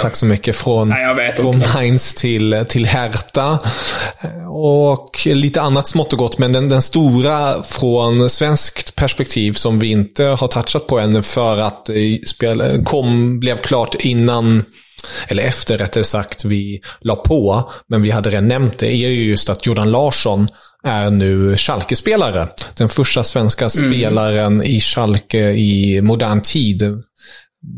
tack 0.00 0.16
så 0.16 0.26
mycket. 0.26 0.56
Från, 0.56 0.88
Nej, 0.88 1.32
från 1.32 1.62
Mainz 1.74 2.14
till, 2.14 2.64
till 2.68 2.86
Hertha. 2.86 3.58
Och 4.48 5.26
lite 5.26 5.60
annat 5.60 5.88
smått 5.88 6.12
och 6.12 6.18
gott, 6.18 6.38
men 6.38 6.52
den, 6.52 6.68
den 6.68 6.82
stora 6.82 7.62
från 7.62 8.30
svenskt 8.30 8.96
perspektiv 8.96 9.52
som 9.52 9.78
vi 9.78 9.90
inte 9.90 10.24
har 10.24 10.48
touchat 10.48 10.86
på 10.86 10.98
ännu 10.98 11.22
för 11.22 11.58
att 11.58 11.90
spel 12.26 12.82
kom, 12.84 13.40
blev 13.40 13.56
klart 13.56 13.94
innan 13.94 14.64
eller 15.28 15.42
efter 15.42 15.78
rättare 15.78 16.04
sagt, 16.04 16.44
vi 16.44 16.80
la 17.00 17.16
på, 17.16 17.70
men 17.86 18.02
vi 18.02 18.10
hade 18.10 18.30
redan 18.30 18.48
nämnt 18.48 18.78
det, 18.78 18.86
är 18.86 19.08
ju 19.08 19.24
just 19.24 19.48
att 19.48 19.66
Jordan 19.66 19.90
Larsson 19.90 20.48
är 20.84 21.10
nu 21.10 21.56
Schalke-spelare. 21.56 22.48
Den 22.76 22.88
första 22.88 23.24
svenska 23.24 23.64
mm. 23.64 23.92
spelaren 23.92 24.62
i 24.62 24.80
Schalke 24.80 25.50
i 25.50 26.00
modern 26.02 26.40
tid. 26.40 27.02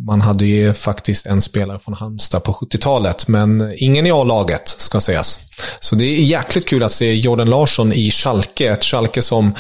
Man 0.07 0.21
hade 0.21 0.47
ju 0.47 0.75
faktiskt 0.75 1.27
en 1.27 1.41
spelare 1.41 1.79
från 1.79 1.95
Halmstad 1.95 2.45
på 2.45 2.53
70-talet, 2.53 3.29
men 3.29 3.75
ingen 3.77 4.07
i 4.07 4.11
A-laget 4.11 4.69
ska 4.69 5.01
sägas. 5.01 5.39
Så 5.81 5.97
det 5.97 6.05
är 6.05 6.23
jäkligt 6.23 6.69
kul 6.69 6.83
att 6.83 6.93
se 6.93 7.15
Jordan 7.15 7.51
Larsson 7.51 7.93
i 7.93 8.11
Schalke. 8.11 8.73
Ett 8.73 8.85
Schalke 8.85 9.23
som 9.23 9.55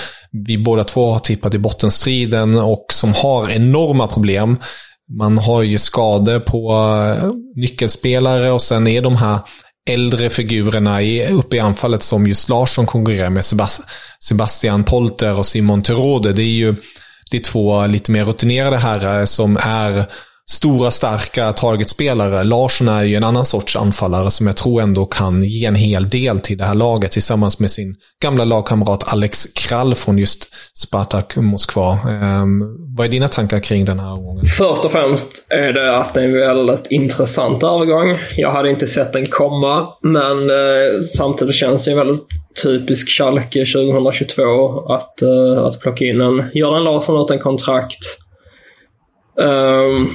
vi 0.47 0.59
båda 0.59 0.85
två 0.85 1.13
har 1.13 1.21
tippat 1.21 1.55
i 1.55 1.59
bottenstriden 1.59 2.59
och 2.59 2.87
som 2.93 3.13
har 3.15 3.51
enorma 3.51 4.09
problem. 4.09 4.59
Man 5.19 5.39
har 5.39 5.63
ju 5.63 5.79
skador 5.79 6.41
på 6.41 6.73
eh, 7.23 7.31
nyckelspelare 7.57 8.51
och 8.51 8.63
sen 8.63 8.87
är 8.87 9.03
de 9.03 9.17
här 9.17 9.39
äldre 9.91 10.31
figurerna 10.31 11.03
uppe 11.31 11.57
i 11.57 11.61
anfallet 11.61 12.03
som 12.03 12.27
just 12.27 12.49
Larsson 12.49 12.87
konkurrerar 12.87 13.31
med 13.31 13.45
Sebastian 14.19 14.85
Polter 14.85 15.39
och 15.39 15.47
Simon 15.47 15.83
Terode. 15.83 16.33
Det 16.33 16.43
är 16.43 16.47
ju 16.47 16.77
det 17.31 17.37
är 17.37 17.41
två 17.41 17.87
lite 17.87 18.11
mer 18.11 18.25
rutinerade 18.25 18.77
herrar 18.77 19.27
som 19.27 19.57
är 19.61 20.05
stora, 20.51 20.91
starka 20.91 21.53
targetspelare. 21.53 22.45
Larsson 22.45 22.89
är 22.89 23.05
ju 23.05 23.17
en 23.17 23.25
annan 23.25 23.45
sorts 23.45 23.77
anfallare 23.77 24.31
som 24.31 24.47
jag 24.47 24.57
tror 24.57 24.83
ändå 24.83 25.07
kan 25.07 25.45
ge 25.45 25.67
en 25.67 25.75
hel 25.75 26.09
del 26.09 26.41
till 26.41 26.59
det 26.59 26.65
här 26.65 26.75
laget 26.75 27.11
tillsammans 27.11 27.59
med 27.59 27.71
sin 27.71 27.97
gamla 28.23 28.45
lagkamrat 28.45 29.13
Alex 29.13 29.45
Krall 29.53 29.95
från 29.95 30.19
just 30.19 30.55
Spartak 30.75 31.37
Moskva. 31.37 31.99
Um, 32.43 32.77
vad 32.97 33.07
är 33.07 33.11
dina 33.11 33.29
tankar 33.29 33.61
kring 33.61 33.85
den 33.85 33.99
här 33.99 34.13
omgången? 34.13 34.45
Först 34.45 34.85
och 34.85 34.93
främst 34.93 35.47
är 35.49 35.73
det 35.73 35.97
att 35.97 36.15
det 36.15 36.21
är 36.21 36.25
en 36.25 36.35
väldigt 36.35 36.87
intressant 36.91 37.63
övergång. 37.63 38.19
Jag 38.37 38.51
hade 38.51 38.71
inte 38.71 38.87
sett 38.87 39.13
den 39.13 39.27
komma, 39.27 39.89
men 40.03 40.51
uh, 40.51 41.01
samtidigt 41.17 41.55
känns 41.55 41.85
det 41.85 41.91
ju 41.91 41.97
väldigt 41.97 42.27
typisk 42.63 43.09
Schalke 43.09 43.59
2022 43.59 44.87
att, 44.89 45.23
uh, 45.23 45.59
att 45.59 45.81
plocka 45.81 46.05
in 46.05 46.21
en 46.21 46.45
Göran 46.55 46.85
Larsson 46.85 47.25
utan 47.25 47.39
kontrakt. 47.39 47.99
Um, 49.37 50.11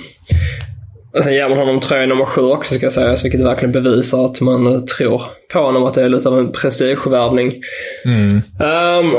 och 1.14 1.24
sen 1.24 1.34
ger 1.34 1.50
man 1.50 1.58
honom 1.58 1.80
tröja 1.80 2.06
nummer 2.06 2.26
sju 2.26 2.42
också 2.42 2.76
ska 2.76 2.90
sägas, 2.90 3.26
vilket 3.26 3.44
verkligen 3.44 3.72
bevisar 3.72 4.26
att 4.26 4.42
man 4.42 4.86
tror 4.86 5.22
på 5.54 5.60
honom, 5.60 5.84
att 5.84 5.94
det 5.94 6.02
är 6.02 6.10
lite 6.10 6.30
av 6.30 6.40
en 6.40 6.52
prestigevärvning. 6.52 7.54
Mm. 8.06 8.42
Um, 8.60 9.16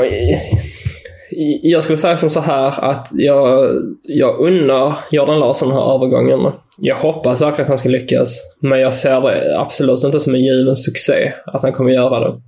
jag 1.61 1.83
skulle 1.83 1.97
säga 1.97 2.17
som 2.17 2.29
så 2.29 2.39
här 2.39 2.83
att 2.91 3.07
jag, 3.11 3.69
jag 4.03 4.39
unnar 4.39 4.95
Jordan 5.11 5.39
Larsson 5.39 5.69
den 5.69 5.77
här 5.77 5.95
övergången. 5.95 6.53
Jag 6.79 6.95
hoppas 6.95 7.41
verkligen 7.41 7.61
att 7.61 7.69
han 7.69 7.77
ska 7.77 7.89
lyckas, 7.89 8.41
men 8.61 8.79
jag 8.79 8.93
ser 8.93 9.21
det 9.21 9.59
absolut 9.59 10.03
inte 10.03 10.19
som 10.19 10.35
en 10.35 10.43
given 10.43 10.75
succé 10.75 11.33
att 11.45 11.61
han 11.61 11.73
kommer 11.73 11.91
göra 11.91 12.19
det. 12.19 12.41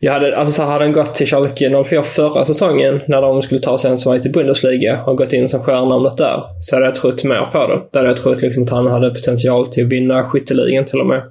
Jag 0.00 0.12
hade, 0.12 0.36
alltså 0.36 0.52
så 0.52 0.62
hade 0.62 0.84
han 0.84 0.92
gått 0.92 1.14
till 1.14 1.26
Schalke 1.26 1.84
04 1.84 2.02
förra 2.02 2.44
säsongen 2.44 3.00
när 3.08 3.22
de 3.22 3.42
skulle 3.42 3.60
ta 3.60 3.78
sig 3.78 3.90
en 3.90 3.98
svaj 3.98 4.22
till 4.22 4.32
Bundesliga 4.32 5.04
och 5.06 5.16
gått 5.16 5.32
in 5.32 5.48
som 5.48 5.62
stjärnnamnet 5.62 6.16
där 6.16 6.42
så 6.60 6.76
hade 6.76 6.86
jag 6.86 6.94
trott 6.94 7.24
mer 7.24 7.48
på 7.52 7.66
det. 7.66 7.82
Där 7.92 8.00
hade 8.00 8.10
jag 8.10 8.16
trott 8.16 8.42
liksom 8.42 8.62
att 8.62 8.70
han 8.70 8.86
hade 8.86 9.10
potential 9.10 9.66
till 9.66 9.86
att 9.86 9.92
vinna 9.92 10.24
skytteligan 10.24 10.84
till 10.84 11.00
och 11.00 11.06
med. 11.06 11.22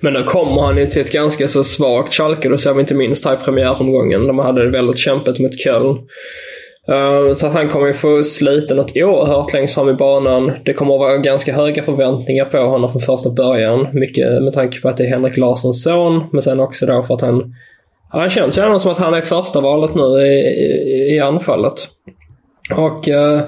Men 0.00 0.12
nu 0.12 0.22
kommer 0.22 0.62
han 0.62 0.76
ju 0.76 0.86
till 0.86 1.02
ett 1.02 1.12
ganska 1.12 1.48
så 1.48 1.64
svagt 1.64 2.14
Schalke. 2.14 2.48
Det 2.48 2.58
ser 2.58 2.74
vi 2.74 2.80
inte 2.80 2.94
minst 2.94 3.24
här 3.24 3.34
i 3.34 3.44
premiäromgången. 3.44 4.26
De 4.26 4.38
hade 4.38 4.64
det 4.64 4.70
väldigt 4.70 4.98
kämpigt 4.98 5.38
mot 5.38 5.58
Köln. 5.58 5.98
Eh, 6.88 7.34
så 7.34 7.46
att 7.46 7.52
han 7.52 7.68
kommer 7.68 7.86
ju 7.86 7.94
få 7.94 8.22
slita 8.22 8.74
något 8.74 8.92
oerhört 8.94 9.52
längst 9.52 9.74
fram 9.74 9.88
i 9.88 9.94
banan. 9.94 10.52
Det 10.64 10.72
kommer 10.72 10.94
att 10.94 11.00
vara 11.00 11.16
ganska 11.16 11.52
höga 11.52 11.82
förväntningar 11.82 12.44
på 12.44 12.58
honom 12.58 12.90
från 12.90 13.02
första 13.02 13.30
början. 13.30 13.88
Mycket 13.92 14.42
med 14.42 14.52
tanke 14.52 14.80
på 14.80 14.88
att 14.88 14.96
det 14.96 15.04
är 15.04 15.08
Henrik 15.08 15.36
Larssons 15.36 15.82
son, 15.82 16.24
men 16.32 16.42
sen 16.42 16.60
också 16.60 16.86
då 16.86 17.02
för 17.02 17.14
att 17.14 17.20
han... 17.20 17.54
Han 18.08 18.30
känns 18.30 18.58
ju 18.58 18.78
som 18.78 18.90
att 18.90 18.98
han 18.98 19.14
är 19.14 19.20
första 19.20 19.60
valet 19.60 19.94
nu 19.94 20.02
i, 20.02 20.40
i, 20.40 21.14
i 21.14 21.20
anfallet. 21.20 21.74
Och 22.76 23.08
eh, 23.08 23.40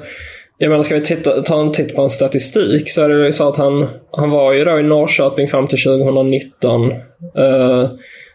jag 0.58 0.70
menar, 0.70 0.82
ska 0.82 0.94
vi 0.94 1.00
titta, 1.00 1.42
ta 1.42 1.60
en 1.60 1.72
titt 1.72 1.96
på 1.96 2.02
en 2.02 2.10
statistik 2.10 2.90
så 2.90 3.02
är 3.02 3.08
det 3.08 3.26
ju 3.26 3.32
så 3.32 3.48
att 3.48 3.56
han, 3.56 3.88
han 4.10 4.30
var 4.30 4.52
ju 4.52 4.64
då 4.64 4.78
i 4.78 4.82
Norrköping 4.82 5.48
fram 5.48 5.66
till 5.66 5.82
2019. 5.82 6.90
Uh, 6.90 6.98
eh, 7.36 7.90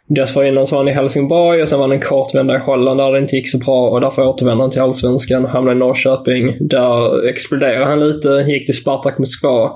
Dessförinnan 0.09 0.67
så 0.67 0.75
var 0.75 0.83
han 0.83 0.87
i 0.87 0.91
Helsingborg 0.91 1.61
och 1.61 1.69
sen 1.69 1.79
var 1.79 1.85
han 1.85 1.91
en 1.91 2.01
kort 2.01 2.35
vända 2.35 2.55
i 2.55 2.59
Holland 2.59 2.99
där 2.99 3.11
det 3.11 3.19
inte 3.19 3.35
gick 3.35 3.51
så 3.51 3.57
bra 3.57 3.89
och 3.89 4.01
därför 4.01 4.25
återvände 4.25 4.63
han 4.63 4.71
till 4.71 4.81
Allsvenskan. 4.81 5.45
Hamnade 5.45 5.75
i 5.75 5.79
Norrköping. 5.79 6.57
Där 6.59 7.27
exploderade 7.27 7.85
han 7.85 7.99
lite, 7.99 8.27
gick 8.27 8.65
till 8.65 8.77
Spartak 8.77 9.17
Moskva. 9.17 9.71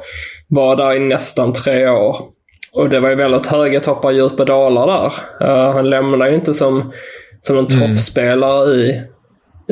Var 0.48 0.76
där 0.76 0.96
i 0.96 1.00
nästan 1.00 1.54
tre 1.54 1.88
år. 1.88 2.18
Och 2.74 2.90
det 2.90 3.00
var 3.00 3.10
ju 3.10 3.16
väldigt 3.16 3.46
höga 3.46 3.80
toppar, 3.80 4.12
djupa 4.12 4.46
dalar 4.46 4.88
där. 4.88 5.14
Uh, 5.48 5.72
han 5.72 5.90
lämnade 5.90 6.30
ju 6.30 6.36
inte 6.36 6.54
som, 6.54 6.92
som 7.42 7.58
en 7.58 7.66
mm. 7.66 7.80
toppspelare 7.80 8.76
i, 8.76 9.02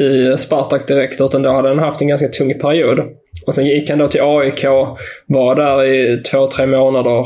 i 0.02 0.38
Spartak 0.38 0.88
direkt 0.88 1.22
utan 1.22 1.42
då 1.42 1.52
hade 1.52 1.70
han 1.70 1.80
haft 1.80 2.02
en 2.02 2.08
ganska 2.08 2.28
tung 2.28 2.60
period. 2.60 3.00
Och 3.48 3.56
sen 3.56 3.66
gick 3.66 3.90
han 3.90 4.00
då 4.00 4.08
till 4.08 4.22
AIK, 4.22 4.64
var 5.28 5.56
där 5.56 5.84
i 5.84 6.24
två, 6.24 6.48
tre 6.48 6.66
månader. 6.66 7.26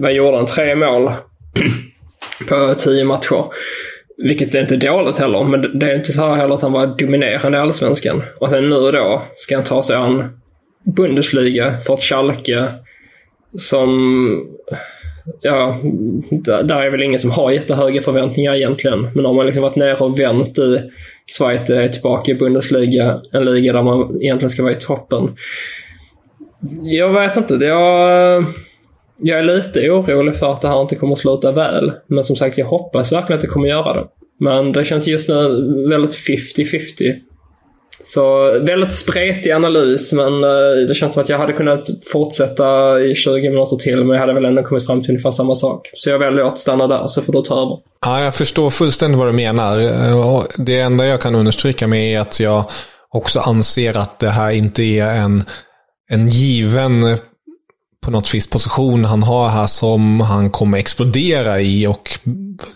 Vad 0.00 0.12
gjorde 0.12 0.36
han? 0.36 0.46
Tre 0.46 0.74
mål 0.74 1.10
på 2.48 2.74
tio 2.74 3.04
matcher. 3.04 3.44
Vilket 4.16 4.54
är 4.54 4.60
inte 4.60 4.76
dåligt 4.76 5.18
heller, 5.18 5.44
men 5.44 5.78
det 5.78 5.90
är 5.90 5.94
inte 5.94 6.12
så 6.12 6.22
här 6.22 6.34
heller 6.34 6.54
att 6.54 6.62
han 6.62 6.72
var 6.72 6.86
dominerande 6.86 7.58
i 7.58 7.60
Allsvenskan. 7.60 8.22
Och 8.38 8.50
sen 8.50 8.68
nu 8.68 8.90
då 8.90 9.22
ska 9.32 9.54
han 9.54 9.64
ta 9.64 9.82
sig 9.82 9.96
an 9.96 10.40
Bundesliga 10.96 11.80
för 11.80 11.94
ett 11.94 12.02
Schalke 12.02 12.64
som... 13.58 14.46
Ja, 15.40 15.80
där 16.64 16.82
är 16.82 16.90
väl 16.90 17.02
ingen 17.02 17.18
som 17.18 17.30
har 17.30 17.50
jättehöga 17.50 18.00
förväntningar 18.00 18.54
egentligen. 18.54 19.10
Men 19.14 19.26
om 19.26 19.36
man 19.36 19.46
liksom 19.46 19.62
varit 19.62 19.76
nere 19.76 19.96
och 19.96 20.20
vänt 20.20 20.58
i 20.58 20.80
Schweiz 21.38 21.70
är 21.70 21.88
tillbaka 21.88 22.32
i 22.32 22.34
Bundesliga, 22.34 23.20
en 23.32 23.44
liga 23.44 23.72
där 23.72 23.82
man 23.82 24.22
egentligen 24.22 24.50
ska 24.50 24.62
vara 24.62 24.72
i 24.72 24.76
toppen. 24.76 25.36
Jag 26.82 27.12
vet 27.12 27.36
inte. 27.36 27.54
Jag 27.54 28.44
jag 29.22 29.38
är 29.38 29.42
lite 29.42 29.90
orolig 29.90 30.36
för 30.36 30.52
att 30.52 30.60
det 30.60 30.68
här 30.68 30.82
inte 30.82 30.96
kommer 30.96 31.12
att 31.12 31.18
sluta 31.18 31.52
väl. 31.52 31.92
Men 32.06 32.24
som 32.24 32.36
sagt, 32.36 32.58
jag 32.58 32.66
hoppas 32.66 33.12
verkligen 33.12 33.36
att 33.38 33.42
det 33.42 33.46
kommer 33.46 33.66
att 33.66 33.86
göra 33.86 33.94
det. 33.94 34.06
Men 34.40 34.72
det 34.72 34.84
känns 34.84 35.06
just 35.06 35.28
nu 35.28 35.34
väldigt 35.88 36.16
50-50. 36.56 37.14
Så 38.04 38.52
väldigt 38.60 38.92
spretig 38.92 39.50
analys, 39.50 40.12
men 40.12 40.44
eh, 40.44 40.86
det 40.88 40.94
känns 40.94 41.14
som 41.14 41.22
att 41.22 41.28
jag 41.28 41.38
hade 41.38 41.52
kunnat 41.52 41.82
fortsätta 42.12 43.00
i 43.00 43.14
20 43.14 43.50
minuter 43.50 43.76
till, 43.76 43.96
men 43.96 44.08
jag 44.08 44.18
hade 44.18 44.34
väl 44.34 44.44
ändå 44.44 44.62
kommit 44.62 44.86
fram 44.86 45.02
till 45.02 45.10
ungefär 45.10 45.30
samma 45.30 45.54
sak. 45.54 45.90
Så 45.92 46.10
jag 46.10 46.18
väljer 46.18 46.44
att 46.44 46.58
stanna 46.58 46.86
där, 46.86 47.06
så 47.06 47.22
får 47.22 47.32
du 47.32 47.42
ta 47.42 47.54
över. 47.54 47.76
Ja, 48.06 48.24
jag 48.24 48.34
förstår 48.34 48.70
fullständigt 48.70 49.18
vad 49.18 49.28
du 49.28 49.32
menar. 49.32 49.80
Eh, 49.80 50.42
det 50.56 50.80
enda 50.80 51.06
jag 51.06 51.20
kan 51.20 51.34
understryka 51.34 51.86
med 51.86 52.14
är 52.14 52.20
att 52.20 52.40
jag 52.40 52.64
också 53.10 53.40
anser 53.40 53.96
att 53.96 54.18
det 54.18 54.30
här 54.30 54.50
inte 54.50 54.82
är 54.82 55.16
en, 55.16 55.44
en 56.10 56.28
given 56.28 57.18
på 58.00 58.10
något 58.10 58.34
vis 58.34 58.46
position 58.46 59.04
han 59.04 59.22
har 59.22 59.48
här 59.48 59.66
som 59.66 60.20
han 60.20 60.50
kommer 60.50 60.78
explodera 60.78 61.60
i 61.60 61.86
och 61.86 62.18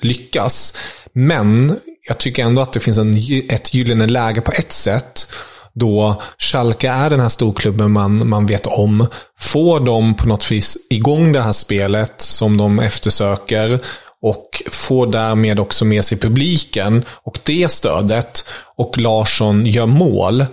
lyckas. 0.01 0.77
Men 1.13 1.79
jag 2.09 2.19
tycker 2.19 2.45
ändå 2.45 2.63
att 2.63 2.73
det 2.73 2.81
finns 2.81 2.99
en, 2.99 3.17
ett 3.49 3.75
gyllene 3.75 4.07
läge 4.07 4.41
på 4.41 4.53
ett 4.53 4.73
sätt. 4.73 5.27
Då 5.73 6.23
Schalke 6.39 6.89
är 6.89 7.11
den 7.11 7.21
här 7.21 7.29
storklubben 7.29 7.93
man, 7.93 8.29
man 8.29 8.47
vet 8.47 8.67
om. 8.67 9.07
Får 9.39 9.81
de 9.81 10.15
på 10.15 10.29
något 10.29 10.51
vis 10.51 10.77
igång 10.91 11.33
det 11.33 11.41
här 11.41 11.53
spelet 11.53 12.21
som 12.21 12.57
de 12.57 12.79
eftersöker 12.79 13.79
och 14.23 14.63
får 14.71 15.07
därmed 15.07 15.61
också 15.61 15.85
med 15.85 16.05
sig 16.05 16.19
publiken 16.19 17.05
och 17.09 17.39
det 17.43 17.69
stödet 17.69 18.47
och 18.77 18.99
Larsson 18.99 19.67
gör 19.67 19.87
mål 19.87 20.45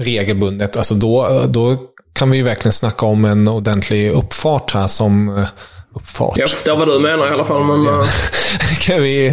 regelbundet, 0.00 0.76
alltså 0.76 0.94
då, 0.94 1.44
då 1.48 1.76
kan 2.12 2.30
vi 2.30 2.36
ju 2.36 2.42
verkligen 2.42 2.72
snacka 2.72 3.06
om 3.06 3.24
en 3.24 3.48
ordentlig 3.48 4.10
uppfart 4.10 4.74
här 4.74 4.88
som 4.88 5.38
eh, 5.38 5.48
uppfart. 5.94 6.38
Jag 6.38 6.50
förstår 6.50 6.76
vad 6.76 6.88
du 6.88 6.98
menar 6.98 7.30
i 7.30 7.30
alla 7.30 7.44
fall, 7.44 7.64
men... 7.64 7.84
Ja. 7.84 8.00
Eh, 8.00 8.78
kan 8.80 9.02
vi... 9.02 9.32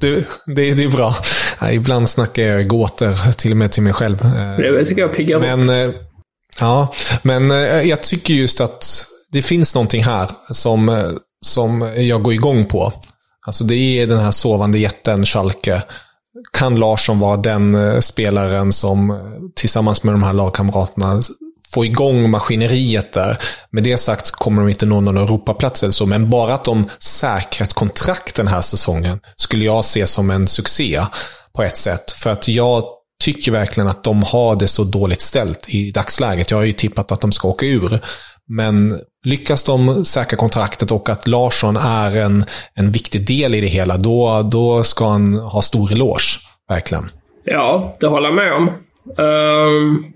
Du, 0.00 0.24
det, 0.46 0.74
det 0.74 0.84
är 0.84 0.88
bra. 0.88 1.16
Ja, 1.60 1.70
ibland 1.70 2.08
snackar 2.08 2.42
jag 2.42 2.68
gåtor, 2.68 3.32
till 3.32 3.50
och 3.50 3.56
med 3.56 3.72
till 3.72 3.82
mig 3.82 3.92
själv. 3.92 4.18
Det 4.58 4.84
tycker 4.84 5.02
jag 5.02 5.12
piggar 5.12 5.40
Men, 5.40 5.68
eh, 5.68 5.94
ja, 6.60 6.94
men 7.22 7.50
jag 7.88 8.02
tycker 8.02 8.34
just 8.34 8.60
att 8.60 9.06
det 9.32 9.42
finns 9.42 9.74
någonting 9.74 10.04
här 10.04 10.30
som, 10.50 11.10
som 11.44 11.92
jag 11.96 12.22
går 12.22 12.32
igång 12.32 12.66
på. 12.66 12.92
Alltså 13.46 13.64
det 13.64 13.74
är 13.74 14.06
den 14.06 14.18
här 14.18 14.30
sovande 14.30 14.78
jätten 14.78 15.26
Schalke. 15.26 15.82
Kan 16.52 16.76
Larsson 16.76 17.18
vara 17.18 17.36
den 17.36 18.02
spelaren 18.02 18.72
som 18.72 19.18
tillsammans 19.56 20.02
med 20.02 20.14
de 20.14 20.22
här 20.22 20.32
lagkamraterna 20.32 21.20
få 21.74 21.84
igång 21.84 22.30
maskineriet 22.30 23.12
där. 23.12 23.38
Med 23.70 23.82
det 23.82 23.98
sagt 23.98 24.30
kommer 24.30 24.62
de 24.62 24.68
inte 24.68 24.86
nå 24.86 25.00
någon 25.00 25.16
Europaplats 25.16 25.82
eller 25.82 25.92
så, 25.92 26.06
men 26.06 26.30
bara 26.30 26.54
att 26.54 26.64
de 26.64 26.88
säkrat 26.98 27.72
kontrakt 27.72 28.34
den 28.36 28.48
här 28.48 28.60
säsongen 28.60 29.20
skulle 29.36 29.64
jag 29.64 29.84
se 29.84 30.06
som 30.06 30.30
en 30.30 30.46
succé 30.46 31.00
på 31.56 31.62
ett 31.62 31.76
sätt. 31.76 32.10
För 32.10 32.30
att 32.30 32.48
jag 32.48 32.84
tycker 33.24 33.52
verkligen 33.52 33.88
att 33.88 34.04
de 34.04 34.22
har 34.22 34.56
det 34.56 34.68
så 34.68 34.84
dåligt 34.84 35.20
ställt 35.20 35.68
i 35.68 35.90
dagsläget. 35.90 36.50
Jag 36.50 36.58
har 36.58 36.64
ju 36.64 36.72
tippat 36.72 37.12
att 37.12 37.20
de 37.20 37.32
ska 37.32 37.48
åka 37.48 37.66
ur. 37.66 38.00
Men 38.48 39.00
lyckas 39.24 39.64
de 39.64 40.04
säkra 40.04 40.36
kontraktet 40.36 40.90
och 40.90 41.08
att 41.08 41.26
Larsson 41.26 41.76
är 41.76 42.16
en, 42.16 42.44
en 42.74 42.90
viktig 42.92 43.26
del 43.26 43.54
i 43.54 43.60
det 43.60 43.66
hela, 43.66 43.96
då, 43.96 44.42
då 44.42 44.82
ska 44.82 45.08
han 45.08 45.34
ha 45.34 45.62
stor 45.62 45.92
eloge. 45.92 46.40
Verkligen. 46.68 47.10
Ja, 47.44 47.94
det 48.00 48.06
håller 48.06 48.28
jag 48.28 48.34
med 48.34 48.52
om. 48.52 48.85
Um, 49.16 50.12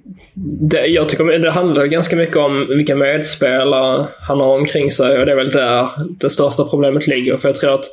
det, 0.60 0.86
jag 0.86 1.08
tycker 1.08 1.38
det 1.38 1.50
handlar 1.50 1.86
ganska 1.86 2.16
mycket 2.16 2.36
om 2.36 2.66
vilka 2.68 2.96
medspelare 2.96 4.06
han 4.28 4.40
har 4.40 4.58
omkring 4.58 4.90
sig 4.90 5.18
och 5.18 5.26
det 5.26 5.32
är 5.32 5.36
väl 5.36 5.50
där 5.50 5.88
det 6.20 6.30
största 6.30 6.64
problemet 6.64 7.06
ligger. 7.06 7.36
För 7.36 7.48
jag 7.48 7.56
tror 7.56 7.74
att 7.74 7.84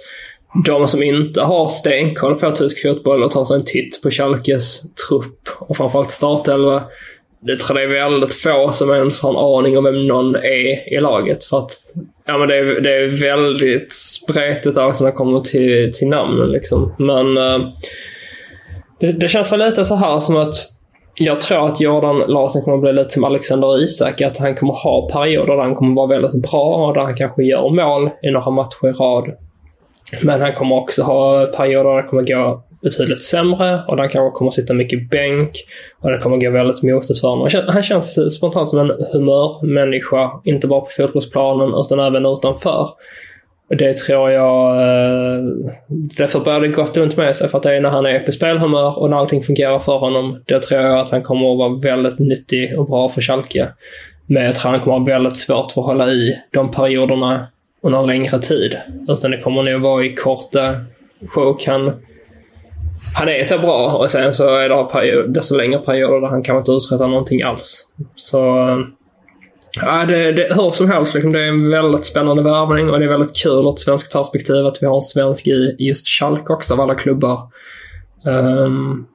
de 0.66 0.88
som 0.88 1.04
inte 1.04 1.42
har 1.42 1.68
stenkoll 1.68 2.40
på 2.40 2.52
tysk 2.52 2.82
fotboll 2.82 3.24
och 3.24 3.32
tar 3.32 3.46
sig 3.46 3.56
en 3.56 3.64
titt 3.66 4.02
på 4.04 4.12
Schalkes 4.12 4.82
trupp 4.82 5.50
och 5.60 5.78
framförallt 5.78 6.12
startelva. 6.12 6.84
Det 7.40 7.60
tror 7.60 7.80
jag 7.80 7.92
är 7.92 8.10
väldigt 8.10 8.34
få 8.34 8.72
som 8.72 8.92
ens 8.92 9.22
har 9.22 9.30
en 9.30 9.60
aning 9.60 9.78
om 9.78 9.84
vem 9.84 10.08
någon 10.08 10.36
är 10.36 10.94
i 10.94 11.00
laget. 11.02 11.44
För 11.44 11.58
att 11.58 11.72
ja, 12.26 12.38
men 12.38 12.48
det, 12.48 12.58
är, 12.58 12.82
det 12.82 12.96
är 12.96 13.08
väldigt 13.08 13.94
spretigt 13.94 14.78
också 14.78 15.04
när 15.04 15.12
det 15.12 15.18
kommer 15.18 15.40
till, 15.40 15.94
till 15.94 16.08
namnen. 16.08 16.52
Liksom. 16.52 16.94
Men 16.98 17.38
uh, 17.38 17.68
det, 19.00 19.12
det 19.12 19.28
känns 19.28 19.52
väl 19.52 19.60
lite 19.60 19.86
så 19.86 19.96
här 19.96 20.20
som 20.20 20.36
att 20.36 20.77
jag 21.20 21.42
tror 21.42 21.66
att 21.66 21.82
Jordan 21.82 22.18
Larsson 22.18 22.62
kommer 22.62 22.78
att 22.78 22.82
bli 22.82 22.94
lite 22.94 23.10
som 23.10 23.24
Alexander 23.24 23.84
Isak. 23.84 24.22
Att 24.22 24.38
han 24.38 24.56
kommer 24.56 24.74
ha 24.74 25.10
perioder 25.10 25.56
där 25.56 25.64
han 25.64 25.76
kommer 25.76 25.96
vara 25.96 26.08
väldigt 26.08 26.42
bra 26.52 26.88
och 26.88 26.94
där 26.94 27.02
han 27.02 27.16
kanske 27.16 27.44
gör 27.44 27.70
mål 27.70 28.10
i 28.24 28.32
några 28.32 28.52
matcher 28.52 28.88
i 28.88 28.92
rad. 28.92 29.32
Men 30.22 30.42
han 30.42 30.54
kommer 30.54 30.76
också 30.76 31.04
ha 31.04 31.46
perioder 31.46 31.90
där 31.90 32.02
det 32.02 32.08
kommer 32.08 32.24
gå 32.24 32.64
betydligt 32.82 33.24
sämre 33.24 33.80
och 33.88 33.96
där 33.96 34.04
han 34.04 34.10
kanske 34.10 34.38
kommer 34.38 34.52
sitta 34.52 34.74
mycket 34.74 35.10
bänk 35.10 35.52
och 36.02 36.12
det 36.12 36.18
kommer 36.18 36.38
gå 36.38 36.52
väldigt 36.52 36.84
motigt 36.84 37.20
för 37.20 37.28
honom. 37.28 37.50
Han 37.68 37.84
känns 37.84 38.36
spontant 38.36 38.70
som 38.70 38.80
en 38.80 38.92
humörmänniska, 39.14 40.32
inte 40.44 40.68
bara 40.68 40.82
på 40.82 40.88
fotbollsplanen 40.98 41.74
utan 41.86 42.00
även 42.00 42.26
utanför. 42.26 42.90
Det 43.70 43.98
tror 43.98 44.32
jag... 44.32 44.76
Därför 46.18 46.40
bär 46.40 46.62
det 46.62 46.68
gott 46.68 46.98
och 46.98 47.04
ont 47.04 47.18
med 47.18 47.36
sig 47.36 47.50
för 47.50 47.58
att 47.58 47.64
det 47.64 47.76
är 47.76 47.82
när 47.82 47.90
han 47.90 48.06
är 48.06 48.20
på 48.20 48.32
spelhumör 48.32 49.00
och 49.00 49.10
när 49.10 49.18
allting 49.18 49.44
fungerar 49.44 49.80
för 49.80 49.98
honom. 49.98 50.44
Då 50.46 50.60
tror 50.60 50.82
jag 50.82 51.00
att 51.00 51.12
han 51.12 51.24
kommer 51.24 51.52
att 51.52 51.58
vara 51.58 51.80
väldigt 51.80 52.20
nyttig 52.20 52.80
och 52.80 52.88
bra 52.88 53.10
för 53.10 53.22
Schalke. 53.22 53.68
Men 54.26 54.44
jag 54.44 54.56
tror 54.56 54.72
han 54.72 54.80
kommer 54.80 54.98
att 54.98 55.02
ha 55.02 55.14
väldigt 55.14 55.38
svårt 55.38 55.72
för 55.72 55.82
att 55.82 55.88
hålla 55.88 56.10
i 56.10 56.38
de 56.52 56.72
perioderna 56.72 57.48
under 57.82 58.00
en 58.00 58.08
längre 58.08 58.40
tid. 58.40 58.78
Utan 59.08 59.32
det 59.32 59.42
kommer 59.42 59.64
nog 59.64 59.82
vara 59.82 60.06
i 60.06 60.16
korta 60.16 60.76
sjok. 61.30 61.66
Han, 61.68 61.94
han 63.16 63.30
är 63.30 63.44
så 63.44 63.58
bra 63.58 63.98
och 63.98 64.10
sen 64.10 64.34
så 64.34 64.56
är 64.56 64.70
det 64.70 65.28
desto 65.28 65.56
längre 65.56 65.80
perioder 65.80 66.22
där 66.22 66.28
han 66.28 66.44
kan 66.44 66.58
inte 66.58 66.72
uträtta 66.72 67.08
någonting 67.08 67.42
alls. 67.42 67.88
Så 68.16 68.68
eh, 68.70 68.78
Ja, 69.82 70.06
det, 70.06 70.32
det, 70.32 70.48
hur 70.56 70.72
som 70.72 70.92
helst, 70.92 71.14
liksom, 71.14 71.32
det 71.32 71.40
är 71.40 71.48
en 71.48 71.70
väldigt 71.70 72.06
spännande 72.06 72.44
värvning 72.44 72.90
och 72.90 73.00
det 73.00 73.06
är 73.06 73.10
väldigt 73.10 73.36
kul 73.36 73.52
ur 73.52 73.70
ett 73.70 73.80
svenskt 73.80 74.14
perspektiv 74.14 74.66
att 74.66 74.78
vi 74.82 74.88
har 74.88 74.96
en 74.96 75.02
svensk 75.02 75.48
i 75.48 75.76
just 75.80 76.08
Schalke 76.08 76.54
också 76.54 76.74
av 76.74 76.82
alla 76.82 76.96
klubbar. 76.96 77.40
Um, 78.26 79.08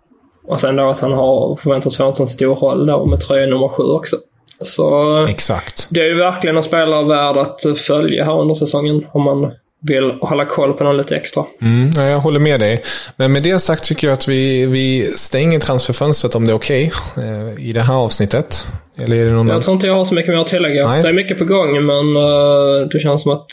och 0.45 0.61
sen 0.61 0.77
då 0.77 0.91
att 0.91 1.01
han 1.01 1.13
har 1.13 1.57
förväntats 1.57 1.97
få 1.97 2.07
en 2.07 2.15
sån 2.15 2.29
stor 2.29 2.55
roll 2.55 2.87
då 2.87 3.07
med 3.07 3.21
tröja 3.21 3.47
nummer 3.47 3.69
sju 3.69 3.83
också. 3.83 4.17
Så 4.61 5.17
Exakt. 5.27 5.87
det 5.91 6.01
är 6.01 6.05
ju 6.05 6.15
verkligen 6.15 6.57
en 6.57 6.63
spelare 6.63 7.05
värd 7.05 7.37
att 7.37 7.79
följa 7.79 8.25
här 8.25 8.41
under 8.41 8.55
säsongen 8.55 9.07
om 9.13 9.23
man 9.23 9.53
vill 9.89 10.11
hålla 10.21 10.45
koll 10.45 10.73
på 10.73 10.85
någon 10.85 10.97
lite 10.97 11.17
extra. 11.17 11.45
Mm, 11.63 12.09
jag 12.09 12.21
håller 12.21 12.41
med 12.41 12.61
dig. 12.61 12.83
Men 13.17 13.33
med 13.33 13.43
det 13.43 13.59
sagt 13.59 13.85
tycker 13.85 14.07
jag 14.07 14.15
att 14.15 14.29
vi, 14.29 14.67
vi 14.67 15.13
stänger 15.17 15.61
transferfönstret 15.61 16.35
om 16.35 16.47
det 16.47 16.53
är 16.53 16.57
okej 16.57 16.93
okay, 17.17 17.31
eh, 17.31 17.69
i 17.69 17.73
det 17.73 17.81
här 17.81 17.95
avsnittet. 17.95 18.67
Eller 18.99 19.17
är 19.17 19.25
det 19.25 19.33
någon 19.33 19.49
jag 19.49 19.63
tror 19.63 19.75
inte 19.75 19.87
jag 19.87 19.95
har 19.95 20.05
så 20.05 20.15
mycket 20.15 20.35
mer 20.35 20.41
att 20.41 20.47
tillägga. 20.47 20.89
Nej. 20.89 21.03
Det 21.03 21.09
är 21.09 21.13
mycket 21.13 21.39
på 21.39 21.45
gång, 21.45 21.87
men 21.87 22.17
uh, 22.17 22.89
det 22.93 23.01
känns 23.01 23.23
som 23.23 23.33
att 23.33 23.47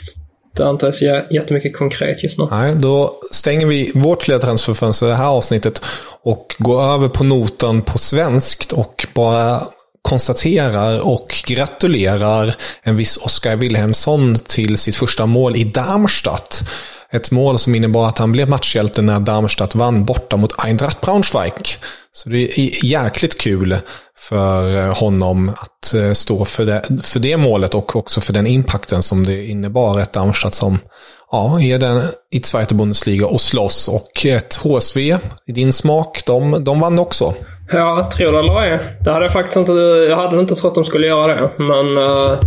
det 0.58 0.70
inte 0.70 0.88
är 0.88 0.92
så 0.92 1.22
jättemycket 1.32 1.78
konkret 1.78 2.24
just 2.24 2.38
nu. 2.38 2.48
Nej, 2.52 2.76
då 2.76 3.20
stänger 3.32 3.66
vi 3.66 3.92
vårt 3.96 4.28
lilla 4.28 4.40
transferfönster 4.40 5.08
det 5.08 5.16
här 5.16 5.30
avsnittet 5.30 5.82
och 6.24 6.56
går 6.58 6.84
över 6.84 7.08
på 7.08 7.24
notan 7.24 7.82
på 7.82 7.98
svenskt 7.98 8.72
och 8.72 9.08
bara 9.14 9.62
konstaterar 10.02 11.08
och 11.08 11.36
gratulerar 11.48 12.56
en 12.84 12.98
viss 12.98 13.18
Oskar 13.18 13.56
Wilhelmsson 13.56 14.36
till 14.36 14.78
sitt 14.78 14.96
första 14.96 15.26
mål 15.26 15.56
i 15.56 15.64
Darmstadt. 15.64 16.62
Ett 17.12 17.32
mål 17.32 17.60
som 17.60 17.76
innebar 17.76 18.08
att 18.08 18.18
han 18.18 18.32
blev 18.32 18.50
matchhjälte 18.50 19.02
när 19.02 19.20
Darmstadt 19.20 19.76
vann 19.76 20.06
borta 20.06 20.38
mot 20.38 20.66
Eintracht 20.66 21.02
Braunschweig. 21.02 21.78
Så 22.12 22.30
det 22.30 22.60
är 22.60 22.86
jäkligt 22.86 23.38
kul 23.38 23.78
för 24.22 24.88
honom 24.88 25.50
att 25.50 25.94
eh, 25.94 26.12
stå 26.12 26.46
för 26.46 26.66
det, 26.66 26.82
för 27.04 27.20
det 27.20 27.38
målet 27.38 27.76
och 27.76 27.96
också 27.96 28.22
för 28.22 28.34
den 28.34 28.48
impacten 28.48 29.04
som 29.04 29.24
det 29.24 29.46
innebar. 29.46 30.00
Ett 30.00 30.14
Darmstadt 30.14 30.54
som 30.54 30.80
ja, 31.32 31.62
är 31.62 31.78
den 31.78 32.02
i 32.32 32.40
Zweite 32.40 32.76
Bundesliga 32.76 33.28
och 33.28 33.42
slåss. 33.42 33.88
Och 33.88 34.26
ett 34.26 34.56
HSV, 34.56 35.18
i 35.48 35.52
din 35.52 35.74
smak, 35.74 36.24
de, 36.26 36.64
de 36.64 36.80
vann 36.80 37.00
också. 37.00 37.34
Ja, 37.72 38.12
tror 38.18 38.32
det 38.32 38.40
eller 38.40 38.62
ej. 38.62 38.80
Det 39.06 39.12
hade 39.12 39.26
jag 39.26 39.34
faktiskt 39.34 39.58
inte, 39.58 39.72
jag 40.10 40.18
hade 40.18 40.40
inte 40.40 40.56
trott 40.56 40.76
de 40.76 40.86
skulle 40.86 41.08
göra 41.08 41.42
det. 41.42 41.52
Men 41.58 41.98
uh, 41.98 42.40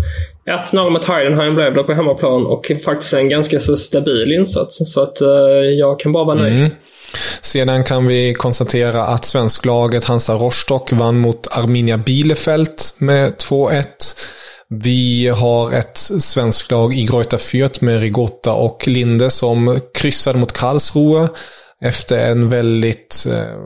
eh, 0.46 0.72
1-0 0.72 0.90
mot 0.90 1.04
Heidenheim 1.04 1.54
blev 1.54 1.74
det 1.74 1.82
på 1.82 1.92
hemmaplan 1.92 2.46
och 2.46 2.72
faktiskt 2.84 3.14
en 3.14 3.28
ganska 3.28 3.60
så 3.60 3.76
stabil 3.76 4.32
insats. 4.32 4.92
Så 4.94 5.02
att 5.02 5.22
uh, 5.22 5.28
jag 5.78 6.00
kan 6.00 6.12
bara 6.12 6.24
vara 6.24 6.36
nöjd. 6.36 6.58
Mm. 6.58 6.70
Sedan 7.40 7.84
kan 7.84 8.06
vi 8.06 8.34
konstatera 8.34 9.06
att 9.06 9.24
svensklaget 9.24 10.04
Hansa 10.04 10.34
Rostock 10.34 10.92
vann 10.92 11.18
mot 11.18 11.48
Arminia 11.52 11.98
Bielefeld 11.98 12.80
med 12.98 13.32
2-1. 13.32 13.84
Vi 14.68 15.28
har 15.28 15.72
ett 15.72 15.96
svenskt 16.20 16.70
lag 16.70 16.94
i 16.94 17.04
Greuta 17.04 17.36
Fürth 17.36 17.84
med 17.84 18.00
Rigotta 18.00 18.52
och 18.52 18.88
Linde 18.88 19.30
som 19.30 19.80
kryssade 19.94 20.38
mot 20.38 20.52
Karlsruhe 20.52 21.28
efter 21.80 22.30
en 22.30 22.48
väldigt 22.48 23.26
eh, 23.30 23.58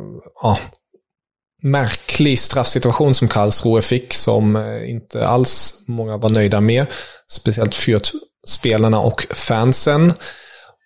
ja, 0.43 0.59
märklig 1.63 2.39
straffsituation 2.39 3.15
som 3.15 3.29
Karlsruhe 3.29 3.83
fick 3.83 4.15
som 4.15 4.57
eh, 4.57 4.91
inte 4.91 5.29
alls 5.29 5.75
många 5.87 6.17
var 6.17 6.31
nöjda 6.31 6.61
med. 6.61 6.87
Speciellt 7.29 7.75
Fürth-spelarna 7.75 9.01
och 9.01 9.27
fansen. 9.31 10.13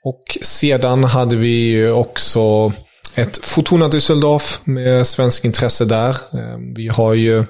Och 0.05 0.39
sedan 0.43 1.05
hade 1.05 1.37
vi 1.37 1.71
ju 1.71 1.93
också 1.93 2.73
ett 3.15 3.45
Fortuna 3.45 3.89
Düsseldorf 3.89 4.61
med 4.65 5.07
svensk 5.07 5.45
intresse 5.45 5.85
där. 5.85 6.09
Eh, 6.11 6.59
vi 6.77 6.89
har 6.89 7.15
ju 7.15 7.45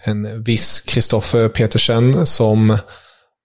en 0.00 0.42
viss 0.42 0.80
Kristoffer 0.80 1.48
Petersen 1.48 2.26
som, 2.26 2.70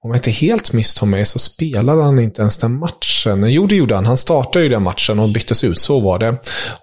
om 0.04 0.10
jag 0.10 0.16
inte 0.16 0.32
helt 0.32 0.74
misstar 0.74 1.08
mig, 1.08 1.26
så 1.26 1.40
spelade 1.40 2.04
han 2.04 2.20
inte 2.20 2.42
ens 2.42 2.58
den 2.58 2.80
matchen. 2.80 3.44
Jo, 3.52 3.68
det 3.68 3.76
gjorde 3.76 3.96
han. 3.96 4.06
Han 4.06 4.18
startade 4.18 4.66
ju 4.66 4.70
den 4.70 4.84
matchen 4.84 5.20
och 5.20 5.30
byttes 5.30 5.64
ut, 5.64 5.80
så 5.80 6.00
var 6.00 6.20
det. 6.20 6.36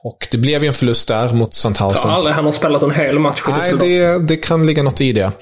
Och 0.02 0.28
det 0.30 0.38
blev 0.38 0.62
ju 0.62 0.68
en 0.68 0.74
förlust 0.74 1.08
där 1.08 1.34
mot 1.34 1.54
Sandhausen. 1.54 2.00
Jag 2.04 2.10
har 2.10 2.16
aldrig 2.16 2.34
han 2.34 2.44
har 2.44 2.52
spelat 2.52 2.82
en 2.82 2.90
hel 2.90 3.18
match. 3.18 3.42
Nej, 3.48 3.74
det, 3.80 4.18
det 4.18 4.36
kan 4.36 4.66
ligga 4.66 4.82
något 4.82 5.00
i 5.00 5.12
det. 5.12 5.32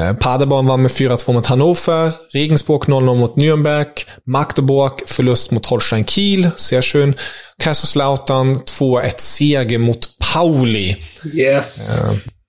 Eh, 0.00 0.12
Paderborn 0.12 0.66
vann 0.66 0.82
med 0.82 0.90
4-2 0.90 1.32
mot 1.32 1.46
Hannover. 1.46 2.12
Regensburg 2.34 2.82
0-0 2.88 3.14
mot 3.14 3.36
Nürnberg. 3.36 4.06
Magdeburg 4.26 4.92
förlust 5.06 5.50
mot 5.50 5.66
Holstein 5.66 6.04
Kiel. 6.04 6.50
Sehr 6.56 6.82
schön. 6.82 7.14
Kaiserslautern 7.62 8.56
2-1 8.56 9.14
seger 9.18 9.78
mot 9.78 10.08
Pauli. 10.32 10.96
Yes. 11.34 11.90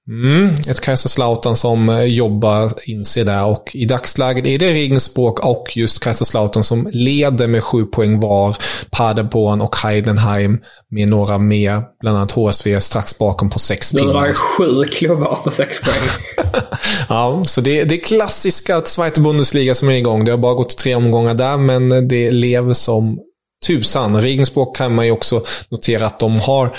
Mm, 0.07 0.55
ett 0.67 0.81
Kaiserslautern 0.81 1.55
som 1.55 1.89
eh, 1.89 2.03
jobbar 2.03 2.71
in 2.85 3.05
sig 3.05 3.23
där 3.23 3.45
och 3.45 3.71
i 3.73 3.85
dagsläget 3.85 4.45
är 4.45 4.57
det 4.57 4.73
Regensburg 4.73 5.45
och 5.45 5.77
just 5.77 6.03
Kaiserslautern 6.03 6.63
som 6.63 6.87
leder 6.91 7.47
med 7.47 7.63
sju 7.63 7.85
poäng 7.85 8.19
var. 8.19 8.57
Paderborn 8.89 9.61
och 9.61 9.75
Heidenheim 9.75 10.59
med 10.89 11.09
några 11.09 11.37
mer, 11.37 11.83
bland 11.99 12.17
annat 12.17 12.31
HSV 12.31 12.79
strax 12.79 13.17
bakom 13.17 13.49
på 13.49 13.59
sex 13.59 13.91
pinnar. 13.91 14.21
Det 14.21 14.29
är 14.29 14.33
sju 14.33 14.83
klubbar 14.83 15.39
på 15.43 15.51
sex 15.51 15.81
poäng. 15.81 16.43
ja, 17.09 17.43
så 17.45 17.61
det, 17.61 17.83
det 17.83 17.95
är 17.95 18.03
klassiska 18.03 18.81
Zweite 18.81 19.21
Bundesliga 19.21 19.75
som 19.75 19.89
är 19.89 19.93
igång. 19.93 20.25
Det 20.25 20.31
har 20.31 20.37
bara 20.37 20.53
gått 20.53 20.77
tre 20.77 20.95
omgångar 20.95 21.33
där, 21.33 21.57
men 21.57 22.07
det 22.07 22.29
lever 22.29 22.73
som 22.73 23.19
tusan. 23.67 24.21
Regensburg 24.21 24.75
kan 24.75 24.95
man 24.95 25.05
ju 25.05 25.11
också 25.11 25.43
notera 25.69 26.05
att 26.05 26.19
de 26.19 26.39
har 26.39 26.77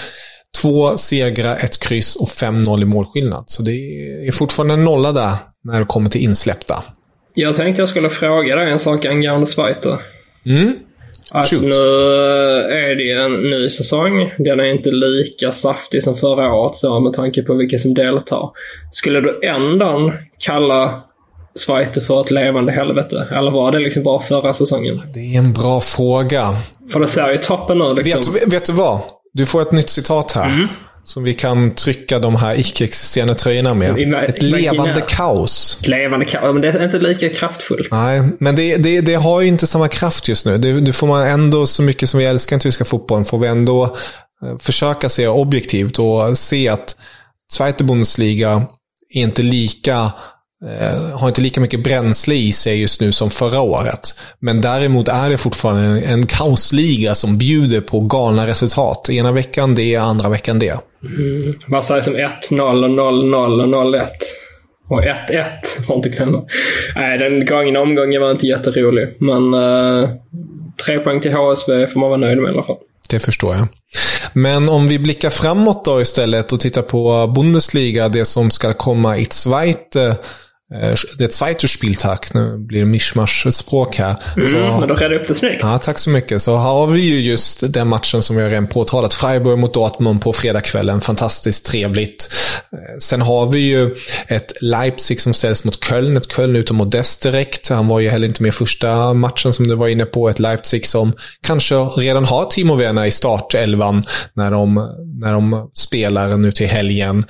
Två 0.62 0.97
segrar, 0.97 1.57
ett 1.57 1.79
kryss 1.79 2.16
och 2.16 2.29
5-0 2.29 2.83
i 2.83 2.85
målskillnad. 2.85 3.44
Så 3.47 3.62
det 3.62 3.73
är 4.27 4.33
fortfarande 4.33 4.75
en 4.75 4.85
nolla 4.85 5.12
där 5.12 5.33
när 5.64 5.81
det 5.81 5.87
kommer 5.87 6.11
till 6.11 6.21
insläppta. 6.21 6.85
Jag 7.35 7.57
tänkte 7.57 7.83
jag 7.83 7.88
skulle 7.88 8.11
fråga 8.11 8.57
dig 8.57 8.73
en 8.73 8.79
sak 8.79 9.05
angående 9.05 9.47
Zweite. 9.47 9.99
Mm. 10.47 10.77
Att 11.31 11.49
Shoot. 11.49 11.62
nu 11.62 11.71
är 11.71 12.94
det 12.94 13.25
en 13.25 13.51
ny 13.51 13.68
säsong. 13.68 14.33
Den 14.38 14.61
är 14.61 14.64
inte 14.64 14.90
lika 14.90 15.53
saftig 15.53 16.03
som 16.03 16.16
förra 16.16 16.55
året 16.55 16.73
då, 16.83 17.01
med 17.01 17.12
tanke 17.12 17.42
på 17.42 17.55
vilka 17.55 17.79
som 17.79 17.94
deltar. 17.94 18.51
Skulle 18.90 19.21
du 19.21 19.40
ändå 19.42 20.12
kalla 20.38 21.01
Zweite 21.55 22.01
för 22.01 22.21
ett 22.21 22.31
levande 22.31 22.73
helvete? 22.73 23.29
Eller 23.31 23.51
var 23.51 23.73
det 23.73 23.79
liksom 23.79 24.03
bara 24.03 24.21
förra 24.21 24.55
säsongen? 24.55 25.03
Det 25.14 25.21
är 25.21 25.38
en 25.38 25.53
bra 25.53 25.81
fråga. 25.81 26.57
För 26.92 27.01
det 27.01 27.07
ser 27.07 27.31
ju 27.31 27.38
toppen 27.38 27.79
nu 27.79 27.94
liksom. 27.94 28.35
Vet, 28.35 28.53
vet 28.53 28.64
du 28.64 28.73
vad? 28.73 29.01
Du 29.38 29.46
får 29.46 29.62
ett 29.62 29.72
nytt 29.72 29.90
citat 29.90 30.33
här. 30.33 30.46
Mm. 30.46 30.68
Som 31.03 31.22
vi 31.22 31.35
kan 31.35 31.74
trycka 31.74 32.18
de 32.18 32.37
här 32.37 32.61
icke-existerande 32.61 33.35
tröjorna 33.35 33.74
med. 33.74 34.14
Ett 34.29 34.42
levande 34.42 35.01
kaos. 35.09 35.79
Ett 35.81 35.88
levande 35.88 36.24
kaos, 36.24 36.53
men 36.53 36.62
det 36.62 36.68
är 36.68 36.85
inte 36.85 36.98
lika 36.98 37.29
kraftfullt. 37.29 37.88
Nej, 37.90 38.22
men 38.38 38.57
det, 38.57 38.77
det, 38.77 39.01
det 39.01 39.14
har 39.14 39.40
ju 39.40 39.48
inte 39.48 39.66
samma 39.66 39.88
kraft 39.88 40.29
just 40.29 40.46
nu. 40.46 40.59
Det, 40.59 40.81
det, 40.81 40.92
får 40.92 41.07
man 41.07 41.27
ändå, 41.27 41.66
så 41.66 41.83
mycket 41.83 42.09
som 42.09 42.18
vi 42.18 42.27
älskar 42.27 42.57
den 42.57 42.61
tyska 42.61 42.85
fotbollen, 42.85 43.24
får 43.24 43.38
vi 43.38 43.48
ändå 43.48 43.85
eh, 43.85 44.59
försöka 44.59 45.09
se 45.09 45.29
objektivt 45.29 45.98
och 45.98 46.38
se 46.38 46.68
att 46.68 46.96
Zweite 47.53 47.85
Bundesliga 47.85 48.66
är 49.14 49.22
inte 49.22 49.42
lika 49.42 50.13
har 51.13 51.29
inte 51.29 51.40
lika 51.40 51.61
mycket 51.61 51.85
bränsle 51.85 52.35
i 52.35 52.52
sig 52.52 52.81
just 52.81 53.00
nu 53.00 53.13
som 53.13 53.31
förra 53.31 53.61
året. 53.61 54.00
Men 54.38 54.61
däremot 54.61 55.09
är 55.09 55.31
det 55.31 55.38
fortfarande 55.38 56.00
en, 56.00 56.27
kaosliga 56.27 57.15
som 57.15 57.38
bjuder 57.38 57.81
på 57.81 58.00
galna 58.00 58.46
resultat. 58.46 59.11
Ena 59.11 59.33
veckan 59.33 59.75
det, 59.75 59.96
andra 59.96 60.29
veckan 60.29 60.59
det. 60.59 60.79
Mm. 61.02 61.54
Vad 61.67 61.85
sägs 61.85 62.09
om 62.09 62.15
1-0, 62.15 62.29
0-0 62.50 63.63
och 63.63 63.94
0-1? 63.94 64.06
Och 64.90 65.02
1-1, 65.02 65.87
får 65.87 65.96
inte 65.96 66.09
glömma. 66.09 66.44
Nej, 66.94 67.19
den 67.19 67.46
gångna 67.46 67.81
omgången 67.81 68.23
var 68.23 68.31
inte 68.31 68.46
jätterolig. 68.46 69.17
Men 69.21 69.54
uh, 69.54 70.09
tre 70.87 70.98
poäng 70.98 71.21
till 71.21 71.33
HSV 71.33 71.87
får 71.87 72.00
man 72.00 72.09
vara 72.09 72.21
nöjd 72.21 72.38
med 72.38 72.50
i 72.50 72.52
alla 72.52 72.63
fall. 72.63 72.77
det 73.11 73.21
förstår 73.21 73.54
jag. 73.54 73.67
Men 74.33 74.69
om 74.69 74.88
vi 74.88 74.98
blickar 74.98 75.31
framåt 75.31 75.85
då 75.85 76.00
istället 76.00 76.52
och 76.52 76.61
tittar 76.61 76.83
på 76.83 77.33
Bundesliga, 77.35 78.09
det 78.09 78.25
som 78.25 78.50
ska 78.50 78.75
komma 78.75 79.19
i 79.19 79.25
Zweite 79.25 80.00
Eh, 80.00 80.15
det 81.19 81.33
zweite 81.33 81.69
Spieltag, 81.69 82.19
nu 82.35 82.58
blir 82.58 82.81
det 82.81 82.87
mischmasch-språk 82.87 83.96
här. 83.96 84.16
Mm, 84.37 84.48
så, 84.48 84.56
men 84.56 84.88
då 84.88 84.94
redde 84.94 85.16
upp 85.16 85.27
det 85.29 85.35
snyggt. 85.35 85.62
Ja, 85.62 85.79
tack 85.79 85.98
så 85.98 86.10
mycket. 86.10 86.42
Så 86.42 86.56
har 86.56 86.87
vi 86.87 87.00
ju 87.00 87.21
just 87.21 87.73
den 87.73 87.88
matchen 87.88 88.23
som 88.23 88.37
vi 88.37 88.42
har 88.42 88.50
redan 88.50 88.66
påtalat. 88.66 89.14
Freiburg 89.14 89.58
mot 89.58 89.75
Dortmund 89.75 90.23
på 90.23 90.33
fredagskvällen. 90.33 91.00
Fantastiskt 91.00 91.66
trevligt. 91.66 92.31
Eh, 92.73 92.98
sen 92.98 93.21
har 93.21 93.52
vi 93.52 93.58
ju 93.58 93.96
ett 94.27 94.52
Leipzig 94.62 95.21
som 95.21 95.35
ställs 95.35 95.64
mot 95.64 95.85
Köln. 95.85 96.16
Ett 96.16 96.33
Köln 96.33 96.56
utom 96.56 96.77
modest 96.77 97.23
direkt. 97.23 97.69
Han 97.69 97.88
var 97.88 98.00
ju 98.00 98.08
heller 98.08 98.29
inte 98.29 98.42
med 98.42 98.54
första 98.54 99.14
matchen 99.14 99.52
som 99.52 99.66
du 99.66 99.75
var 99.75 99.88
inne 99.88 100.04
på. 100.04 100.29
Ett 100.29 100.38
Leipzig 100.38 100.87
som 100.87 101.12
kanske 101.46 101.75
redan 101.75 102.25
har 102.25 102.44
Timo 102.44 102.75
Werner 102.75 103.04
i 103.04 103.10
startelvan 103.10 104.02
när 104.33 104.50
de, 104.50 104.75
när 105.23 105.33
de 105.33 105.71
spelar 105.75 106.37
nu 106.37 106.52
till 106.52 106.69
helgen. 106.69 107.25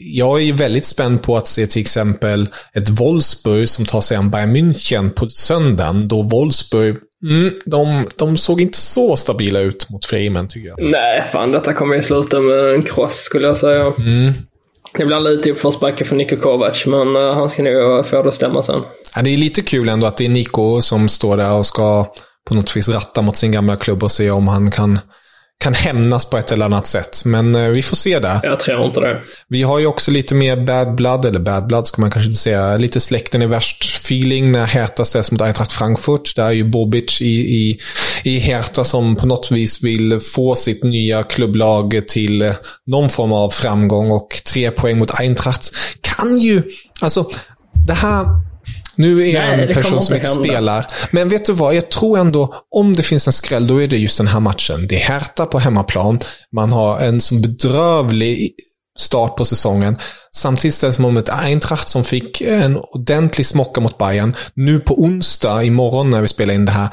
Jag 0.00 0.42
är 0.42 0.52
väldigt 0.52 0.86
spänd 0.86 1.22
på 1.22 1.36
att 1.36 1.48
se 1.48 1.66
till 1.66 1.82
exempel 1.82 2.46
ett 2.74 2.88
Wolfsburg 2.88 3.68
som 3.68 3.84
tar 3.84 4.00
sig 4.00 4.16
an 4.16 4.30
Bayern 4.30 4.56
München 4.56 5.10
på 5.10 5.28
söndagen. 5.28 6.08
Då 6.08 6.22
Wolfsburg 6.22 6.96
Mm, 7.24 7.54
de, 7.64 8.04
de 8.16 8.36
såg 8.36 8.60
inte 8.60 8.78
så 8.78 9.16
stabila 9.16 9.60
ut 9.60 9.90
mot 9.90 10.04
Freeman 10.04 10.48
tycker 10.48 10.68
jag. 10.68 10.82
Nej, 10.90 11.24
fan 11.32 11.52
detta 11.52 11.72
kommer 11.72 11.96
ju 11.96 12.02
sluta 12.02 12.40
med 12.40 12.74
en 12.74 12.82
kross 12.82 13.14
skulle 13.14 13.46
jag 13.46 13.56
säga. 13.56 13.94
Mm. 13.98 14.32
Det 14.98 15.06
blir 15.06 15.20
lite 15.20 15.50
uppförsbacke 15.50 16.04
för 16.04 16.16
Niko 16.16 16.36
Kovac, 16.36 16.86
men 16.86 17.16
uh, 17.16 17.32
han 17.34 17.50
ska 17.50 17.62
nog 17.62 18.06
få 18.06 18.22
det 18.22 18.28
att 18.28 18.34
stämma 18.34 18.62
sen. 18.62 18.80
Ja, 19.16 19.22
det 19.22 19.30
är 19.30 19.36
lite 19.36 19.62
kul 19.62 19.88
ändå 19.88 20.06
att 20.06 20.16
det 20.16 20.24
är 20.24 20.28
Niko 20.28 20.80
som 20.80 21.08
står 21.08 21.36
där 21.36 21.52
och 21.52 21.66
ska 21.66 22.06
på 22.48 22.54
något 22.54 22.76
vis 22.76 22.88
ratta 22.88 23.22
mot 23.22 23.36
sin 23.36 23.52
gamla 23.52 23.76
klubb 23.76 24.02
och 24.02 24.10
se 24.10 24.30
om 24.30 24.48
han 24.48 24.70
kan 24.70 24.98
kan 25.62 25.74
hämnas 25.74 26.24
på 26.24 26.38
ett 26.38 26.52
eller 26.52 26.64
annat 26.64 26.86
sätt. 26.86 27.22
Men 27.24 27.54
eh, 27.54 27.68
vi 27.68 27.82
får 27.82 27.96
se 27.96 28.18
det. 28.18 28.40
Jag 28.42 28.60
tror 28.60 28.86
inte 28.86 29.00
det. 29.00 29.22
Vi 29.48 29.62
har 29.62 29.78
ju 29.78 29.86
också 29.86 30.10
lite 30.10 30.34
mer 30.34 30.56
bad 30.56 30.94
blood, 30.94 31.24
eller 31.24 31.40
bad 31.40 31.66
blood 31.66 31.86
ska 31.86 32.00
man 32.00 32.10
kanske 32.10 32.26
inte 32.26 32.40
säga. 32.40 32.76
Lite 32.76 33.00
släkten 33.00 33.42
i 33.42 33.46
värst-feeling 33.46 34.52
när 34.52 34.66
Hertha 34.66 35.04
ställs 35.04 35.32
mot 35.32 35.40
Eintracht 35.40 35.72
Frankfurt. 35.72 36.36
Där 36.36 36.44
är 36.44 36.50
ju 36.50 36.64
Bobic 36.64 37.22
i, 37.22 37.26
i, 37.26 37.78
i 38.22 38.38
Hertha 38.38 38.84
som 38.84 39.16
på 39.16 39.26
något 39.26 39.50
vis 39.50 39.82
vill 39.82 40.20
få 40.20 40.54
sitt 40.54 40.82
nya 40.82 41.22
klubblag 41.22 42.02
till 42.08 42.42
eh, 42.42 42.52
någon 42.86 43.10
form 43.10 43.32
av 43.32 43.50
framgång. 43.50 44.10
Och 44.10 44.42
tre 44.44 44.70
poäng 44.70 44.98
mot 44.98 45.20
Eintracht 45.20 45.70
kan 46.00 46.38
ju, 46.38 46.62
alltså 47.00 47.30
det 47.86 47.94
här 47.94 48.26
nu 48.96 49.28
är 49.28 49.32
jag 49.32 49.58
en 49.58 49.74
person 49.74 50.02
som 50.02 50.14
inte 50.14 50.28
spelar. 50.28 50.86
Men 51.10 51.28
vet 51.28 51.46
du 51.46 51.52
vad? 51.52 51.74
Jag 51.74 51.88
tror 51.88 52.18
ändå, 52.18 52.54
om 52.70 52.96
det 52.96 53.02
finns 53.02 53.26
en 53.26 53.32
skräll, 53.32 53.66
då 53.66 53.82
är 53.82 53.88
det 53.88 53.96
just 53.96 54.18
den 54.18 54.26
här 54.26 54.40
matchen. 54.40 54.86
Det 54.88 54.96
är 54.96 55.00
Hertha 55.00 55.46
på 55.46 55.58
hemmaplan. 55.58 56.18
Man 56.52 56.72
har 56.72 57.00
en 57.00 57.20
så 57.20 57.34
bedrövlig 57.34 58.54
start 58.98 59.36
på 59.36 59.44
säsongen. 59.44 59.98
Samtidigt 60.34 60.74
ställs 60.74 60.98
man 60.98 61.14
mot 61.14 61.28
Eintracht 61.28 61.88
som 61.88 62.04
fick 62.04 62.40
en 62.40 62.76
ordentlig 62.76 63.46
smocka 63.46 63.80
mot 63.80 63.98
Bayern. 63.98 64.36
Nu 64.54 64.80
på 64.80 65.02
onsdag, 65.02 65.62
imorgon 65.64 66.10
när 66.10 66.20
vi 66.20 66.28
spelar 66.28 66.54
in 66.54 66.64
det 66.64 66.72
här, 66.72 66.88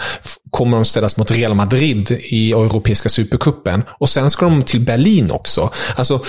kommer 0.52 0.78
de 0.78 0.86
ställas 0.86 1.18
mot 1.18 1.32
Real 1.32 1.54
Madrid 1.54 2.12
i 2.12 2.52
Europeiska 2.52 3.10
Supercupen. 3.10 3.84
Och 4.00 4.10
sen 4.10 4.30
ska 4.30 4.46
de 4.46 4.62
till 4.62 4.82
Berlin 4.82 5.32
också. 5.32 5.70
Alltså, 5.96 6.22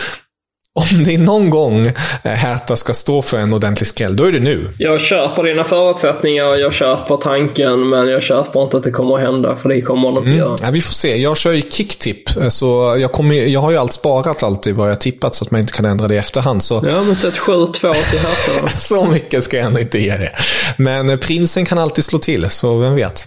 om 0.75 1.05
det 1.05 1.15
är 1.15 1.19
någon 1.19 1.51
gång 1.51 1.87
eh, 1.87 2.33
Hertha 2.33 2.77
ska 2.77 2.95
stå 2.95 3.23
för 3.23 3.39
en 3.39 3.55
ordentlig 3.55 3.87
skräll, 3.87 4.17
då 4.17 4.25
är 4.25 4.33
det 4.33 4.41
nu. 4.41 4.75
Jag 4.79 5.01
köper 5.01 5.43
dina 5.43 5.65
förutsättningar, 5.65 6.57
jag 6.57 6.73
köper 6.73 7.17
tanken, 7.17 7.89
men 7.89 8.09
jag 8.09 8.23
köper 8.23 8.63
inte 8.63 8.77
att 8.77 8.83
det 8.83 8.91
kommer 8.91 9.15
att 9.15 9.21
hända, 9.21 9.57
för 9.57 9.69
det 9.69 9.81
kommer 9.81 10.13
det 10.13 10.19
inte 10.19 10.33
mm. 10.33 10.39
göra. 10.39 10.57
Ja, 10.63 10.71
vi 10.71 10.81
får 10.81 10.93
se. 10.93 11.17
Jag 11.17 11.37
kör 11.37 11.53
ju 11.53 11.63
kicktipp, 11.63 12.37
eh, 12.37 12.49
så 12.49 12.97
jag, 13.01 13.13
kommer, 13.13 13.35
jag 13.35 13.61
har 13.61 13.71
ju 13.71 13.77
allt 13.77 13.93
sparat 13.93 14.43
alltid 14.43 14.75
vad 14.75 14.91
jag 14.91 15.01
tippat, 15.01 15.35
så 15.35 15.45
att 15.45 15.51
man 15.51 15.61
inte 15.61 15.73
kan 15.73 15.85
ändra 15.85 16.09
det 16.09 16.15
i 16.15 16.19
efterhand. 16.19 16.63
Så... 16.63 16.75
Ja, 16.75 17.03
men 17.03 17.17
sätt 17.17 17.35
7-2 17.35 17.73
till 17.73 18.19
Hertha 18.19 18.69
Så 18.79 19.05
mycket 19.05 19.45
ska 19.45 19.57
jag 19.57 19.67
ändå 19.67 19.81
inte 19.81 19.99
ge 19.99 20.17
det. 20.17 20.33
Men 20.77 21.09
eh, 21.09 21.17
prinsen 21.17 21.65
kan 21.65 21.79
alltid 21.79 22.05
slå 22.05 22.19
till, 22.19 22.51
så 22.51 22.79
vem 22.79 22.95
vet. 22.95 23.27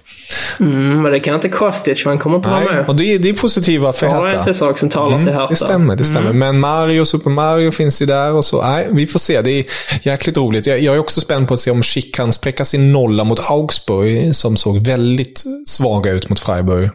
Mm, 0.59 1.01
men 1.01 1.11
det 1.11 1.19
kan 1.19 1.35
inte 1.35 1.49
Kostic, 1.49 2.03
för 2.03 2.09
han 2.09 2.19
kommer 2.19 2.37
inte 2.37 2.49
vara 2.49 2.59
med. 2.59 2.89
Och 2.89 2.95
det 2.95 3.13
är, 3.13 3.19
det 3.19 3.29
är 3.29 3.33
positiva 3.33 3.93
för 3.93 4.07
Hertha. 4.07 4.43
Är 4.43 4.47
en 4.47 4.55
sak 4.55 4.77
som 4.77 4.89
talar 4.89 5.15
mm, 5.15 5.25
till 5.25 5.33
Hertha. 5.33 5.49
Det 5.49 5.55
stämmer, 5.55 5.95
det 5.95 6.03
stämmer. 6.03 6.29
Mm. 6.29 6.39
Men 6.39 6.59
Mario, 6.59 7.05
Super 7.05 7.32
Mario 7.33 7.71
finns 7.71 8.01
ju 8.01 8.05
där 8.05 8.33
och 8.33 8.45
så. 8.45 8.61
Nej, 8.61 8.87
vi 8.91 9.07
får 9.07 9.19
se. 9.19 9.41
Det 9.41 9.51
är 9.51 9.65
jäkligt 10.01 10.37
roligt. 10.37 10.67
Jag, 10.67 10.79
jag 10.79 10.95
är 10.95 10.99
också 10.99 11.21
spänd 11.21 11.47
på 11.47 11.53
att 11.53 11.59
se 11.59 11.71
om 11.71 11.83
Schick 11.83 12.15
kan 12.15 12.33
spräcka 12.33 12.65
sin 12.65 12.91
nolla 12.91 13.23
mot 13.23 13.49
Augsburg, 13.49 14.35
som 14.35 14.57
såg 14.57 14.85
väldigt 14.85 15.43
svaga 15.67 16.11
ut 16.11 16.29
mot 16.29 16.39
Freiburg 16.39 16.89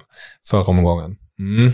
förra 0.50 0.64
omgången. 0.64 1.16
Mm. 1.38 1.72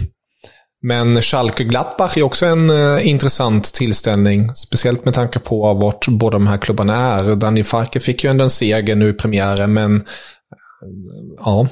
Men 0.82 1.22
Schalke-Gladbach 1.22 2.18
är 2.18 2.22
också 2.22 2.46
en 2.46 2.70
uh, 2.70 3.08
intressant 3.08 3.74
tillställning. 3.74 4.54
Speciellt 4.54 5.04
med 5.04 5.14
tanke 5.14 5.38
på 5.38 5.74
vart 5.74 6.08
båda 6.08 6.32
de 6.32 6.46
här 6.46 6.58
klubbarna 6.58 6.96
är. 6.96 7.36
Daniel 7.36 7.66
Farke 7.66 8.00
fick 8.00 8.24
ju 8.24 8.30
ändå 8.30 8.44
en 8.44 8.50
seger 8.50 8.94
nu 8.94 9.08
i 9.08 9.12
premiären, 9.12 9.72
men 9.72 9.96
uh, 9.96 10.02
ja, 11.38 11.68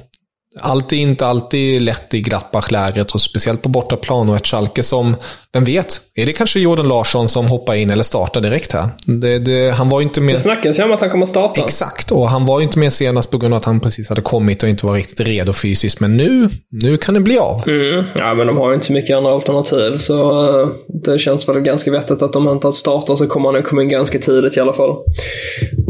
allt 0.60 0.92
är 0.92 0.96
inte 0.96 1.26
alltid 1.26 1.82
lätt 1.82 2.14
i 2.14 2.20
Gladbach-lägret 2.20 3.10
och 3.10 3.20
speciellt 3.20 3.62
på 3.62 3.68
bortaplan 3.68 4.30
och 4.30 4.36
ett 4.36 4.46
Schalke 4.46 4.82
som, 4.82 5.16
vem 5.52 5.64
vet, 5.64 6.00
är 6.14 6.26
det 6.26 6.32
kanske 6.32 6.60
Jordan 6.60 6.88
Larsson 6.88 7.28
som 7.28 7.46
hoppar 7.46 7.74
in 7.74 7.90
eller 7.90 8.02
startar 8.02 8.40
direkt 8.40 8.72
här? 8.72 8.88
Det, 9.06 9.38
det, 9.38 9.70
han 9.70 9.88
var 9.88 10.00
ju 10.00 10.04
inte 10.04 10.20
med... 10.20 10.34
Det 10.34 10.40
snackas 10.40 10.78
ju 10.78 10.82
om 10.82 10.92
att 10.92 11.00
han 11.00 11.10
kommer 11.10 11.26
starta. 11.26 11.60
Exakt, 11.60 12.12
och 12.12 12.30
han 12.30 12.46
var 12.46 12.60
ju 12.60 12.64
inte 12.64 12.78
med 12.78 12.92
senast 12.92 13.30
på 13.30 13.38
grund 13.38 13.54
av 13.54 13.58
att 13.58 13.64
han 13.64 13.80
precis 13.80 14.08
hade 14.08 14.22
kommit 14.22 14.62
och 14.62 14.68
inte 14.68 14.86
var 14.86 14.94
riktigt 14.94 15.20
redo 15.20 15.52
fysiskt. 15.52 16.00
Men 16.00 16.16
nu, 16.16 16.48
nu 16.70 16.96
kan 16.96 17.14
det 17.14 17.20
bli 17.20 17.38
av. 17.38 17.68
Mm. 17.68 18.04
Ja, 18.14 18.34
men 18.34 18.46
de 18.46 18.56
har 18.56 18.68
ju 18.68 18.74
inte 18.74 18.86
så 18.86 18.92
mycket 18.92 19.16
andra 19.16 19.32
alternativ, 19.32 19.98
så 19.98 20.48
uh, 20.60 20.68
det 20.88 21.18
känns 21.18 21.48
väl 21.48 21.60
ganska 21.60 21.90
vettigt 21.90 22.22
att 22.22 22.32
de 22.32 22.48
inte 22.48 22.72
startar 22.72 23.16
så 23.16 23.26
kommer 23.26 23.48
han 23.48 23.54
nog 23.54 23.64
komma 23.64 23.82
in 23.82 23.88
ganska 23.88 24.18
tidigt 24.18 24.56
i 24.56 24.60
alla 24.60 24.72
fall. 24.72 24.96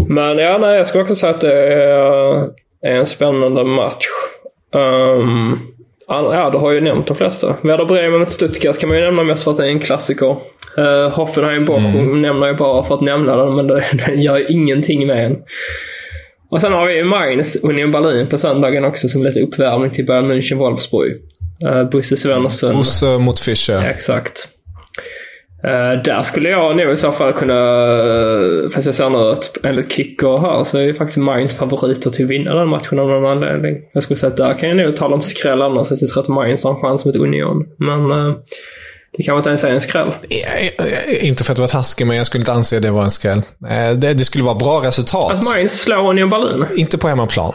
Men 0.09 0.39
ja, 0.39 0.59
nej, 0.59 0.77
jag 0.77 0.87
skulle 0.87 1.03
också 1.03 1.15
säga 1.15 1.35
att 1.35 1.41
det 1.41 1.73
är, 1.73 2.49
är 2.87 2.99
en 2.99 3.07
spännande 3.07 3.65
match. 3.65 4.07
Um, 4.75 5.59
ja, 6.09 6.51
du 6.53 6.59
har 6.59 6.73
ju 6.73 6.81
nämnt 6.81 7.07
de 7.07 7.17
flesta. 7.17 7.57
Werder 7.63 7.85
Bremen 7.85 8.21
mot 8.21 8.31
Stuttgart 8.31 8.79
kan 8.79 8.89
man 8.89 8.99
ju 8.99 9.05
nämna 9.05 9.25
mest 9.25 9.45
för 9.45 9.51
att 9.51 9.57
det 9.57 9.65
är 9.65 9.69
en 9.69 9.81
klassiker. 9.81 10.37
Uh, 10.79 11.09
Hoffenheim 11.09 11.65
Bochum 11.65 12.01
mm. 12.01 12.23
nämner 12.23 12.47
jag 12.47 12.57
bara 12.57 12.85
för 12.85 12.95
att 12.95 13.01
nämna 13.01 13.37
den, 13.37 13.55
men 13.55 13.67
den 13.67 13.83
gör 14.23 14.39
ju 14.39 14.47
ingenting 14.49 15.07
med 15.07 15.27
en. 15.27 15.37
Och 16.51 16.61
sen 16.61 16.73
har 16.73 16.87
vi 16.87 16.97
ju 16.97 17.05
Mainz, 17.05 17.65
Union 17.65 17.93
Berlin 17.93 18.27
på 18.27 18.39
söndagen 18.39 18.85
också 18.85 19.09
som 19.09 19.23
lite 19.23 19.41
uppvärmning 19.41 19.91
till 19.91 20.07
Bayern 20.07 20.33
München 20.33 20.59
Wolfsburg. 20.59 21.13
Uh, 21.67 21.91
Bosse 21.91 22.17
Svensson. 22.17 22.73
Bosse 22.73 23.19
mot 23.19 23.41
Fischer. 23.41 23.75
Ja, 23.75 23.85
exakt. 23.85 24.49
Uh, 25.65 26.03
där 26.03 26.23
skulle 26.23 26.49
jag 26.49 26.77
nog 26.77 26.93
i 26.93 26.97
så 26.97 27.13
fall 27.13 27.33
kunna, 27.33 27.55
fast 28.75 28.87
jag 28.87 28.95
ser 28.95 29.11
nu 29.11 29.19
att 29.19 29.57
enligt 29.65 29.93
Kicker 29.93 30.39
här 30.39 30.65
så 30.65 30.79
är 30.79 30.83
ju 30.83 30.95
faktiskt 30.95 31.19
Mainz 31.19 31.57
favoriter 31.57 32.11
till 32.11 32.25
att 32.25 32.31
vinna 32.31 32.55
den 32.55 32.69
matchen 32.69 32.99
av 32.99 33.09
någon 33.09 33.31
anledning. 33.31 33.77
Jag 33.93 34.03
skulle 34.03 34.17
säga 34.17 34.31
att 34.31 34.37
där 34.37 34.55
kan 34.55 34.69
jag 34.69 34.79
nog 34.79 34.97
tala 34.97 35.15
om 35.15 35.23
skräll 35.23 35.63
annars. 35.63 35.87
Jag 35.91 36.11
tror 36.11 36.23
att 36.23 36.29
Mainz 36.29 36.65
har 36.65 36.75
en 36.75 36.81
chans 36.81 37.05
mot 37.05 37.17
Union. 37.17 37.67
Men 37.79 38.11
uh, 38.11 38.35
det 39.17 39.23
kanske 39.23 39.39
inte 39.39 39.49
ens 39.49 39.65
är 39.65 39.71
en 39.71 39.81
skräll. 39.81 40.11
Inte 41.21 41.45
för 41.45 41.53
att 41.53 41.59
vara 41.59 41.69
taskig, 41.69 42.07
men 42.07 42.17
jag 42.17 42.27
skulle 42.27 42.43
inte 42.43 42.53
anse 42.53 42.81
det 42.81 42.91
vara 42.91 43.05
en 43.05 43.11
skräll. 43.11 43.43
Det, 43.97 44.15
det, 44.15 44.25
skulle 44.25 44.45
vara 44.45 44.55
bra 44.55 44.83
resultat. 44.85 45.33
Att 45.33 45.45
Mainz 45.45 45.83
slår 45.83 46.11
Union 46.11 46.31
Berlin? 46.31 46.67
Inte 46.77 46.99
på 46.99 47.09
hemmaplan. 47.09 47.55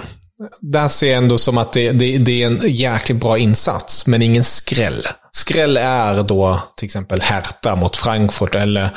Där 0.61 0.88
ser 0.88 1.07
jag 1.07 1.17
ändå 1.17 1.38
som 1.38 1.57
att 1.57 1.73
det, 1.73 1.91
det, 1.91 2.17
det, 2.17 2.43
är 2.43 2.47
en 2.47 2.59
jäkligt 2.63 3.17
bra 3.17 3.38
insats, 3.38 4.07
men 4.07 4.21
ingen 4.21 4.43
skräll. 4.43 5.07
Skräll 5.31 5.77
är 5.77 6.23
då 6.23 6.61
till 6.77 6.85
exempel 6.85 7.21
Hertha 7.21 7.75
mot 7.75 7.97
Frankfurt 7.97 8.55
eller 8.55 8.89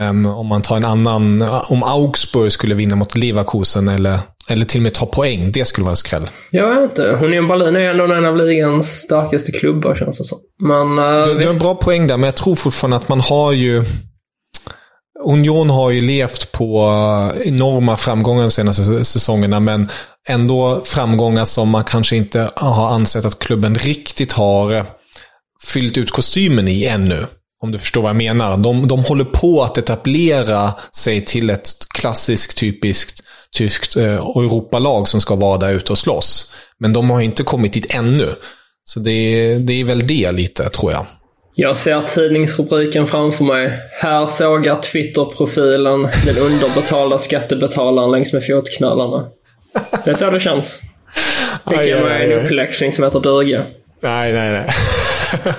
um, 0.00 0.26
om 0.26 0.46
man 0.46 0.62
tar 0.62 0.76
en 0.76 0.84
annan, 0.84 1.44
om 1.68 1.82
Augsburg 1.82 2.52
skulle 2.52 2.74
vinna 2.74 2.96
mot 2.96 3.16
Leverkusen 3.16 3.88
eller, 3.88 4.18
eller 4.48 4.64
till 4.64 4.78
och 4.78 4.82
med 4.82 4.94
ta 4.94 5.06
poäng. 5.06 5.52
Det 5.52 5.64
skulle 5.64 5.84
vara 5.84 5.92
en 5.92 5.96
skräll. 5.96 6.30
Jag 6.50 6.74
vet 6.74 6.90
inte. 6.90 7.02
Union 7.02 7.48
Berlin 7.48 7.76
är 7.76 7.80
ändå 7.80 8.14
en 8.14 8.26
av 8.26 8.36
ligans 8.36 9.00
starkaste 9.00 9.52
klubbar 9.52 9.96
känns 9.96 10.18
det 10.18 10.24
som. 10.24 10.38
Men, 10.62 10.98
uh, 10.98 11.24
du, 11.24 11.34
du 11.34 11.46
har 11.46 11.54
en 11.54 11.58
bra 11.58 11.74
poäng 11.74 12.06
där, 12.06 12.16
men 12.16 12.24
jag 12.24 12.36
tror 12.36 12.54
fortfarande 12.54 12.96
att 12.96 13.08
man 13.08 13.20
har 13.20 13.52
ju 13.52 13.84
Union 15.24 15.70
har 15.70 15.90
ju 15.90 16.00
levt 16.00 16.52
på 16.52 16.88
enorma 17.44 17.96
framgångar 17.96 18.42
de 18.42 18.50
senaste 18.50 19.04
säsongerna, 19.04 19.60
men 19.60 19.88
ändå 20.26 20.82
framgångar 20.84 21.44
som 21.44 21.68
man 21.68 21.84
kanske 21.84 22.16
inte 22.16 22.50
har 22.54 22.88
ansett 22.88 23.24
att 23.24 23.38
klubben 23.38 23.74
riktigt 23.74 24.32
har 24.32 24.74
eh, 24.74 24.84
fyllt 25.64 25.96
ut 25.96 26.10
kostymen 26.10 26.68
i 26.68 26.84
ännu. 26.84 27.26
Om 27.60 27.72
du 27.72 27.78
förstår 27.78 28.02
vad 28.02 28.08
jag 28.08 28.16
menar. 28.16 28.56
De, 28.56 28.88
de 28.88 29.04
håller 29.04 29.24
på 29.24 29.62
att 29.62 29.78
etablera 29.78 30.74
sig 30.92 31.24
till 31.24 31.50
ett 31.50 31.68
klassiskt, 31.94 32.56
typiskt 32.56 33.22
tyskt 33.56 33.96
eh, 33.96 34.14
Europalag 34.14 35.08
som 35.08 35.20
ska 35.20 35.34
vara 35.34 35.58
där 35.58 35.72
ute 35.72 35.92
och 35.92 35.98
slåss. 35.98 36.52
Men 36.78 36.92
de 36.92 37.10
har 37.10 37.20
inte 37.20 37.42
kommit 37.42 37.72
dit 37.72 37.94
ännu. 37.94 38.34
Så 38.84 39.00
det, 39.00 39.58
det 39.58 39.80
är 39.80 39.84
väl 39.84 40.06
det 40.06 40.32
lite, 40.32 40.68
tror 40.68 40.92
jag. 40.92 41.06
Jag 41.54 41.76
ser 41.76 42.00
tidningsrubriken 42.00 43.06
framför 43.06 43.44
mig. 43.44 43.72
Här 44.02 44.26
sågar 44.26 44.76
Twitter-profilen 44.76 46.02
den 46.26 46.38
underbetalda 46.38 47.18
skattebetalaren 47.18 48.10
längs 48.10 48.32
med 48.32 48.46
fotknölarna. 48.46 49.24
Det 50.04 50.10
är 50.10 50.14
så 50.14 50.30
det 50.30 50.40
känns. 50.40 50.80
Fick 51.68 51.78
jag 51.78 52.02
mig 52.02 52.32
en 52.32 52.44
uppläxning 52.44 52.92
som 52.92 53.04
heter 53.04 53.20
duga. 53.20 53.66
nej, 54.02 54.32
nej, 54.32 54.50
nej. 54.52 54.68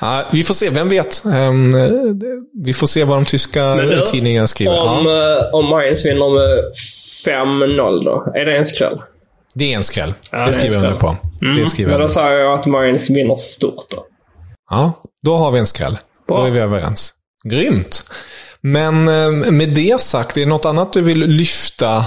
ja, 0.00 0.22
vi 0.30 0.44
får 0.44 0.54
se, 0.54 0.70
vem 0.70 0.88
vet? 0.88 1.22
Um, 1.24 1.72
vi 2.64 2.72
får 2.72 2.86
se 2.86 3.04
vad 3.04 3.16
de 3.16 3.24
tyska 3.24 3.74
du, 3.74 4.00
tidningarna 4.06 4.46
skriver. 4.46 4.80
Om, 4.80 5.06
ja. 5.06 5.50
om 5.52 5.68
Mainz 5.68 6.06
vinner 6.06 6.30
med 6.30 6.64
5-0 7.26 8.04
då, 8.04 8.32
är 8.34 8.44
det 8.44 8.56
en 8.56 8.64
skräll? 8.64 8.98
Det 9.54 9.72
är 9.72 9.76
en 9.76 9.84
skräll. 9.84 10.14
Ja, 10.32 10.46
det 10.46 10.52
skriver 10.52 10.74
jag 10.74 10.84
under 10.84 10.98
på. 10.98 11.16
Mm. 11.42 11.56
Det 11.56 11.66
skriver 11.66 11.90
Men 11.90 12.00
då 12.00 12.08
säger 12.08 12.30
jag 12.30 12.58
att 12.58 12.66
Mainz 12.66 13.10
vinner 13.10 13.34
stort 13.34 13.90
då. 13.90 14.06
Ja, 14.70 14.92
då 15.22 15.36
har 15.36 15.50
vi 15.50 15.58
en 15.58 15.66
skräll. 15.66 15.98
Bra. 16.28 16.38
Då 16.38 16.44
är 16.44 16.50
vi 16.50 16.60
överens. 16.60 17.14
Grymt! 17.44 18.04
Men 18.62 19.04
med 19.56 19.68
det 19.68 20.00
sagt, 20.00 20.36
är 20.36 20.40
det 20.40 20.46
något 20.46 20.64
annat 20.64 20.92
du 20.92 21.00
vill 21.00 21.18
lyfta 21.18 22.04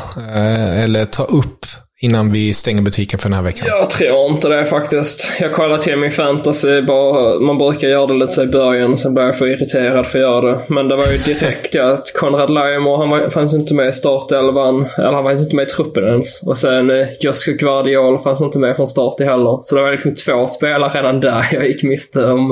eller 0.84 1.06
ta 1.06 1.24
upp 1.24 1.66
innan 2.02 2.32
vi 2.32 2.54
stänger 2.54 2.82
butiken 2.82 3.20
för 3.20 3.30
den 3.30 3.36
här 3.36 3.44
veckan? 3.44 3.66
Jag 3.68 3.90
tror 3.90 4.32
inte 4.32 4.48
det 4.50 4.66
faktiskt. 4.66 5.32
Jag 5.40 5.54
kollar 5.54 5.78
till 5.78 5.98
min 5.98 6.12
fantasy. 6.12 6.82
Bara, 6.82 7.40
man 7.40 7.58
brukar 7.58 7.88
göra 7.88 8.08
det 8.08 8.14
lite 8.14 8.32
så 8.32 8.44
i 8.44 8.48
början, 8.48 8.98
sen 8.98 9.14
blir 9.14 9.24
jag 9.24 9.38
för 9.38 9.48
irriterad 9.48 10.08
för 10.08 10.20
att 10.20 10.24
göra 10.24 10.52
det. 10.52 10.60
Men 10.68 10.88
det 10.88 10.96
var 10.96 11.08
ju 11.08 11.18
direkt 11.18 11.76
att 11.80 12.14
Konrad 12.14 12.50
Lajemor, 12.50 12.98
han 12.98 13.10
var, 13.10 13.30
fanns 13.30 13.54
inte 13.54 13.74
med 13.74 13.88
i 13.90 13.94
startelvan. 13.94 14.88
Eller 14.98 15.12
han 15.12 15.24
var 15.24 15.32
inte 15.32 15.56
med 15.56 15.68
i 15.68 15.70
truppen 15.70 16.04
ens. 16.04 16.42
Och 16.44 16.58
sen 16.58 16.90
eh, 16.90 17.08
Josko 17.20 17.52
Guardiol 17.52 18.20
fanns 18.20 18.42
inte 18.42 18.60
med 18.60 18.76
från 18.76 18.88
start 18.88 19.20
heller. 19.20 19.60
Så 19.62 19.76
det 19.76 19.82
var 19.82 19.92
liksom 19.92 20.16
två 20.16 20.48
spelare 20.48 20.92
redan 20.94 21.20
där 21.20 21.46
jag 21.52 21.68
gick 21.68 21.84
miste 21.84 22.26
om. 22.26 22.52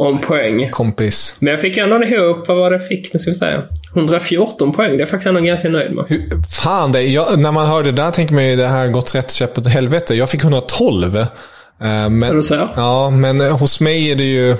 Eh, 0.00 0.06
om 0.06 0.18
poäng. 0.18 0.70
Kompis. 0.70 1.36
Men 1.38 1.50
jag 1.50 1.60
fick 1.60 1.76
ändå 1.76 2.04
ihop, 2.04 2.48
vad 2.48 2.56
var 2.56 2.70
det 2.70 2.76
jag 2.76 2.88
fick? 2.88 3.12
Nu 3.12 3.20
ska 3.20 3.30
vi 3.30 3.36
säga. 3.36 3.62
114 3.94 4.72
poäng. 4.72 4.90
Det 4.90 4.96
är 4.96 4.98
jag 4.98 5.08
faktiskt 5.08 5.26
ändå 5.26 5.40
ganska 5.40 5.68
nöjd 5.68 5.92
med. 5.92 6.04
Hur, 6.08 6.42
fan, 6.62 6.92
det, 6.92 7.02
jag, 7.02 7.38
när 7.38 7.52
man 7.52 7.66
hör 7.66 7.82
det 7.82 7.92
där 7.92 8.10
tänker 8.10 8.34
man 8.34 8.46
ju 8.46 8.56
det 8.56 8.66
här 8.66 8.88
gått 8.88 9.14
rätt 9.14 9.32
käpp 9.32 9.58
åt 9.58 9.66
helvete. 9.66 10.14
Jag 10.14 10.30
fick 10.30 10.42
112. 10.42 11.16
Uh, 11.16 11.22
eh, 11.22 11.28
men, 12.08 12.36
du 12.36 12.42
säga? 12.42 12.68
Ja, 12.76 13.10
men 13.10 13.40
hos 13.40 13.80
mig 13.80 14.10
är 14.10 14.16
det 14.16 14.24
ju... 14.24 14.56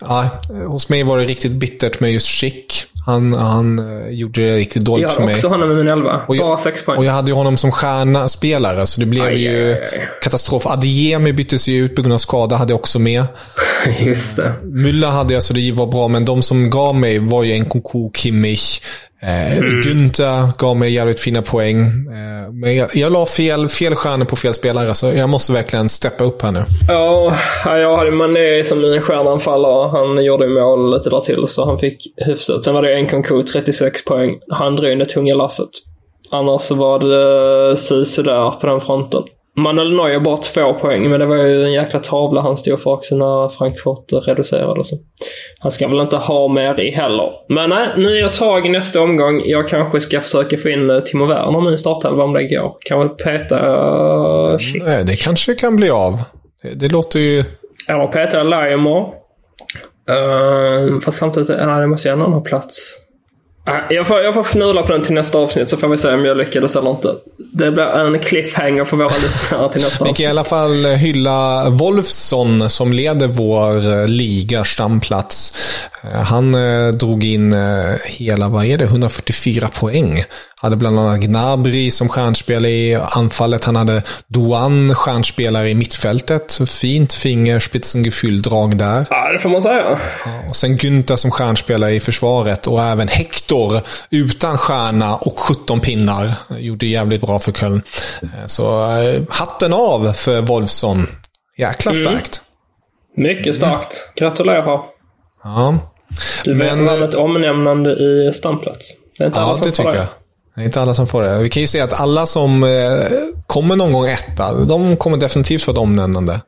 Ja, 0.00 0.28
hos 0.66 0.88
mig 0.88 1.02
var 1.02 1.18
det 1.18 1.24
riktigt 1.24 1.52
bittert 1.52 2.00
med 2.00 2.12
just 2.12 2.26
Chic. 2.26 2.85
Han, 3.06 3.34
han 3.34 3.78
uh, 3.78 4.10
gjorde 4.10 4.40
det 4.40 4.56
riktigt 4.56 4.84
dåligt 4.84 5.10
för 5.10 5.20
mig. 5.20 5.28
Jag 5.28 5.32
har 5.32 5.36
också 5.36 5.48
honom 5.48 5.68
med 5.68 5.76
min 5.76 5.88
11. 5.88 6.20
Och 6.28 6.36
Bara 6.36 6.58
6 6.58 6.84
poäng. 6.84 6.98
Och 6.98 7.04
jag 7.04 7.12
hade 7.12 7.30
ju 7.30 7.34
honom 7.34 7.56
som 7.56 7.72
stjärna-spelare, 7.72 8.86
så 8.86 9.00
det 9.00 9.06
blev 9.06 9.24
aj, 9.24 9.42
ju 9.42 9.72
aj, 9.72 9.80
aj. 9.92 10.08
katastrof. 10.22 10.66
Adiemi 10.66 11.32
byttes 11.32 11.68
ju 11.68 11.84
ut 11.84 11.96
på 11.96 12.02
grund 12.02 12.14
av 12.14 12.18
skada, 12.18 12.56
hade 12.56 12.72
jag 12.72 12.80
också 12.80 12.98
med. 12.98 13.24
Just 14.00 14.36
det. 14.36 14.52
Müller 14.62 15.10
hade 15.10 15.34
jag, 15.34 15.42
så 15.42 15.54
det 15.54 15.72
var 15.72 15.86
bra. 15.86 16.08
Men 16.08 16.24
de 16.24 16.42
som 16.42 16.70
gav 16.70 16.96
mig 16.96 17.18
var 17.18 17.42
ju 17.42 17.58
Nkunku, 17.58 18.10
Kimmich, 18.14 18.80
Eh, 19.26 19.58
mm. 19.58 19.80
Günther 19.82 20.48
gav 20.58 20.76
mig 20.76 20.94
jävligt 20.94 21.20
fina 21.20 21.42
poäng. 21.42 21.80
Eh, 21.86 22.52
men 22.52 22.76
jag, 22.76 22.96
jag 22.96 23.12
la 23.12 23.26
fel, 23.26 23.68
fel 23.68 23.94
stjärnor 23.94 24.24
på 24.24 24.36
fel 24.36 24.54
spelare, 24.54 24.94
så 24.94 25.06
jag 25.06 25.28
måste 25.28 25.52
verkligen 25.52 25.88
steppa 25.88 26.24
upp 26.24 26.42
här 26.42 26.52
nu. 26.52 26.64
Ja, 26.88 27.36
jag 27.64 27.96
hade 27.96 28.10
Mané 28.10 28.64
som 28.64 28.80
min 28.80 29.00
stjärnanfallare. 29.02 29.88
Han 29.88 30.24
gjorde 30.24 30.48
mål 30.48 30.94
lite 30.94 31.10
där 31.10 31.20
till, 31.20 31.48
så 31.48 31.64
han 31.64 31.78
fick 31.78 31.98
hyfsat. 32.26 32.64
Sen 32.64 32.74
var 32.74 32.82
det 32.82 33.02
Nkunku, 33.02 33.42
36 33.42 34.04
poäng. 34.04 34.38
Han 34.48 34.76
drog 34.76 34.98
det 34.98 35.04
tunga 35.04 35.34
lasset. 35.34 35.70
Annars 36.30 36.60
så 36.60 36.74
var 36.74 36.98
det 36.98 37.76
Sisu 37.76 38.22
där 38.22 38.50
på 38.50 38.66
den 38.66 38.80
fronten. 38.80 39.22
Manuel 39.56 39.96
Neuer 39.96 40.20
bara 40.20 40.36
två 40.36 40.72
poäng, 40.72 41.10
men 41.10 41.20
det 41.20 41.26
var 41.26 41.36
ju 41.36 41.64
en 41.64 41.72
jäkla 41.72 42.00
tavla 42.00 42.40
han 42.40 42.56
stod 42.56 42.82
för 42.82 42.90
också 42.90 43.16
när 43.16 43.48
Frankfurt 43.48 44.28
reducerade. 44.28 44.84
Så. 44.84 44.96
Han 45.58 45.72
ska 45.72 45.88
väl 45.88 46.00
inte 46.00 46.16
ha 46.16 46.48
mer 46.48 46.80
i 46.80 46.90
heller. 46.90 47.32
Men 47.48 47.70
nej, 47.70 47.88
nya 47.96 48.28
tag 48.28 48.66
i 48.66 48.68
nästa 48.68 49.00
omgång. 49.00 49.42
Jag 49.44 49.68
kanske 49.68 50.00
ska 50.00 50.20
försöka 50.20 50.58
få 50.58 50.68
in 50.68 50.90
eh, 50.90 51.00
Timo 51.00 51.26
Werner 51.26 51.60
med 51.60 51.74
i 51.74 51.78
startelva 51.78 52.24
om 52.24 52.32
det 52.32 52.44
går. 52.44 52.76
Kan 52.80 52.98
väl 52.98 53.08
peta... 53.08 53.56
Uh, 53.56 54.58
nej, 54.84 55.04
det 55.04 55.16
kanske 55.16 55.54
kan 55.54 55.76
bli 55.76 55.90
av. 55.90 56.22
Det, 56.62 56.74
det 56.74 56.88
låter 56.88 57.20
ju... 57.20 57.44
Eller 57.88 58.06
peta 58.06 58.42
Lajemor. 58.42 59.14
Uh, 60.10 61.00
fast 61.00 61.18
samtidigt, 61.18 61.48
nej, 61.48 61.80
det 61.80 61.86
måste 61.86 62.08
ju 62.08 62.12
ändå 62.12 62.26
ha 62.26 62.40
plats. 62.40 63.05
Jag 63.90 64.06
får, 64.06 64.20
jag 64.20 64.34
får 64.34 64.40
fnula 64.40 64.82
på 64.82 64.92
den 64.92 65.02
till 65.02 65.14
nästa 65.14 65.38
avsnitt 65.38 65.70
så 65.70 65.76
får 65.76 65.88
vi 65.88 65.96
se 65.96 66.14
om 66.14 66.24
jag 66.24 66.36
lyckades 66.36 66.76
eller 66.76 66.90
inte. 66.90 67.14
Det 67.52 67.70
blir 67.70 67.84
en 67.84 68.18
cliffhanger 68.18 68.84
för 68.84 68.96
våra 68.96 69.08
lyssnare 69.22 69.70
till 69.70 69.80
nästa 69.80 70.04
avsnitt. 70.04 70.20
Vi 70.20 70.22
kan 70.22 70.26
i 70.26 70.30
alla 70.30 70.44
fall 70.44 70.86
hylla 70.86 71.70
Wolfsson 71.70 72.70
som 72.70 72.92
leder 72.92 73.26
vår 73.26 74.00
eh, 74.00 74.08
liga 74.08 74.64
stamplats. 74.64 75.52
Eh, 76.12 76.22
han 76.22 76.54
eh, 76.54 76.88
drog 76.88 77.24
in 77.24 77.56
hela, 78.04 78.48
vad 78.48 78.64
är 78.64 78.78
det, 78.78 78.84
144 78.84 79.68
poäng. 79.68 80.24
Hade 80.60 80.76
bland 80.76 80.98
annat 80.98 81.20
Gnabry 81.20 81.90
som 81.90 82.08
stjärnspelare 82.08 82.72
i 82.72 82.94
anfallet. 82.94 83.64
Han 83.64 83.76
hade 83.76 84.02
Duan, 84.28 84.94
stjärnspelare 84.94 85.70
i 85.70 85.74
mittfältet. 85.74 86.58
Fint 86.68 87.12
fingerspitzengefühl-drag 87.12 88.78
där. 88.78 89.06
Ja, 89.10 89.32
det 89.32 89.38
får 89.38 89.48
man 89.48 89.62
säga. 89.62 89.98
Och 90.48 90.56
sen 90.56 90.78
Günther 90.78 91.16
som 91.16 91.30
stjärnspelare 91.30 91.94
i 91.94 92.00
försvaret. 92.00 92.66
Och 92.66 92.82
även 92.82 93.08
Hector 93.08 93.80
utan 94.10 94.58
stjärna 94.58 95.16
och 95.16 95.38
17 95.38 95.80
pinnar. 95.80 96.32
Gjorde 96.58 96.86
jävligt 96.86 97.20
bra 97.20 97.38
för 97.38 97.52
Köln. 97.52 97.82
Så 98.46 98.96
eh, 98.96 99.22
hatten 99.28 99.72
av 99.72 100.12
för 100.12 100.40
Wolfsson. 100.40 101.06
Jäkla 101.58 101.90
mm. 101.90 102.04
starkt. 102.04 102.40
Mm. 103.16 103.28
Mycket 103.28 103.56
starkt. 103.56 104.12
Gratulerar. 104.14 104.80
Ja. 105.42 105.92
Du 106.44 106.54
Men... 106.54 106.88
ett 106.88 107.14
omnämnande 107.14 107.90
i 107.90 108.30
stamplats. 108.32 108.92
Det 109.18 109.24
är 109.24 109.26
inte 109.26 109.38
ja, 109.38 109.58
det 109.64 109.70
tycker 109.70 109.90
det. 109.90 109.96
jag. 109.96 110.06
Det 110.54 110.62
är 110.62 110.64
inte 110.64 110.80
alla 110.80 110.94
som 110.94 111.06
får 111.06 111.22
det. 111.22 111.38
Vi 111.38 111.48
kan 111.48 111.60
ju 111.60 111.66
säga 111.66 111.84
att 111.84 112.00
alla 112.00 112.26
som 112.26 112.64
eh, 112.64 112.70
kommer 113.46 113.76
någon 113.76 113.92
gång 113.92 114.06
etta, 114.06 114.52
de 114.52 114.96
kommer 114.96 115.16
definitivt 115.16 115.62
få 115.62 115.70
ett 115.70 115.78
omnämnande. 115.78 116.40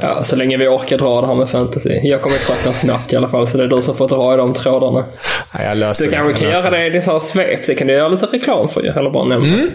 Ja, 0.00 0.22
så 0.22 0.36
länge 0.36 0.56
vi 0.56 0.68
orkar 0.68 0.98
dra 0.98 1.20
det 1.20 1.26
här 1.26 1.34
med 1.34 1.48
fantasy. 1.48 2.00
Jag 2.02 2.22
kommer 2.22 2.36
tröttna 2.36 2.72
snabbt 2.72 3.12
i 3.12 3.16
alla 3.16 3.28
fall, 3.28 3.48
så 3.48 3.58
det 3.58 3.64
är 3.64 3.68
du 3.68 3.82
som 3.82 3.94
får 3.94 4.08
dra 4.08 4.34
i 4.34 4.36
de 4.36 4.54
trådarna. 4.54 5.04
Ja, 5.52 5.64
jag 5.64 5.76
löser 5.76 6.04
du 6.04 6.10
kanske 6.10 6.40
kan 6.42 6.50
göra 6.50 6.70
det 6.70 6.86
i 6.86 6.90
ditt 6.90 7.22
svep. 7.22 7.66
Det 7.66 7.74
kan 7.74 7.86
du 7.86 7.92
göra 7.92 8.08
lite 8.08 8.26
reklam 8.26 8.68
för 8.68 8.82
ju, 8.82 8.88
eller 8.88 9.10
bara 9.10 9.24
nämna. 9.24 9.46
Mm. 9.46 9.68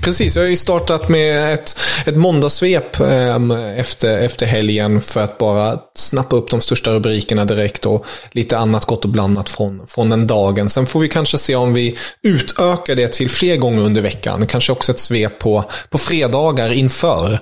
Precis, 0.00 0.36
jag 0.36 0.42
har 0.42 0.48
ju 0.48 0.56
startat 0.56 1.08
med 1.08 1.54
ett, 1.54 1.80
ett 2.06 2.16
måndagssvep 2.16 3.00
eh, 3.00 3.78
efter, 3.78 4.18
efter 4.18 4.46
helgen 4.46 5.02
för 5.02 5.20
att 5.20 5.38
bara 5.38 5.78
snappa 5.94 6.36
upp 6.36 6.50
de 6.50 6.60
största 6.60 6.92
rubrikerna 6.92 7.44
direkt 7.44 7.86
och 7.86 8.06
lite 8.32 8.58
annat 8.58 8.84
gott 8.84 9.04
och 9.04 9.10
blandat 9.10 9.50
från, 9.50 9.86
från 9.86 10.08
den 10.08 10.26
dagen. 10.26 10.68
Sen 10.68 10.86
får 10.86 11.00
vi 11.00 11.08
kanske 11.08 11.38
se 11.38 11.56
om 11.56 11.74
vi 11.74 11.96
utökar 12.22 12.94
det 12.94 13.12
till 13.12 13.30
fler 13.30 13.56
gånger 13.56 13.82
under 13.82 14.02
veckan. 14.02 14.46
Kanske 14.46 14.72
också 14.72 14.92
ett 14.92 14.98
svep 14.98 15.38
på, 15.38 15.64
på 15.90 15.98
fredagar 15.98 16.72
inför. 16.72 17.40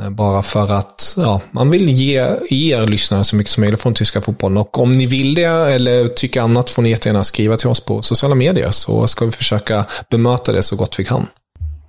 Eh, 0.00 0.10
bara 0.10 0.42
för 0.42 0.72
att 0.72 1.14
ja, 1.16 1.40
man 1.50 1.70
vill 1.70 1.90
ge 1.90 2.18
er 2.50 2.86
lyssnare 2.86 3.24
så 3.24 3.36
mycket 3.36 3.52
som 3.52 3.60
möjligt 3.60 3.82
från 3.82 3.94
tyska 3.94 4.20
fotbollen. 4.20 4.56
Och 4.56 4.78
om 4.78 4.92
ni 4.92 5.06
vill 5.06 5.34
det 5.34 5.44
eller 5.44 6.08
tycker 6.08 6.40
annat 6.40 6.70
får 6.70 6.82
ni 6.82 6.90
jättegärna 6.90 7.24
skriva 7.24 7.56
till 7.56 7.68
oss 7.68 7.80
på 7.80 8.02
sociala 8.02 8.34
medier 8.34 8.70
så 8.70 9.06
ska 9.06 9.24
vi 9.24 9.32
försöka 9.32 9.86
bemöta 10.10 10.52
det 10.52 10.62
så 10.62 10.76
gott 10.76 10.98
vi 10.98 11.04
kan. 11.04 11.26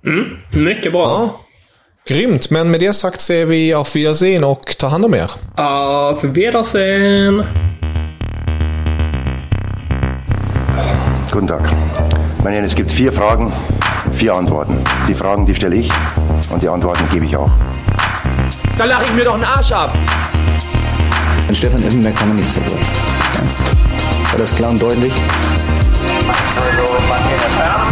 Mm, 0.04 0.38
mycket 0.50 0.92
bra. 0.92 1.04
Ja. 1.04 1.30
Grymt, 2.08 2.50
men 2.50 2.70
med 2.70 2.80
det 2.80 2.92
sagt 2.92 3.20
säger 3.20 3.46
vi 3.46 3.74
auf 3.74 3.94
Wiedersehen 3.94 4.44
och 4.44 4.76
ta 4.78 4.88
hand 4.88 5.04
om 5.04 5.14
er. 5.14 5.30
Auf 5.56 6.24
Wiedersehen. 6.24 7.44
Guten 11.32 11.48
Tag. 11.48 11.60
Meine 12.44 12.66
es 12.66 12.74
gibt 12.74 12.90
vier 12.90 13.12
Fragen, 13.12 13.52
vier 14.12 14.34
Antworten. 14.34 14.84
Die 15.08 15.14
Fragen, 15.14 15.46
die 15.46 15.54
stelle 15.54 15.76
ich 15.76 15.92
und 16.52 16.62
die 16.62 16.68
Antworten 16.68 17.04
gebe 17.12 17.24
ich 17.24 17.36
auch. 17.36 17.50
Da 18.78 18.84
lache 18.84 19.04
ich 19.04 19.14
mir 19.14 19.24
doch 19.24 19.34
einen 19.34 19.44
Arsch 19.44 19.72
ab. 19.72 19.96
An 21.48 21.54
Stefan 21.54 21.82
Effenberg 21.84 22.16
kann 22.16 22.28
man 22.28 22.36
nicht 22.36 22.50
zerbrechen. 22.50 22.78
Ja. 23.34 24.32
War 24.32 24.38
das 24.38 24.54
klar 24.54 24.70
und 24.70 24.82
deutlich? 24.82 25.12
Was 26.26 27.91